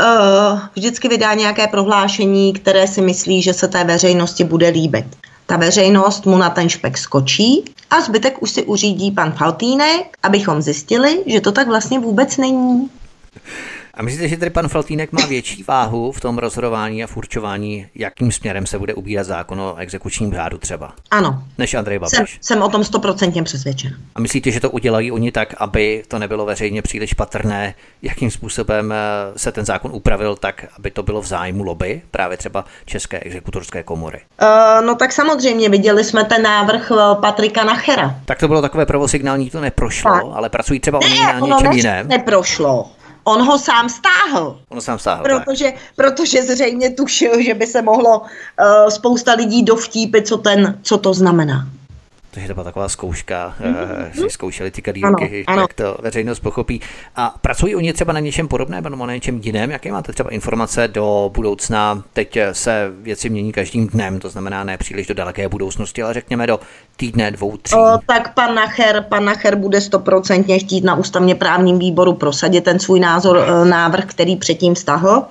Uh, 0.00 0.60
vždycky 0.76 1.08
vydá 1.08 1.34
nějaké 1.34 1.66
prohlášení, 1.66 2.52
které 2.52 2.86
si 2.86 3.00
myslí, 3.00 3.42
že 3.42 3.54
se 3.54 3.68
té 3.68 3.84
veřejnosti 3.84 4.44
bude 4.44 4.68
líbit. 4.68 5.06
Ta 5.46 5.56
veřejnost 5.56 6.26
mu 6.26 6.38
na 6.38 6.50
ten 6.50 6.68
špek 6.68 6.98
skočí 6.98 7.64
a 7.90 8.00
zbytek 8.00 8.42
už 8.42 8.50
si 8.50 8.62
uřídí 8.62 9.10
pan 9.10 9.32
Faltýnek, 9.32 10.16
abychom 10.22 10.62
zjistili, 10.62 11.22
že 11.26 11.40
to 11.40 11.52
tak 11.52 11.66
vlastně 11.66 11.98
vůbec 11.98 12.36
není. 12.36 12.90
A 14.00 14.02
myslíte, 14.02 14.28
že 14.28 14.36
tady 14.36 14.50
pan 14.50 14.68
Faltýnek 14.68 15.12
má 15.12 15.26
větší 15.26 15.62
váhu 15.62 16.12
v 16.12 16.20
tom 16.20 16.38
rozhodování 16.38 17.04
a 17.04 17.06
v 17.06 17.16
určování, 17.16 17.86
jakým 17.94 18.32
směrem 18.32 18.66
se 18.66 18.78
bude 18.78 18.94
ubírat 18.94 19.26
zákon 19.26 19.60
o 19.60 19.76
exekučním 19.76 20.34
řádu 20.34 20.58
třeba? 20.58 20.92
Ano. 21.10 21.42
Než 21.58 21.74
Andrej 21.74 21.98
Babiš? 21.98 22.16
Jsem, 22.16 22.26
jsem 22.40 22.62
o 22.62 22.68
tom 22.68 22.84
stoprocentně 22.84 23.42
přesvědčen. 23.42 23.96
A 24.14 24.20
myslíte, 24.20 24.50
že 24.50 24.60
to 24.60 24.70
udělají 24.70 25.12
oni 25.12 25.32
tak, 25.32 25.54
aby 25.58 26.02
to 26.08 26.18
nebylo 26.18 26.46
veřejně 26.46 26.82
příliš 26.82 27.14
patrné, 27.14 27.74
jakým 28.02 28.30
způsobem 28.30 28.92
eh, 28.92 28.96
se 29.38 29.52
ten 29.52 29.64
zákon 29.64 29.90
upravil 29.94 30.36
tak, 30.36 30.64
aby 30.78 30.90
to 30.90 31.02
bylo 31.02 31.22
v 31.22 31.26
zájmu 31.26 31.62
lobby, 31.62 32.02
právě 32.10 32.36
třeba 32.36 32.64
České 32.84 33.20
exekutorské 33.20 33.82
komory? 33.82 34.20
Uh, 34.42 34.86
no 34.86 34.94
tak 34.94 35.12
samozřejmě, 35.12 35.68
viděli 35.68 36.04
jsme 36.04 36.24
ten 36.24 36.42
návrh 36.42 36.90
eh, 36.90 37.20
Patrika 37.20 37.64
Nachera. 37.64 38.16
Tak 38.24 38.38
to 38.38 38.48
bylo 38.48 38.62
takové 38.62 38.86
provosignální, 38.86 39.50
to 39.50 39.60
neprošlo, 39.60 40.12
tak. 40.12 40.24
ale 40.32 40.48
pracují 40.48 40.80
třeba 40.80 40.98
ne, 40.98 41.06
oni 41.40 41.50
na 41.50 41.56
něčem 41.56 41.72
jiném. 41.72 42.08
neprošlo. 42.08 42.90
On 43.24 43.46
ho 43.46 43.58
sám 43.58 43.88
stáhl. 43.88 44.60
On 44.68 44.76
ho 44.76 44.82
sám 44.82 44.98
stáhl, 44.98 45.24
protože, 45.24 45.72
protože 45.96 46.42
zřejmě 46.42 46.90
tušil, 46.90 47.42
že 47.42 47.54
by 47.54 47.66
se 47.66 47.82
mohlo 47.82 48.20
uh, 48.20 48.26
spousta 48.88 49.32
lidí 49.32 49.62
dovtípit, 49.62 50.28
co, 50.28 50.38
ten, 50.38 50.78
co 50.82 50.98
to 50.98 51.14
znamená. 51.14 51.66
Takže 52.30 52.48
to 52.48 52.54
byla 52.54 52.64
taková 52.64 52.88
zkouška, 52.88 53.54
mm-hmm. 53.60 54.22
si 54.22 54.30
zkoušeli 54.30 54.70
ty 54.70 54.82
kadílky, 54.82 55.44
ano, 55.46 55.62
jak 55.62 55.72
to 55.72 55.96
veřejnost 56.02 56.40
pochopí. 56.40 56.80
A 57.16 57.34
pracují 57.40 57.76
oni 57.76 57.92
třeba 57.92 58.12
na 58.12 58.20
něčem 58.20 58.48
podobném 58.48 58.84
nebo 58.84 59.06
na 59.06 59.14
něčem 59.14 59.40
jiném? 59.42 59.70
Jaké 59.70 59.92
máte 59.92 60.12
třeba 60.12 60.30
informace 60.30 60.88
do 60.88 61.30
budoucna? 61.34 62.02
Teď 62.12 62.38
se 62.52 62.92
věci 63.02 63.30
mění 63.30 63.52
každým 63.52 63.86
dnem, 63.86 64.18
to 64.18 64.28
znamená 64.28 64.64
ne 64.64 64.78
příliš 64.78 65.06
do 65.06 65.14
daleké 65.14 65.48
budoucnosti, 65.48 66.02
ale 66.02 66.14
řekněme 66.14 66.46
do 66.46 66.60
týdne, 66.96 67.30
dvou, 67.30 67.56
tří. 67.56 67.74
O, 67.74 67.98
tak 68.06 68.34
pan 68.34 68.54
Nacher, 68.54 69.06
pan 69.08 69.24
Nacher 69.24 69.56
bude 69.56 69.80
stoprocentně 69.80 70.58
chtít 70.58 70.84
na 70.84 70.94
ústavně 70.94 71.34
právním 71.34 71.78
výboru 71.78 72.12
prosadit 72.12 72.64
ten 72.64 72.78
svůj 72.78 73.00
názor, 73.00 73.38
e, 73.38 73.64
návrh, 73.64 74.04
který 74.04 74.36
předtím 74.36 74.76
stahl. 74.76 75.24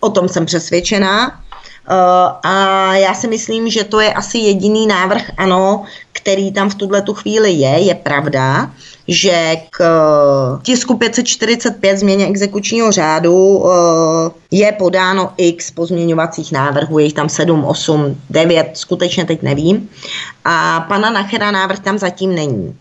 O 0.00 0.10
tom 0.10 0.28
jsem 0.28 0.46
přesvědčená. 0.46 1.40
Eh, 1.90 2.32
a 2.42 2.94
já 2.94 3.14
si 3.14 3.28
myslím, 3.28 3.70
že 3.70 3.84
to 3.84 4.00
je 4.00 4.12
asi 4.12 4.38
jediný 4.38 4.86
návrh, 4.86 5.22
ano, 5.36 5.84
který 6.12 6.52
tam 6.52 6.70
v 6.70 6.74
tuhle 6.74 7.02
tu 7.02 7.14
chvíli 7.14 7.52
je. 7.52 7.68
Je 7.68 7.94
pravda, 7.94 8.70
že 9.08 9.56
k 9.70 9.80
eh, 9.80 10.62
tisku 10.62 10.96
545 10.96 11.98
změně 11.98 12.26
exekučního 12.26 12.92
řádu 12.92 13.64
eh, 13.66 14.30
je 14.50 14.72
podáno 14.72 15.32
x 15.36 15.70
pozměňovacích 15.70 16.52
návrhů, 16.52 16.98
je 16.98 17.04
jich 17.04 17.14
tam 17.14 17.28
7, 17.28 17.64
8, 17.64 18.20
9, 18.30 18.70
skutečně 18.74 19.24
teď 19.24 19.42
nevím. 19.42 19.88
A 20.44 20.80
pana 20.88 21.10
Nachera 21.10 21.50
návrh 21.50 21.78
tam 21.78 21.98
zatím 21.98 22.34
není. 22.34 22.76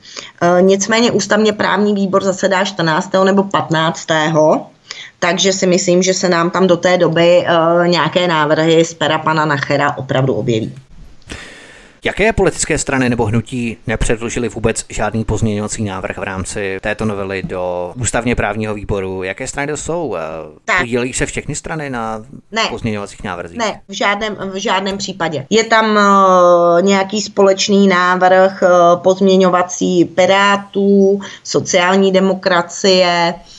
Nicméně 0.61 1.11
ústavně 1.11 1.53
právní 1.53 1.93
výbor 1.93 2.23
zasedá 2.23 2.63
14. 2.65 3.11
nebo 3.23 3.43
15 3.43 4.07
takže 5.19 5.53
si 5.53 5.67
myslím, 5.67 6.03
že 6.03 6.13
se 6.13 6.29
nám 6.29 6.49
tam 6.49 6.67
do 6.67 6.77
té 6.77 6.97
doby 6.97 7.45
uh, 7.45 7.87
nějaké 7.87 8.27
návrhy 8.27 8.85
z 8.85 8.93
pera 8.93 9.17
pana 9.19 9.45
Nachera 9.45 9.97
opravdu 9.97 10.33
objeví. 10.33 10.75
Jaké 12.03 12.33
politické 12.33 12.77
strany 12.77 13.09
nebo 13.09 13.25
hnutí 13.25 13.77
nepředložili 13.87 14.49
vůbec 14.49 14.85
žádný 14.89 15.25
pozměňovací 15.25 15.83
návrh 15.83 16.17
v 16.17 16.23
rámci 16.23 16.79
této 16.81 17.05
novely 17.05 17.43
do 17.43 17.93
ústavně 17.95 18.35
právního 18.35 18.73
výboru? 18.73 19.23
Jaké 19.23 19.47
strany 19.47 19.71
to 19.71 19.77
jsou? 19.77 20.15
Eh, 20.15 20.19
tak. 20.65 20.77
Podílejí 20.77 21.13
se 21.13 21.25
všechny 21.25 21.55
strany 21.55 21.89
na 21.89 22.25
ne. 22.51 22.61
pozměňovacích 22.69 23.23
návrzích? 23.23 23.57
Ne, 23.57 23.81
v 23.87 23.93
žádném, 23.93 24.35
v 24.35 24.55
žádném 24.55 24.97
případě. 24.97 25.45
Je 25.49 25.63
tam 25.63 25.85
uh, 25.95 26.81
nějaký 26.81 27.21
společný 27.21 27.87
návrh 27.87 28.61
uh, 28.61 29.01
pozměňovací 29.01 30.05
Pirátů, 30.05 31.19
sociální 31.43 32.11
demokracie, 32.11 33.33
Eh, 33.33 33.58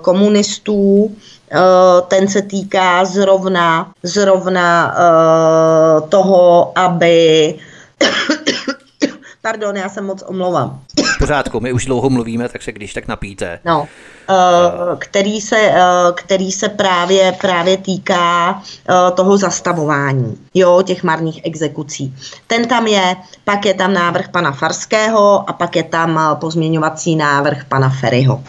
komunistů, 0.00 1.10
eh, 1.52 1.56
ten 2.08 2.28
se 2.28 2.42
týká 2.42 3.04
zrovna, 3.04 3.92
zrovna 4.02 4.94
eh, 4.94 6.08
toho, 6.08 6.72
aby 6.78 7.54
Pardon, 9.42 9.76
já 9.76 9.88
se 9.88 10.00
moc 10.00 10.22
omlouvám. 10.26 10.80
V 11.14 11.18
pořádku, 11.18 11.60
my 11.60 11.72
už 11.72 11.86
dlouho 11.86 12.10
mluvíme, 12.10 12.48
tak 12.48 12.62
se 12.62 12.72
když 12.72 12.94
tak 12.94 13.08
napíte. 13.08 13.60
No, 13.64 13.88
který 14.98 15.40
se, 15.40 15.72
který 16.14 16.52
se 16.52 16.68
právě, 16.68 17.32
právě 17.40 17.76
týká 17.76 18.62
toho 19.14 19.36
zastavování, 19.36 20.38
jo, 20.54 20.82
těch 20.82 21.02
marných 21.02 21.40
exekucí. 21.44 22.14
Ten 22.46 22.68
tam 22.68 22.86
je, 22.86 23.16
pak 23.44 23.66
je 23.66 23.74
tam 23.74 23.92
návrh 23.92 24.28
pana 24.28 24.52
Farského 24.52 25.50
a 25.50 25.52
pak 25.52 25.76
je 25.76 25.82
tam 25.82 26.36
pozměňovací 26.40 27.16
návrh 27.16 27.64
pana 27.64 27.88
Ferryho 27.88 28.42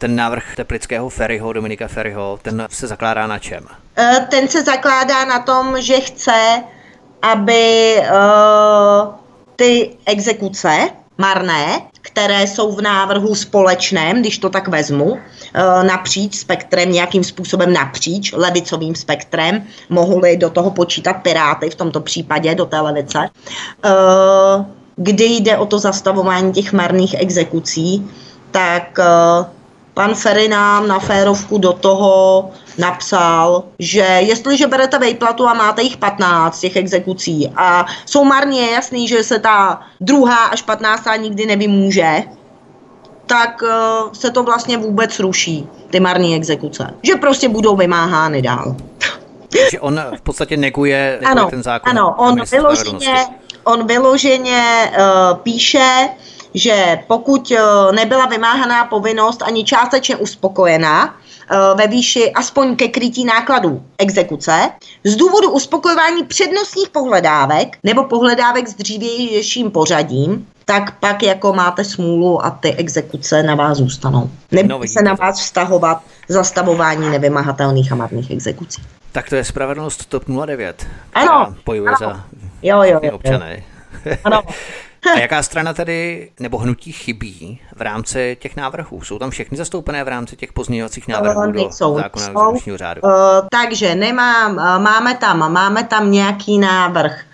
ten 0.00 0.16
návrh 0.16 0.56
teplického 0.56 1.08
Ferryho, 1.08 1.52
Dominika 1.52 1.88
Ferryho, 1.88 2.38
ten 2.42 2.66
se 2.70 2.86
zakládá 2.86 3.26
na 3.26 3.38
čem? 3.38 3.66
E, 3.98 4.26
ten 4.30 4.48
se 4.48 4.62
zakládá 4.62 5.24
na 5.24 5.38
tom, 5.38 5.80
že 5.80 6.00
chce, 6.00 6.62
aby 7.22 7.96
uh, 8.00 9.14
ty 9.56 9.96
exekuce 10.06 10.88
marné, 11.18 11.80
které 12.00 12.46
jsou 12.46 12.72
v 12.72 12.82
návrhu 12.82 13.34
společném, 13.34 14.20
když 14.20 14.38
to 14.38 14.50
tak 14.50 14.68
vezmu, 14.68 15.18
napříč 15.82 16.34
spektrem, 16.34 16.92
nějakým 16.92 17.24
způsobem 17.24 17.72
napříč 17.72 18.32
levicovým 18.32 18.94
spektrem, 18.94 19.64
mohli 19.88 20.36
do 20.36 20.50
toho 20.50 20.70
počítat 20.70 21.12
Piráty 21.12 21.70
v 21.70 21.74
tomto 21.74 22.00
případě, 22.00 22.54
do 22.54 22.66
té 22.66 22.80
levice, 22.80 23.18
kdy 24.96 25.24
jde 25.24 25.58
o 25.58 25.66
to 25.66 25.78
zastavování 25.78 26.52
těch 26.52 26.72
marných 26.72 27.14
exekucí, 27.18 28.10
tak 28.50 28.98
pan 29.94 30.14
Ferry 30.14 30.48
nám 30.48 30.88
na 30.88 30.98
férovku 30.98 31.58
do 31.58 31.72
toho 31.72 32.50
napsal, 32.78 33.64
že 33.78 34.00
jestliže 34.00 34.66
berete 34.66 34.98
vejplatu 34.98 35.46
a 35.46 35.54
máte 35.54 35.82
jich 35.82 35.96
15 35.96 36.60
těch 36.60 36.76
exekucí 36.76 37.52
a 37.56 37.86
jsou 38.06 38.24
marně 38.24 38.60
je 38.60 38.70
jasný, 38.70 39.08
že 39.08 39.24
se 39.24 39.38
ta 39.38 39.80
druhá 40.00 40.44
až 40.44 40.62
15 40.62 41.04
nikdy 41.20 41.46
nevymůže, 41.46 42.22
tak 43.26 43.62
uh, 43.62 44.12
se 44.12 44.30
to 44.30 44.42
vlastně 44.42 44.78
vůbec 44.78 45.20
ruší, 45.20 45.68
ty 45.90 46.00
marné 46.00 46.36
exekuce. 46.36 46.94
Že 47.02 47.14
prostě 47.14 47.48
budou 47.48 47.76
vymáhány 47.76 48.42
dál. 48.42 48.76
Takže 49.48 49.80
on 49.80 50.00
v 50.16 50.20
podstatě 50.20 50.56
neguje, 50.56 51.18
neguje 51.20 51.30
ano, 51.30 51.50
ten 51.50 51.62
zákon. 51.62 51.90
Ano, 51.90 52.14
on 52.18 52.42
vyloženě, 52.50 53.26
on 53.64 53.86
vyloženě 53.86 54.92
uh, 54.98 55.38
píše, 55.38 56.08
že 56.54 56.98
pokud 57.06 57.52
eh, 57.52 57.92
nebyla 57.92 58.26
vymáhaná 58.26 58.84
povinnost 58.84 59.42
ani 59.42 59.64
částečně 59.64 60.16
uspokojená, 60.16 61.14
eh, 61.50 61.56
ve 61.76 61.86
výši 61.86 62.32
aspoň 62.32 62.76
ke 62.76 62.88
krytí 62.88 63.24
nákladů 63.24 63.82
exekuce 63.98 64.70
z 65.04 65.16
důvodu 65.16 65.50
uspokojování 65.50 66.24
přednostních 66.24 66.88
pohledávek 66.88 67.78
nebo 67.82 68.04
pohledávek 68.04 68.68
s 68.68 68.74
dřívějším 68.74 69.70
pořadím, 69.70 70.46
tak 70.64 70.98
pak 71.00 71.22
jako 71.22 71.52
máte 71.52 71.84
smůlu 71.84 72.44
a 72.44 72.50
ty 72.50 72.74
exekuce 72.74 73.42
na 73.42 73.54
vás 73.54 73.78
zůstanou. 73.78 74.30
Nebude 74.52 74.74
no, 74.74 74.86
se 74.86 75.02
na 75.02 75.14
vás 75.14 75.40
vztahovat 75.40 76.02
zastavování 76.28 77.10
nevymahatelných 77.10 77.92
a 77.92 77.94
marných 77.94 78.30
exekucí. 78.30 78.82
Tak 79.12 79.28
to 79.28 79.36
je 79.36 79.44
spravedlnost 79.44 80.06
TOP 80.06 80.24
09. 80.46 80.86
Ano. 81.14 81.54
Bojuje 81.66 81.88
ano. 81.88 81.96
za 82.00 82.24
jo, 82.62 82.82
jo, 82.82 83.00
jo, 83.02 83.12
občany. 83.12 83.64
Ano. 84.24 84.42
A 85.14 85.18
jaká 85.18 85.42
strana 85.42 85.72
tedy 85.72 86.30
nebo 86.40 86.58
hnutí 86.58 86.92
chybí 86.92 87.60
v 87.76 87.80
rámci 87.80 88.36
těch 88.40 88.56
návrhů? 88.56 89.02
Jsou 89.02 89.18
tam 89.18 89.30
všechny 89.30 89.56
zastoupené 89.56 90.04
v 90.04 90.08
rámci 90.08 90.36
těch 90.36 90.52
pozměňovacích 90.52 91.08
návrhů 91.08 91.40
uh, 91.40 91.52
do 91.52 91.70
jsou, 91.70 91.96
zákona 91.96 92.52
jsou, 92.58 92.76
řádu? 92.76 93.00
Uh, 93.02 93.10
takže 93.50 93.94
nemám, 93.94 94.52
uh, 94.52 94.58
máme 94.78 95.14
tam, 95.14 95.52
máme 95.52 95.84
tam 95.84 96.10
nějaký 96.10 96.58
návrh 96.58 97.24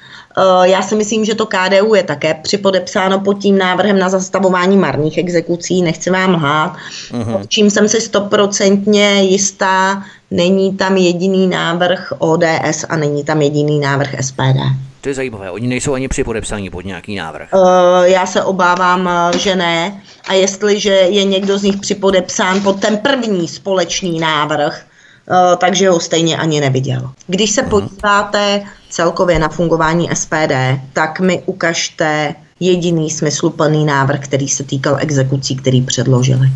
já 0.62 0.82
si 0.82 0.94
myslím, 0.94 1.24
že 1.24 1.34
to 1.34 1.46
KDU 1.46 1.94
je 1.94 2.02
také 2.02 2.34
připodepsáno 2.34 3.20
pod 3.20 3.34
tím 3.38 3.58
návrhem 3.58 3.98
na 3.98 4.08
zastavování 4.08 4.76
marných 4.76 5.18
exekucí, 5.18 5.82
nechci 5.82 6.10
vám 6.10 6.34
lhát. 6.34 6.76
Uh-huh. 7.10 7.46
Čím 7.48 7.70
jsem 7.70 7.88
si 7.88 8.00
stoprocentně 8.00 9.22
jistá, 9.22 10.02
není 10.30 10.76
tam 10.76 10.96
jediný 10.96 11.46
návrh 11.46 12.12
ODS 12.18 12.84
a 12.88 12.96
není 12.96 13.24
tam 13.24 13.42
jediný 13.42 13.80
návrh 13.80 14.14
SPD. 14.20 14.85
To 15.00 15.08
je 15.08 15.14
zajímavé. 15.14 15.50
Oni 15.50 15.66
nejsou 15.66 15.94
ani 15.94 16.08
připodepsaní 16.08 16.70
pod 16.70 16.84
nějaký 16.84 17.14
návrh. 17.14 17.48
Uh, 17.52 17.60
já 18.02 18.26
se 18.26 18.42
obávám, 18.42 19.08
eh, 19.08 19.38
že 19.38 19.56
ne. 19.56 20.02
A 20.28 20.32
jestliže 20.32 20.90
je 20.90 21.24
někdo 21.24 21.58
z 21.58 21.62
nich 21.62 21.76
připodepsán 21.76 22.60
pod 22.60 22.80
ten 22.80 22.98
první 22.98 23.48
společný 23.48 24.20
návrh, 24.20 24.86
uh, 25.28 25.56
takže 25.56 25.90
ho 25.90 26.00
stejně 26.00 26.36
ani 26.36 26.60
neviděl. 26.60 27.10
Když 27.26 27.50
se 27.50 27.62
uh-huh. 27.62 27.68
podíváte 27.68 28.62
celkově 28.90 29.38
na 29.38 29.48
fungování 29.48 30.08
SPD, 30.14 30.52
tak 30.92 31.20
mi 31.20 31.42
ukažte 31.46 32.34
jediný 32.60 33.10
smysluplný 33.10 33.84
návrh, 33.84 34.20
který 34.20 34.48
se 34.48 34.64
týkal 34.64 34.96
exekucí, 35.00 35.56
který 35.56 35.82
předložili. 35.82 36.48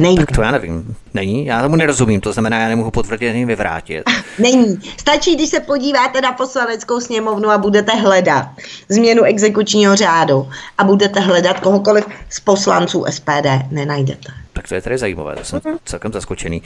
Není. 0.00 0.16
Tak 0.16 0.32
to 0.32 0.42
já 0.42 0.50
nevím. 0.50 0.96
Není? 1.14 1.46
Já 1.46 1.62
tomu 1.62 1.76
nerozumím, 1.76 2.20
to 2.20 2.32
znamená, 2.32 2.58
já 2.58 2.68
nemohu 2.68 2.90
potvrdit 2.90 3.30
ani 3.30 3.44
vyvrátit. 3.44 4.02
Není. 4.38 4.80
Stačí, 4.96 5.36
když 5.36 5.50
se 5.50 5.60
podíváte 5.60 6.20
na 6.20 6.32
poslaneckou 6.32 7.00
sněmovnu 7.00 7.50
a 7.50 7.58
budete 7.58 7.92
hledat 7.92 8.48
změnu 8.88 9.22
exekučního 9.22 9.96
řádu 9.96 10.48
a 10.78 10.84
budete 10.84 11.20
hledat 11.20 11.60
kohokoliv 11.60 12.04
z 12.30 12.40
poslanců 12.40 13.04
SPD. 13.10 13.46
Nenajdete. 13.70 14.32
Tak 14.52 14.68
to 14.68 14.74
je 14.74 14.82
tady 14.82 14.98
zajímavé, 14.98 15.36
to 15.36 15.44
jsem 15.44 15.60
celkem 15.84 16.12
zaskočený. 16.12 16.62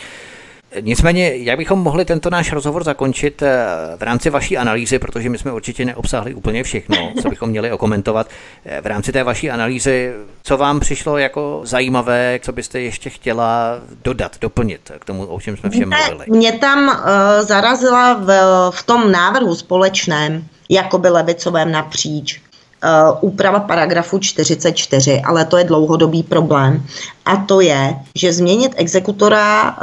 Nicméně, 0.80 1.36
jak 1.36 1.58
bychom 1.58 1.78
mohli 1.78 2.04
tento 2.04 2.30
náš 2.30 2.52
rozhovor 2.52 2.84
zakončit 2.84 3.42
eh, 3.42 3.66
v 3.96 4.02
rámci 4.02 4.30
vaší 4.30 4.58
analýzy, 4.58 4.98
protože 4.98 5.28
my 5.28 5.38
jsme 5.38 5.52
určitě 5.52 5.84
neobsáhli 5.84 6.34
úplně 6.34 6.62
všechno, 6.62 7.12
co 7.22 7.28
bychom 7.28 7.48
měli 7.48 7.72
okomentovat. 7.72 8.26
Eh, 8.66 8.80
v 8.80 8.86
rámci 8.86 9.12
té 9.12 9.22
vaší 9.22 9.50
analýzy, 9.50 10.12
co 10.42 10.56
vám 10.56 10.80
přišlo 10.80 11.18
jako 11.18 11.60
zajímavé, 11.64 12.38
co 12.42 12.52
byste 12.52 12.80
ještě 12.80 13.10
chtěla 13.10 13.78
dodat, 14.04 14.36
doplnit 14.40 14.92
k 14.98 15.04
tomu, 15.04 15.26
o 15.26 15.40
čem 15.40 15.56
jsme 15.56 15.70
všem 15.70 15.90
mluvili? 15.90 16.26
Mě 16.28 16.52
tam 16.52 16.88
uh, 16.88 16.94
zarazila 17.46 18.14
v, 18.14 18.32
v 18.70 18.82
tom 18.82 19.12
návrhu 19.12 19.54
společném, 19.54 20.44
jako 20.68 20.98
by 20.98 21.08
levicovém 21.08 21.72
napříč, 21.72 22.40
úprava 23.20 23.60
paragrafu 23.60 24.18
44, 24.18 25.22
ale 25.24 25.44
to 25.44 25.56
je 25.56 25.64
dlouhodobý 25.64 26.22
problém. 26.22 26.82
A 27.24 27.36
to 27.36 27.60
je, 27.60 27.96
že 28.14 28.32
změnit 28.32 28.72
exekutora 28.76 29.76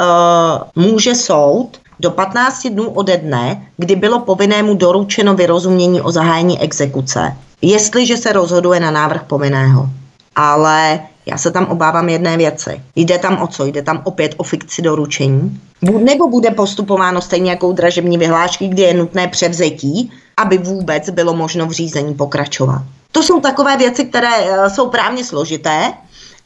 uh, 0.76 0.84
může 0.84 1.16
soud 1.16 1.70
do 2.00 2.12
15 2.12 2.68
dnů 2.68 2.90
ode 2.90 3.18
dne, 3.18 3.68
kdy 3.78 3.96
bylo 3.96 4.20
povinnému 4.20 4.74
doručeno 4.74 5.36
vyrozumění 5.36 6.02
o 6.02 6.12
zahájení 6.12 6.62
exekuce, 6.62 7.38
jestliže 7.62 8.18
se 8.18 8.34
rozhoduje 8.34 8.80
na 8.80 8.92
návrh 8.92 9.24
povinného. 9.24 9.90
Ale 10.36 11.00
já 11.26 11.38
se 11.38 11.52
tam 11.52 11.66
obávám 11.66 12.10
jedné 12.10 12.38
věci. 12.38 12.82
Jde 12.96 13.18
tam 13.18 13.42
o 13.42 13.48
co? 13.48 13.66
Jde 13.66 13.82
tam 13.82 14.02
opět 14.04 14.36
o 14.38 14.44
fikci 14.44 14.82
doručení? 14.82 15.62
Nebo 15.82 16.28
bude 16.28 16.52
postupováno 16.52 17.22
stejně 17.22 17.52
jako 17.52 17.68
u 17.68 17.74
dražební 17.74 18.18
vyhlášky, 18.18 18.68
kdy 18.68 18.82
je 18.82 18.94
nutné 18.94 19.28
převzetí 19.28 20.12
aby 20.42 20.58
vůbec 20.58 21.10
bylo 21.10 21.34
možno 21.34 21.68
v 21.68 21.72
řízení 21.72 22.14
pokračovat. 22.14 22.82
To 23.12 23.24
jsou 23.24 23.42
takové 23.42 23.78
věci, 23.78 24.06
které 24.06 24.30
eh, 24.40 24.70
jsou 24.70 24.90
právně 24.90 25.26
složité, 25.26 25.94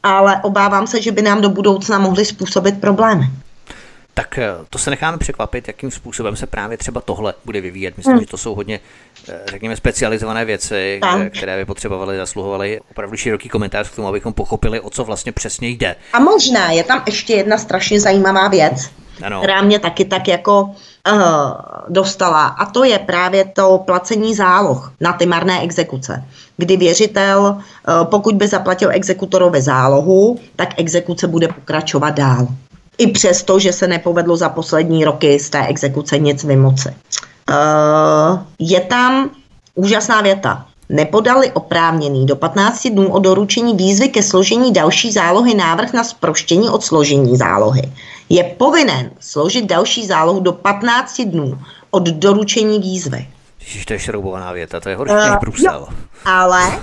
ale 0.04 0.40
obávám 0.44 0.88
se, 0.88 1.02
že 1.02 1.12
by 1.12 1.22
nám 1.22 1.42
do 1.42 1.50
budoucna 1.50 2.00
mohly 2.00 2.26
způsobit 2.26 2.82
problémy. 2.82 3.30
Tak 4.14 4.38
eh, 4.38 4.50
to 4.70 4.78
se 4.80 4.90
necháme 4.90 5.18
překvapit, 5.18 5.68
jakým 5.68 5.92
způsobem 5.92 6.36
se 6.36 6.48
právě 6.48 6.78
třeba 6.78 7.02
tohle 7.02 7.34
bude 7.46 7.62
vyvíjet. 7.62 7.98
Myslím, 7.98 8.14
hmm. 8.14 8.22
že 8.24 8.28
to 8.28 8.38
jsou 8.38 8.56
hodně, 8.56 8.80
eh, 9.30 9.40
řekněme, 9.52 9.76
specializované 9.76 10.46
věci, 10.46 11.00
tak. 11.02 11.34
které 11.34 11.58
by 11.58 11.66
potřebovaly, 11.66 12.18
zasluhovaly 12.18 12.80
opravdu 12.92 13.18
široký 13.18 13.50
komentář 13.50 13.90
k 13.90 13.96
tomu, 13.96 14.08
abychom 14.08 14.34
pochopili, 14.34 14.80
o 14.80 14.90
co 14.90 15.04
vlastně 15.04 15.32
přesně 15.32 15.68
jde. 15.70 15.96
A 16.14 16.20
možná 16.20 16.72
je 16.72 16.84
tam 16.84 17.04
ještě 17.06 17.34
jedna 17.34 17.58
strašně 17.58 18.00
zajímavá 18.00 18.48
věc, 18.48 18.90
ano. 19.24 19.40
která 19.40 19.62
mě 19.62 19.80
taky 19.80 20.06
tak 20.06 20.28
jako 20.28 20.64
uh, 20.64 21.20
dostala. 21.90 22.48
A 22.48 22.66
to 22.66 22.84
je 22.84 23.00
právě 23.00 23.46
to 23.46 23.78
placení 23.86 24.36
záloh 24.36 24.94
na 25.02 25.14
ty 25.14 25.26
marné 25.26 25.62
exekuce. 25.62 26.24
Kdy 26.58 26.78
věřitel, 26.78 27.40
uh, 27.42 28.06
pokud 28.06 28.36
by 28.36 28.48
zaplatil 28.48 28.90
exekutorovi 28.92 29.62
zálohu, 29.62 30.40
tak 30.56 30.70
exekuce 30.78 31.28
bude 31.28 31.48
pokračovat 31.48 32.10
dál. 32.10 32.48
I 32.98 33.08
přesto, 33.08 33.60
že 33.60 33.74
se 33.74 33.88
nepovedlo 33.88 34.38
za 34.38 34.50
poslední 34.50 35.06
roky 35.06 35.40
z 35.40 35.50
té 35.50 35.68
exekuce 35.68 36.18
nic 36.18 36.44
vymoci. 36.44 36.90
Uh, 36.90 38.40
je 38.60 38.82
tam 38.82 39.30
úžasná 39.76 40.22
věta 40.22 40.66
nepodali 40.90 41.52
oprávněný 41.52 42.26
do 42.26 42.36
15 42.36 42.88
dnů 42.88 43.14
od 43.14 43.20
doručení 43.20 43.76
výzvy 43.76 44.10
ke 44.10 44.24
složení 44.24 44.74
další 44.74 45.12
zálohy 45.12 45.56
návrh 45.56 45.94
na 45.94 46.04
sproštění 46.04 46.70
od 46.70 46.84
složení 46.84 47.38
zálohy, 47.38 47.82
je 48.30 48.44
povinen 48.44 49.12
složit 49.20 49.66
další 49.66 50.06
zálohu 50.06 50.40
do 50.40 50.54
15 50.54 51.22
dnů 51.22 51.60
od 51.92 52.04
doručení 52.04 52.80
výzvy. 52.80 53.28
Ježiš, 53.60 53.86
to 53.86 53.94
je 53.94 54.00
šroubovaná 54.00 54.52
věta, 54.52 54.80
to 54.80 54.90
je 54.90 54.96
horší 54.96 55.14
uh, 55.14 55.30
než 55.30 55.40
Brusel. 55.40 55.88
Jo, 55.90 55.98
ale 56.26 56.80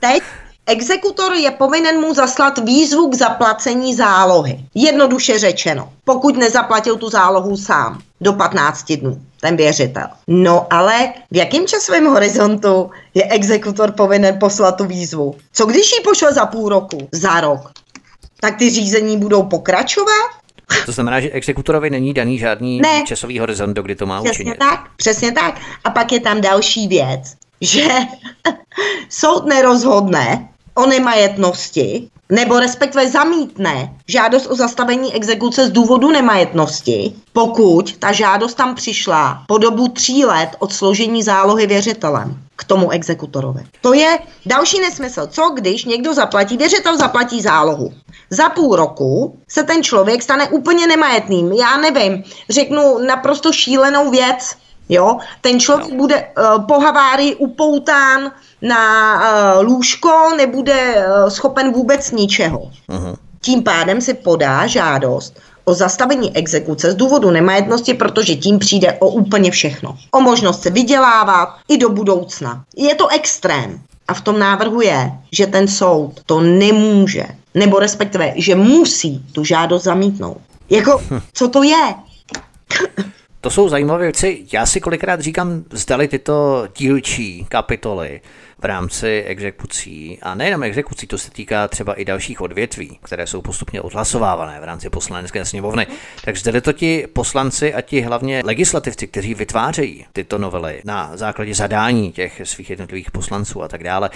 teď 0.00 0.22
Exekutor 0.68 1.32
je 1.32 1.50
povinen 1.50 2.00
mu 2.00 2.14
zaslat 2.14 2.58
výzvu 2.58 3.10
k 3.10 3.14
zaplacení 3.14 3.94
zálohy. 3.94 4.60
Jednoduše 4.74 5.38
řečeno, 5.38 5.92
pokud 6.04 6.36
nezaplatil 6.36 6.96
tu 6.96 7.10
zálohu 7.10 7.56
sám 7.56 8.00
do 8.20 8.32
15 8.32 8.92
dnů, 8.92 9.20
ten 9.40 9.56
věřitel. 9.56 10.06
No 10.26 10.66
ale 10.70 11.12
v 11.30 11.36
jakém 11.36 11.66
časovém 11.66 12.06
horizontu 12.06 12.90
je 13.14 13.24
exekutor 13.24 13.92
povinen 13.92 14.38
poslat 14.38 14.76
tu 14.76 14.84
výzvu? 14.84 15.34
Co 15.52 15.66
když 15.66 15.92
ji 15.92 16.00
pošle 16.04 16.32
za 16.32 16.46
půl 16.46 16.68
roku, 16.68 17.08
za 17.12 17.40
rok? 17.40 17.70
Tak 18.40 18.58
ty 18.58 18.70
řízení 18.70 19.18
budou 19.18 19.42
pokračovat? 19.42 20.37
To 20.86 20.92
znamená, 20.92 21.20
že 21.20 21.30
exekutorovi 21.30 21.90
není 21.90 22.14
daný 22.14 22.38
žádný 22.38 22.80
ne. 22.80 23.02
časový 23.06 23.38
horizont, 23.38 23.74
do 23.74 23.82
kdy 23.82 23.94
to 23.96 24.06
má 24.06 24.22
přesně 24.22 24.44
učinit. 24.44 24.58
tak, 24.58 24.90
přesně 24.96 25.32
tak. 25.32 25.60
A 25.84 25.90
pak 25.90 26.12
je 26.12 26.20
tam 26.20 26.40
další 26.40 26.88
věc, 26.88 27.36
že 27.60 27.88
soud 29.08 29.46
nerozhodne 29.46 30.48
o 30.74 30.86
nemajetnosti, 30.86 32.08
nebo 32.32 32.60
respektive 32.60 33.10
zamítne 33.10 33.96
žádost 34.06 34.46
o 34.46 34.54
zastavení 34.54 35.14
exekuce 35.14 35.66
z 35.66 35.70
důvodu 35.70 36.10
nemajetnosti, 36.10 37.12
pokud 37.32 37.96
ta 37.96 38.12
žádost 38.12 38.54
tam 38.54 38.74
přišla 38.74 39.42
po 39.46 39.58
dobu 39.58 39.88
tří 39.88 40.24
let 40.24 40.50
od 40.58 40.72
složení 40.72 41.22
zálohy 41.22 41.66
věřitelem 41.66 42.38
k 42.56 42.64
tomu 42.64 42.90
exekutorovi. 42.90 43.60
To 43.80 43.92
je 43.92 44.18
další 44.46 44.80
nesmysl. 44.80 45.26
Co 45.26 45.50
když 45.54 45.84
někdo 45.84 46.14
zaplatí, 46.14 46.56
věřitel 46.56 46.96
zaplatí 46.96 47.42
zálohu. 47.42 47.92
Za 48.30 48.48
půl 48.48 48.76
roku 48.76 49.38
se 49.48 49.62
ten 49.62 49.82
člověk 49.82 50.22
stane 50.22 50.48
úplně 50.48 50.86
nemajetným. 50.86 51.52
Já 51.52 51.76
nevím, 51.76 52.24
řeknu 52.48 52.98
naprosto 52.98 53.52
šílenou 53.52 54.10
věc. 54.10 54.56
Jo? 54.88 55.18
Ten 55.40 55.60
člověk 55.60 55.90
no. 55.90 55.96
bude 55.96 56.16
uh, 56.16 56.66
po 56.66 56.80
havárii 56.80 57.34
upoután 57.34 58.32
na 58.62 59.14
uh, 59.14 59.66
lůžko, 59.66 60.10
nebude 60.36 60.94
uh, 60.96 61.28
schopen 61.28 61.72
vůbec 61.72 62.10
ničeho. 62.10 62.58
Uh-huh. 62.58 63.16
Tím 63.40 63.62
pádem 63.62 64.00
si 64.00 64.14
podá 64.14 64.66
žádost 64.66 65.40
o 65.64 65.74
zastavení 65.74 66.36
exekuce 66.36 66.90
z 66.90 66.94
důvodu 66.94 67.30
nemajetnosti, 67.30 67.94
protože 67.94 68.36
tím 68.36 68.58
přijde 68.58 68.92
o 68.92 69.08
úplně 69.08 69.50
všechno. 69.50 69.96
O 70.10 70.20
možnost 70.20 70.62
se 70.62 70.70
vydělávat 70.70 71.48
i 71.68 71.78
do 71.78 71.88
budoucna. 71.88 72.64
Je 72.76 72.94
to 72.94 73.08
extrém. 73.08 73.80
A 74.08 74.14
v 74.14 74.20
tom 74.20 74.38
návrhu 74.38 74.80
je, 74.80 75.12
že 75.32 75.46
ten 75.46 75.68
soud 75.68 76.20
to 76.26 76.40
nemůže, 76.40 77.24
nebo 77.54 77.78
respektive, 77.78 78.32
že 78.36 78.54
musí 78.54 79.24
tu 79.32 79.44
žádost 79.44 79.82
zamítnout. 79.82 80.38
Jako, 80.70 81.02
co 81.32 81.48
to 81.48 81.62
je? 81.62 81.94
To 83.40 83.50
jsou 83.50 83.68
zajímavé 83.68 84.04
věci. 84.04 84.44
Já 84.52 84.66
si 84.66 84.80
kolikrát 84.80 85.20
říkám, 85.20 85.64
zdali 85.70 86.08
tyto 86.08 86.68
dílčí 86.76 87.46
kapitoly 87.48 88.20
v 88.60 88.64
rámci 88.64 89.24
exekucí, 89.26 90.18
a 90.22 90.34
nejenom 90.34 90.62
exekucí, 90.62 91.06
to 91.06 91.18
se 91.18 91.30
týká 91.30 91.68
třeba 91.68 91.94
i 91.94 92.04
dalších 92.04 92.40
odvětví, 92.40 92.98
které 93.02 93.26
jsou 93.26 93.42
postupně 93.42 93.80
odhlasovávané 93.80 94.60
v 94.60 94.64
rámci 94.64 94.90
poslanecké 94.90 95.44
sněmovny. 95.44 95.86
Takže 96.24 96.40
zde 96.40 96.60
to 96.60 96.72
ti 96.72 97.06
poslanci 97.12 97.74
a 97.74 97.80
ti 97.80 98.00
hlavně 98.00 98.42
legislativci, 98.44 99.06
kteří 99.06 99.34
vytvářejí 99.34 100.06
tyto 100.12 100.38
novely 100.38 100.82
na 100.84 101.10
základě 101.14 101.54
zadání 101.54 102.12
těch 102.12 102.40
svých 102.44 102.70
jednotlivých 102.70 103.10
poslanců 103.10 103.62
a 103.62 103.68
tak 103.68 103.84
dále, 103.84 104.10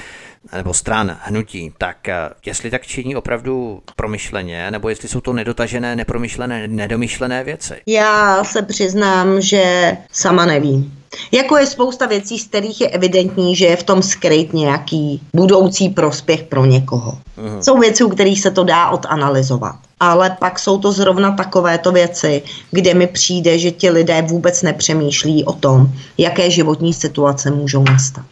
nebo 0.57 0.75
stran 0.75 1.19
hnutí, 1.23 1.73
tak 1.79 2.09
eh, 2.09 2.31
jestli 2.47 2.71
tak 2.71 2.87
činí 2.87 3.17
opravdu 3.17 3.83
promyšleně, 3.97 4.71
nebo 4.71 4.89
jestli 4.89 5.09
jsou 5.09 5.21
to 5.21 5.33
nedotažené, 5.33 5.97
nepromyšlené, 5.97 6.69
nedomyšlené 6.69 7.45
věci. 7.45 7.75
Já 7.87 8.45
se 8.45 8.63
přiznám, 8.63 9.41
že 9.41 9.97
sama 10.13 10.47
nevím. 10.47 11.02
Jako 11.33 11.57
je 11.57 11.67
spousta 11.67 12.07
věcí, 12.07 12.39
z 12.39 12.47
kterých 12.47 12.81
je 12.81 12.89
evidentní, 12.89 13.57
že 13.57 13.67
je 13.67 13.77
v 13.77 13.83
tom 13.83 14.03
skryt 14.03 14.53
nějaký 14.53 15.23
budoucí 15.35 15.89
prospěch 15.89 16.43
pro 16.43 16.65
někoho. 16.65 17.19
Uhum. 17.37 17.63
Jsou 17.63 17.79
věci, 17.79 18.05
u 18.05 18.09
kterých 18.09 18.41
se 18.41 18.51
to 18.51 18.65
dá 18.65 18.91
odanalizovat. 18.91 19.77
Ale 20.01 20.37
pak 20.41 20.59
jsou 20.59 20.79
to 20.79 20.93
zrovna 20.93 21.31
takovéto 21.31 21.93
věci, 21.93 22.43
kde 22.71 22.95
mi 22.95 23.07
přijde, 23.07 23.59
že 23.59 23.71
ti 23.71 23.91
lidé 23.91 24.23
vůbec 24.23 24.63
nepřemýšlí 24.63 25.45
o 25.45 25.53
tom, 25.53 25.89
jaké 26.19 26.51
životní 26.51 26.95
situace 26.95 27.51
můžou 27.51 27.85
nastat. 27.85 28.25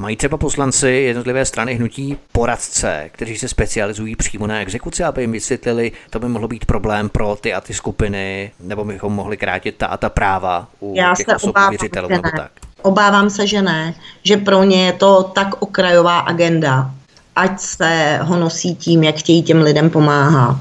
Mají 0.00 0.16
třeba 0.16 0.36
poslanci 0.36 0.88
jednotlivé 0.88 1.44
strany 1.44 1.74
hnutí 1.74 2.16
poradce, 2.32 3.10
kteří 3.12 3.38
se 3.38 3.48
specializují 3.48 4.16
přímo 4.16 4.46
na 4.46 4.60
exekuci, 4.60 5.04
aby 5.04 5.20
jim 5.20 5.32
vysvětlili, 5.32 5.92
to 6.10 6.18
by 6.18 6.28
mohlo 6.28 6.48
být 6.48 6.64
problém 6.64 7.08
pro 7.08 7.36
ty 7.40 7.54
a 7.54 7.60
ty 7.60 7.74
skupiny, 7.74 8.52
nebo 8.60 8.84
bychom 8.84 9.12
mohli 9.12 9.36
krátit 9.36 9.76
ta 9.76 9.86
a 9.86 9.96
ta 9.96 10.08
práva 10.08 10.68
u 10.80 10.94
Já 10.96 11.14
těch 11.14 11.26
se 11.26 11.36
osob 11.36 11.50
obávám, 11.50 11.70
věřitelů 11.70 12.08
nebo 12.08 12.28
tak. 12.36 12.50
Obávám 12.82 13.30
se, 13.30 13.46
že 13.46 13.62
ne, 13.62 13.94
že 14.22 14.36
pro 14.36 14.64
ně 14.64 14.86
je 14.86 14.92
to 14.92 15.22
tak 15.22 15.62
okrajová 15.62 16.18
agenda, 16.18 16.90
ať 17.36 17.60
se 17.60 18.18
ho 18.22 18.36
nosí 18.36 18.74
tím, 18.76 19.02
jak 19.02 19.16
chtějí 19.16 19.42
těm 19.42 19.62
lidem 19.62 19.90
pomáhat, 19.90 20.56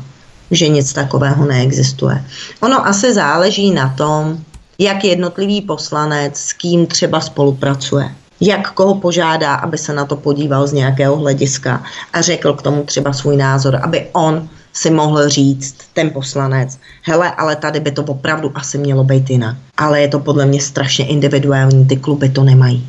že 0.51 0.67
nic 0.67 0.93
takového 0.93 1.45
neexistuje. 1.45 2.25
Ono 2.61 2.87
asi 2.87 3.13
záleží 3.13 3.71
na 3.71 3.89
tom, 3.89 4.37
jak 4.79 5.03
jednotlivý 5.03 5.61
poslanec 5.61 6.37
s 6.39 6.53
kým 6.53 6.87
třeba 6.87 7.21
spolupracuje. 7.21 8.15
Jak 8.41 8.71
koho 8.71 8.95
požádá, 8.95 9.55
aby 9.55 9.77
se 9.77 9.93
na 9.93 10.05
to 10.05 10.15
podíval 10.15 10.67
z 10.67 10.73
nějakého 10.73 11.15
hlediska 11.15 11.83
a 12.13 12.21
řekl 12.21 12.53
k 12.53 12.61
tomu 12.61 12.83
třeba 12.83 13.13
svůj 13.13 13.37
názor, 13.37 13.79
aby 13.83 14.07
on 14.13 14.49
si 14.73 14.89
mohl 14.89 15.29
říct 15.29 15.75
ten 15.93 16.09
poslanec, 16.09 16.79
hele, 17.01 17.31
ale 17.31 17.55
tady 17.55 17.79
by 17.79 17.91
to 17.91 18.03
opravdu 18.03 18.51
asi 18.55 18.77
mělo 18.77 19.03
být 19.03 19.29
jinak. 19.29 19.55
Ale 19.77 20.01
je 20.01 20.07
to 20.07 20.19
podle 20.19 20.45
mě 20.45 20.61
strašně 20.61 21.07
individuální, 21.07 21.85
ty 21.85 21.95
kluby 21.95 22.29
to 22.29 22.43
nemají. 22.43 22.87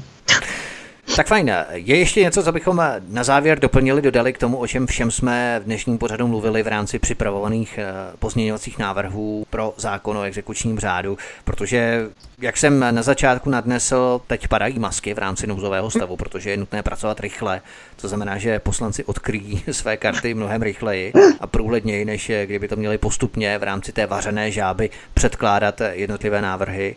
Tak 1.17 1.27
fajn. 1.27 1.53
Je 1.73 1.99
ještě 1.99 2.21
něco, 2.21 2.43
co 2.43 2.53
bychom 2.53 2.83
na 3.09 3.25
závěr 3.25 3.59
doplnili, 3.59 4.03
dodali 4.03 4.33
k 4.33 4.39
tomu, 4.39 4.57
o 4.57 4.67
čem 4.67 4.87
všem 4.87 5.11
jsme 5.11 5.61
v 5.61 5.65
dnešním 5.65 5.99
pořadu 5.99 6.29
mluvili 6.29 6.63
v 6.63 6.67
rámci 6.67 6.99
připravovaných 6.99 7.79
eh, 7.79 7.87
pozměňovacích 8.19 8.79
návrhů 8.79 9.47
pro 9.51 9.75
zákon 9.77 10.19
o 10.19 10.23
exekučním 10.23 10.79
řádu, 10.79 11.19
protože, 11.45 12.09
jak 12.41 12.57
jsem 12.57 12.81
na 12.81 13.03
začátku 13.03 13.51
nadnesl, 13.51 14.21
teď 14.27 14.49
padají 14.49 14.79
masky 14.79 15.15
v 15.15 15.19
rámci 15.19 15.47
nouzového 15.47 15.91
stavu, 15.91 16.17
protože 16.17 16.51
je 16.51 16.57
nutné 16.57 16.83
pracovat 16.83 17.21
rychle. 17.21 17.61
To 18.01 18.09
znamená, 18.09 18.39
že 18.39 18.59
poslanci 18.59 19.05
odkryjí 19.05 19.65
své 19.71 19.97
karty 19.97 20.35
mnohem 20.35 20.63
rychleji 20.63 21.13
a 21.41 21.47
průhledněji, 21.47 22.05
než 22.05 22.33
kdyby 22.45 22.69
to 22.69 22.77
měli 22.77 22.99
postupně 22.99 23.59
v 23.59 23.63
rámci 23.63 23.93
té 23.93 24.07
vařené 24.07 24.51
žáby 24.51 24.91
předkládat 25.15 25.81
jednotlivé 25.93 26.43
návrhy 26.43 26.97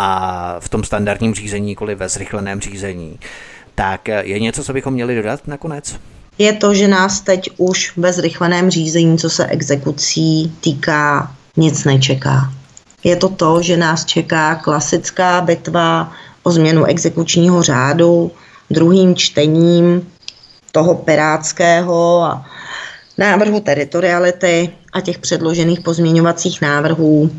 a 0.00 0.56
v 0.60 0.68
tom 0.68 0.84
standardním 0.84 1.34
řízení, 1.34 1.76
kvůli 1.76 1.94
ve 1.94 2.08
zrychleném 2.08 2.60
řízení. 2.60 3.18
Tak 3.74 4.08
je 4.08 4.40
něco, 4.40 4.64
co 4.64 4.72
bychom 4.72 4.94
měli 4.94 5.14
dodat 5.14 5.40
nakonec? 5.46 5.96
Je 6.38 6.52
to, 6.52 6.74
že 6.74 6.88
nás 6.88 7.20
teď 7.20 7.50
už 7.56 7.92
ve 7.96 8.12
zrychleném 8.12 8.70
řízení, 8.70 9.18
co 9.18 9.30
se 9.30 9.46
exekucí 9.46 10.52
týká, 10.60 11.32
nic 11.56 11.84
nečeká. 11.84 12.52
Je 13.04 13.16
to 13.16 13.28
to, 13.28 13.62
že 13.62 13.76
nás 13.76 14.04
čeká 14.04 14.54
klasická 14.54 15.40
bitva 15.40 16.12
o 16.42 16.52
změnu 16.52 16.84
exekučního 16.84 17.62
řádu, 17.62 18.30
druhým 18.70 19.16
čtením 19.16 20.08
toho 20.72 20.94
pirátského 20.94 22.22
a 22.22 22.46
návrhu 23.18 23.60
teritoriality 23.60 24.70
a 24.92 25.00
těch 25.00 25.18
předložených 25.18 25.80
pozměňovacích 25.80 26.60
návrhů. 26.60 27.30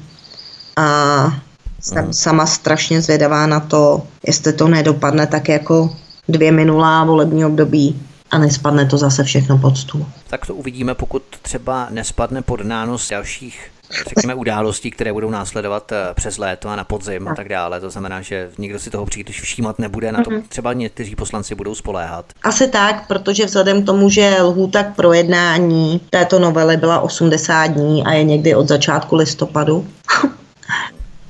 A 0.76 1.40
jsem 1.82 2.14
sama 2.14 2.46
strašně 2.46 3.02
zvědavá 3.02 3.48
na 3.48 3.60
to, 3.60 4.04
jestli 4.28 4.54
to 4.54 4.68
nedopadne 4.68 5.28
tak 5.28 5.50
jako 5.50 5.96
dvě 6.28 6.52
minulá 6.52 7.04
volební 7.04 7.46
období 7.46 8.02
a 8.32 8.38
nespadne 8.38 8.86
to 8.86 8.98
zase 8.98 9.24
všechno 9.24 9.58
pod 9.58 9.78
stůl. 9.78 10.06
Tak 10.28 10.46
to 10.46 10.56
uvidíme, 10.56 10.96
pokud 10.96 11.24
třeba 11.42 11.88
nespadne 11.90 12.42
pod 12.42 12.62
nános 12.62 13.10
dalších 13.10 13.72
řekněme, 14.08 14.36
událostí, 14.36 14.92
které 14.92 15.14
budou 15.14 15.30
následovat 15.30 15.92
eh, 15.92 16.14
přes 16.14 16.38
léto 16.38 16.70
a 16.70 16.76
na 16.76 16.84
podzim 16.84 17.28
a 17.28 17.36
tak 17.36 17.50
dále. 17.50 17.80
To 17.80 17.90
znamená, 17.90 18.22
že 18.22 18.50
nikdo 18.58 18.80
si 18.80 18.90
toho 18.90 19.06
příliš 19.06 19.42
všímat 19.42 19.80
nebude, 19.80 20.12
na 20.12 20.24
to 20.24 20.30
mm-hmm. 20.30 20.44
třeba 20.50 20.74
někteří 20.74 21.16
poslanci 21.16 21.56
budou 21.56 21.76
spoléhat. 21.76 22.26
Asi 22.44 22.68
tak, 22.68 23.08
protože 23.08 23.46
vzhledem 23.46 23.84
k 23.84 23.86
tomu, 23.86 24.10
že 24.10 24.38
lhůta 24.42 24.84
k 24.84 24.96
projednání 24.96 26.02
této 26.10 26.40
novely 26.40 26.78
byla 26.78 27.00
80 27.00 27.68
dní 27.68 28.04
a 28.06 28.14
je 28.14 28.24
někdy 28.24 28.56
od 28.56 28.68
začátku 28.68 29.16
listopadu, 29.16 29.88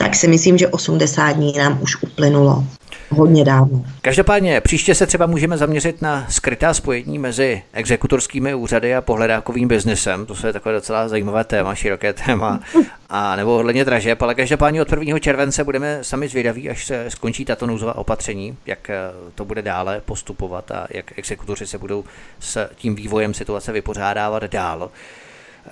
tak 0.01 0.15
si 0.15 0.27
myslím, 0.27 0.57
že 0.57 0.67
80 0.67 1.31
dní 1.31 1.53
nám 1.57 1.81
už 1.81 2.03
uplynulo 2.03 2.63
hodně 3.09 3.45
dávno. 3.45 3.83
Každopádně 4.01 4.61
příště 4.61 4.95
se 4.95 5.07
třeba 5.07 5.25
můžeme 5.25 5.57
zaměřit 5.57 6.01
na 6.01 6.25
skrytá 6.29 6.73
spojení 6.73 7.19
mezi 7.19 7.63
exekutorskými 7.73 8.55
úřady 8.55 8.95
a 8.95 9.01
pohledákovým 9.01 9.67
biznesem. 9.67 10.25
To 10.25 10.47
je 10.47 10.53
takové 10.53 10.75
docela 10.75 11.07
zajímavé 11.07 11.43
téma, 11.43 11.75
široké 11.75 12.13
téma. 12.13 12.59
A 13.11 13.35
nebo 13.35 13.55
ohledně 13.55 13.85
dražeb, 13.85 14.21
ale 14.21 14.35
každopádně 14.35 14.81
od 14.81 14.91
1. 14.91 15.19
července 15.19 15.63
budeme 15.63 15.99
sami 16.01 16.27
zvědaví, 16.27 16.69
až 16.69 16.85
se 16.85 17.05
skončí 17.07 17.45
tato 17.45 17.67
nouzová 17.67 17.95
opatření, 17.95 18.57
jak 18.65 18.89
eh, 18.89 18.95
to 19.35 19.45
bude 19.45 19.61
dále 19.61 20.01
postupovat 20.05 20.71
a 20.71 20.87
jak 20.89 21.19
exekutoři 21.19 21.67
se 21.67 21.77
budou 21.77 22.03
s 22.39 22.69
tím 22.75 22.95
vývojem 22.95 23.33
situace 23.33 23.71
vypořádávat 23.71 24.43
dál. 24.43 24.89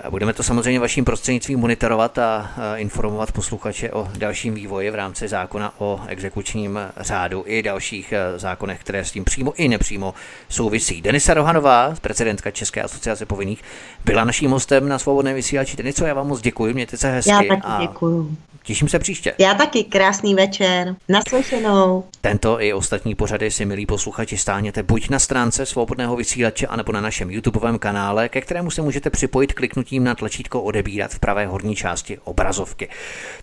Budeme 0.09 0.33
to 0.33 0.43
samozřejmě 0.43 0.79
vaším 0.79 1.05
prostřednictvím 1.05 1.59
monitorovat 1.59 2.17
a 2.17 2.51
informovat 2.75 3.31
posluchače 3.31 3.91
o 3.91 4.07
dalším 4.17 4.53
vývoji 4.53 4.91
v 4.91 4.95
rámci 4.95 5.27
zákona 5.27 5.73
o 5.77 5.99
exekučním 6.07 6.79
řádu 6.97 7.43
i 7.47 7.63
dalších 7.63 8.13
e, 8.13 8.39
zákonech, 8.39 8.79
které 8.79 9.05
s 9.05 9.11
tím 9.11 9.23
přímo 9.23 9.53
i 9.55 9.67
nepřímo 9.67 10.13
souvisí. 10.49 11.01
Denisa 11.01 11.33
Rohanová, 11.33 11.95
prezidentka 12.01 12.51
České 12.51 12.81
asociace 12.81 13.25
povinných, 13.25 13.63
byla 14.05 14.23
naším 14.23 14.51
hostem 14.51 14.87
na 14.89 14.99
svobodné 14.99 15.33
vysílači. 15.33 15.77
Deniso, 15.77 16.05
já 16.05 16.13
vám 16.13 16.27
moc 16.27 16.41
děkuji, 16.41 16.73
mějte 16.73 16.97
se 16.97 17.11
hezky. 17.11 17.31
Já 17.31 17.37
taky 17.37 17.61
a 17.63 17.81
děkuji. 17.81 18.37
Těším 18.63 18.87
se 18.87 18.99
příště. 18.99 19.33
Já 19.37 19.53
taky, 19.53 19.83
krásný 19.83 20.35
večer. 20.35 20.95
Naslyšenou. 21.09 22.03
Tento 22.21 22.61
i 22.61 22.73
ostatní 22.73 23.15
pořady 23.15 23.51
si, 23.51 23.65
milí 23.65 23.85
posluchači, 23.85 24.37
stáněte 24.37 24.83
buď 24.83 25.09
na 25.09 25.19
stránce 25.19 25.65
svobodného 25.65 26.15
vysílače, 26.15 26.67
anebo 26.67 26.91
na 26.91 27.01
našem 27.01 27.31
YouTubeovém 27.31 27.79
kanále, 27.79 28.29
ke 28.29 28.41
kterému 28.41 28.71
se 28.71 28.81
můžete 28.81 29.09
připojit 29.09 29.53
kliknutím 29.77 30.03
na 30.03 30.15
tlačítko 30.15 30.61
odebírat 30.61 31.11
v 31.11 31.19
pravé 31.19 31.47
horní 31.47 31.75
části 31.75 32.17
obrazovky. 32.23 32.89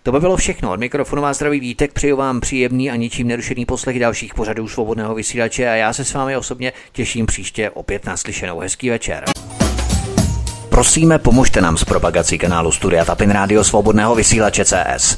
To 0.03 0.11
by 0.11 0.19
bylo 0.19 0.37
všechno. 0.37 0.71
Od 0.71 0.79
mikrofonu 0.79 1.21
vás 1.21 1.37
zdraví 1.37 1.59
Vítek, 1.59 1.93
přeju 1.93 2.17
vám 2.17 2.41
příjemný 2.41 2.91
a 2.91 2.95
ničím 2.95 3.27
nerušený 3.27 3.65
poslech 3.65 3.99
dalších 3.99 4.33
pořadů 4.33 4.67
svobodného 4.67 5.15
vysílače 5.15 5.69
a 5.69 5.75
já 5.75 5.93
se 5.93 6.05
s 6.05 6.13
vámi 6.13 6.37
osobně 6.37 6.73
těším 6.91 7.25
příště 7.25 7.69
opět 7.69 8.05
naslyšenou. 8.05 8.59
Hezký 8.59 8.89
večer. 8.89 9.23
Prosíme, 10.69 11.19
pomožte 11.19 11.61
nám 11.61 11.77
s 11.77 11.83
propagací 11.83 12.37
kanálu 12.37 12.71
Studia 12.71 13.05
Tapin 13.05 13.29
Rádio 13.29 13.63
Svobodného 13.63 14.15
vysílače 14.15 14.65
CS. 14.65 15.17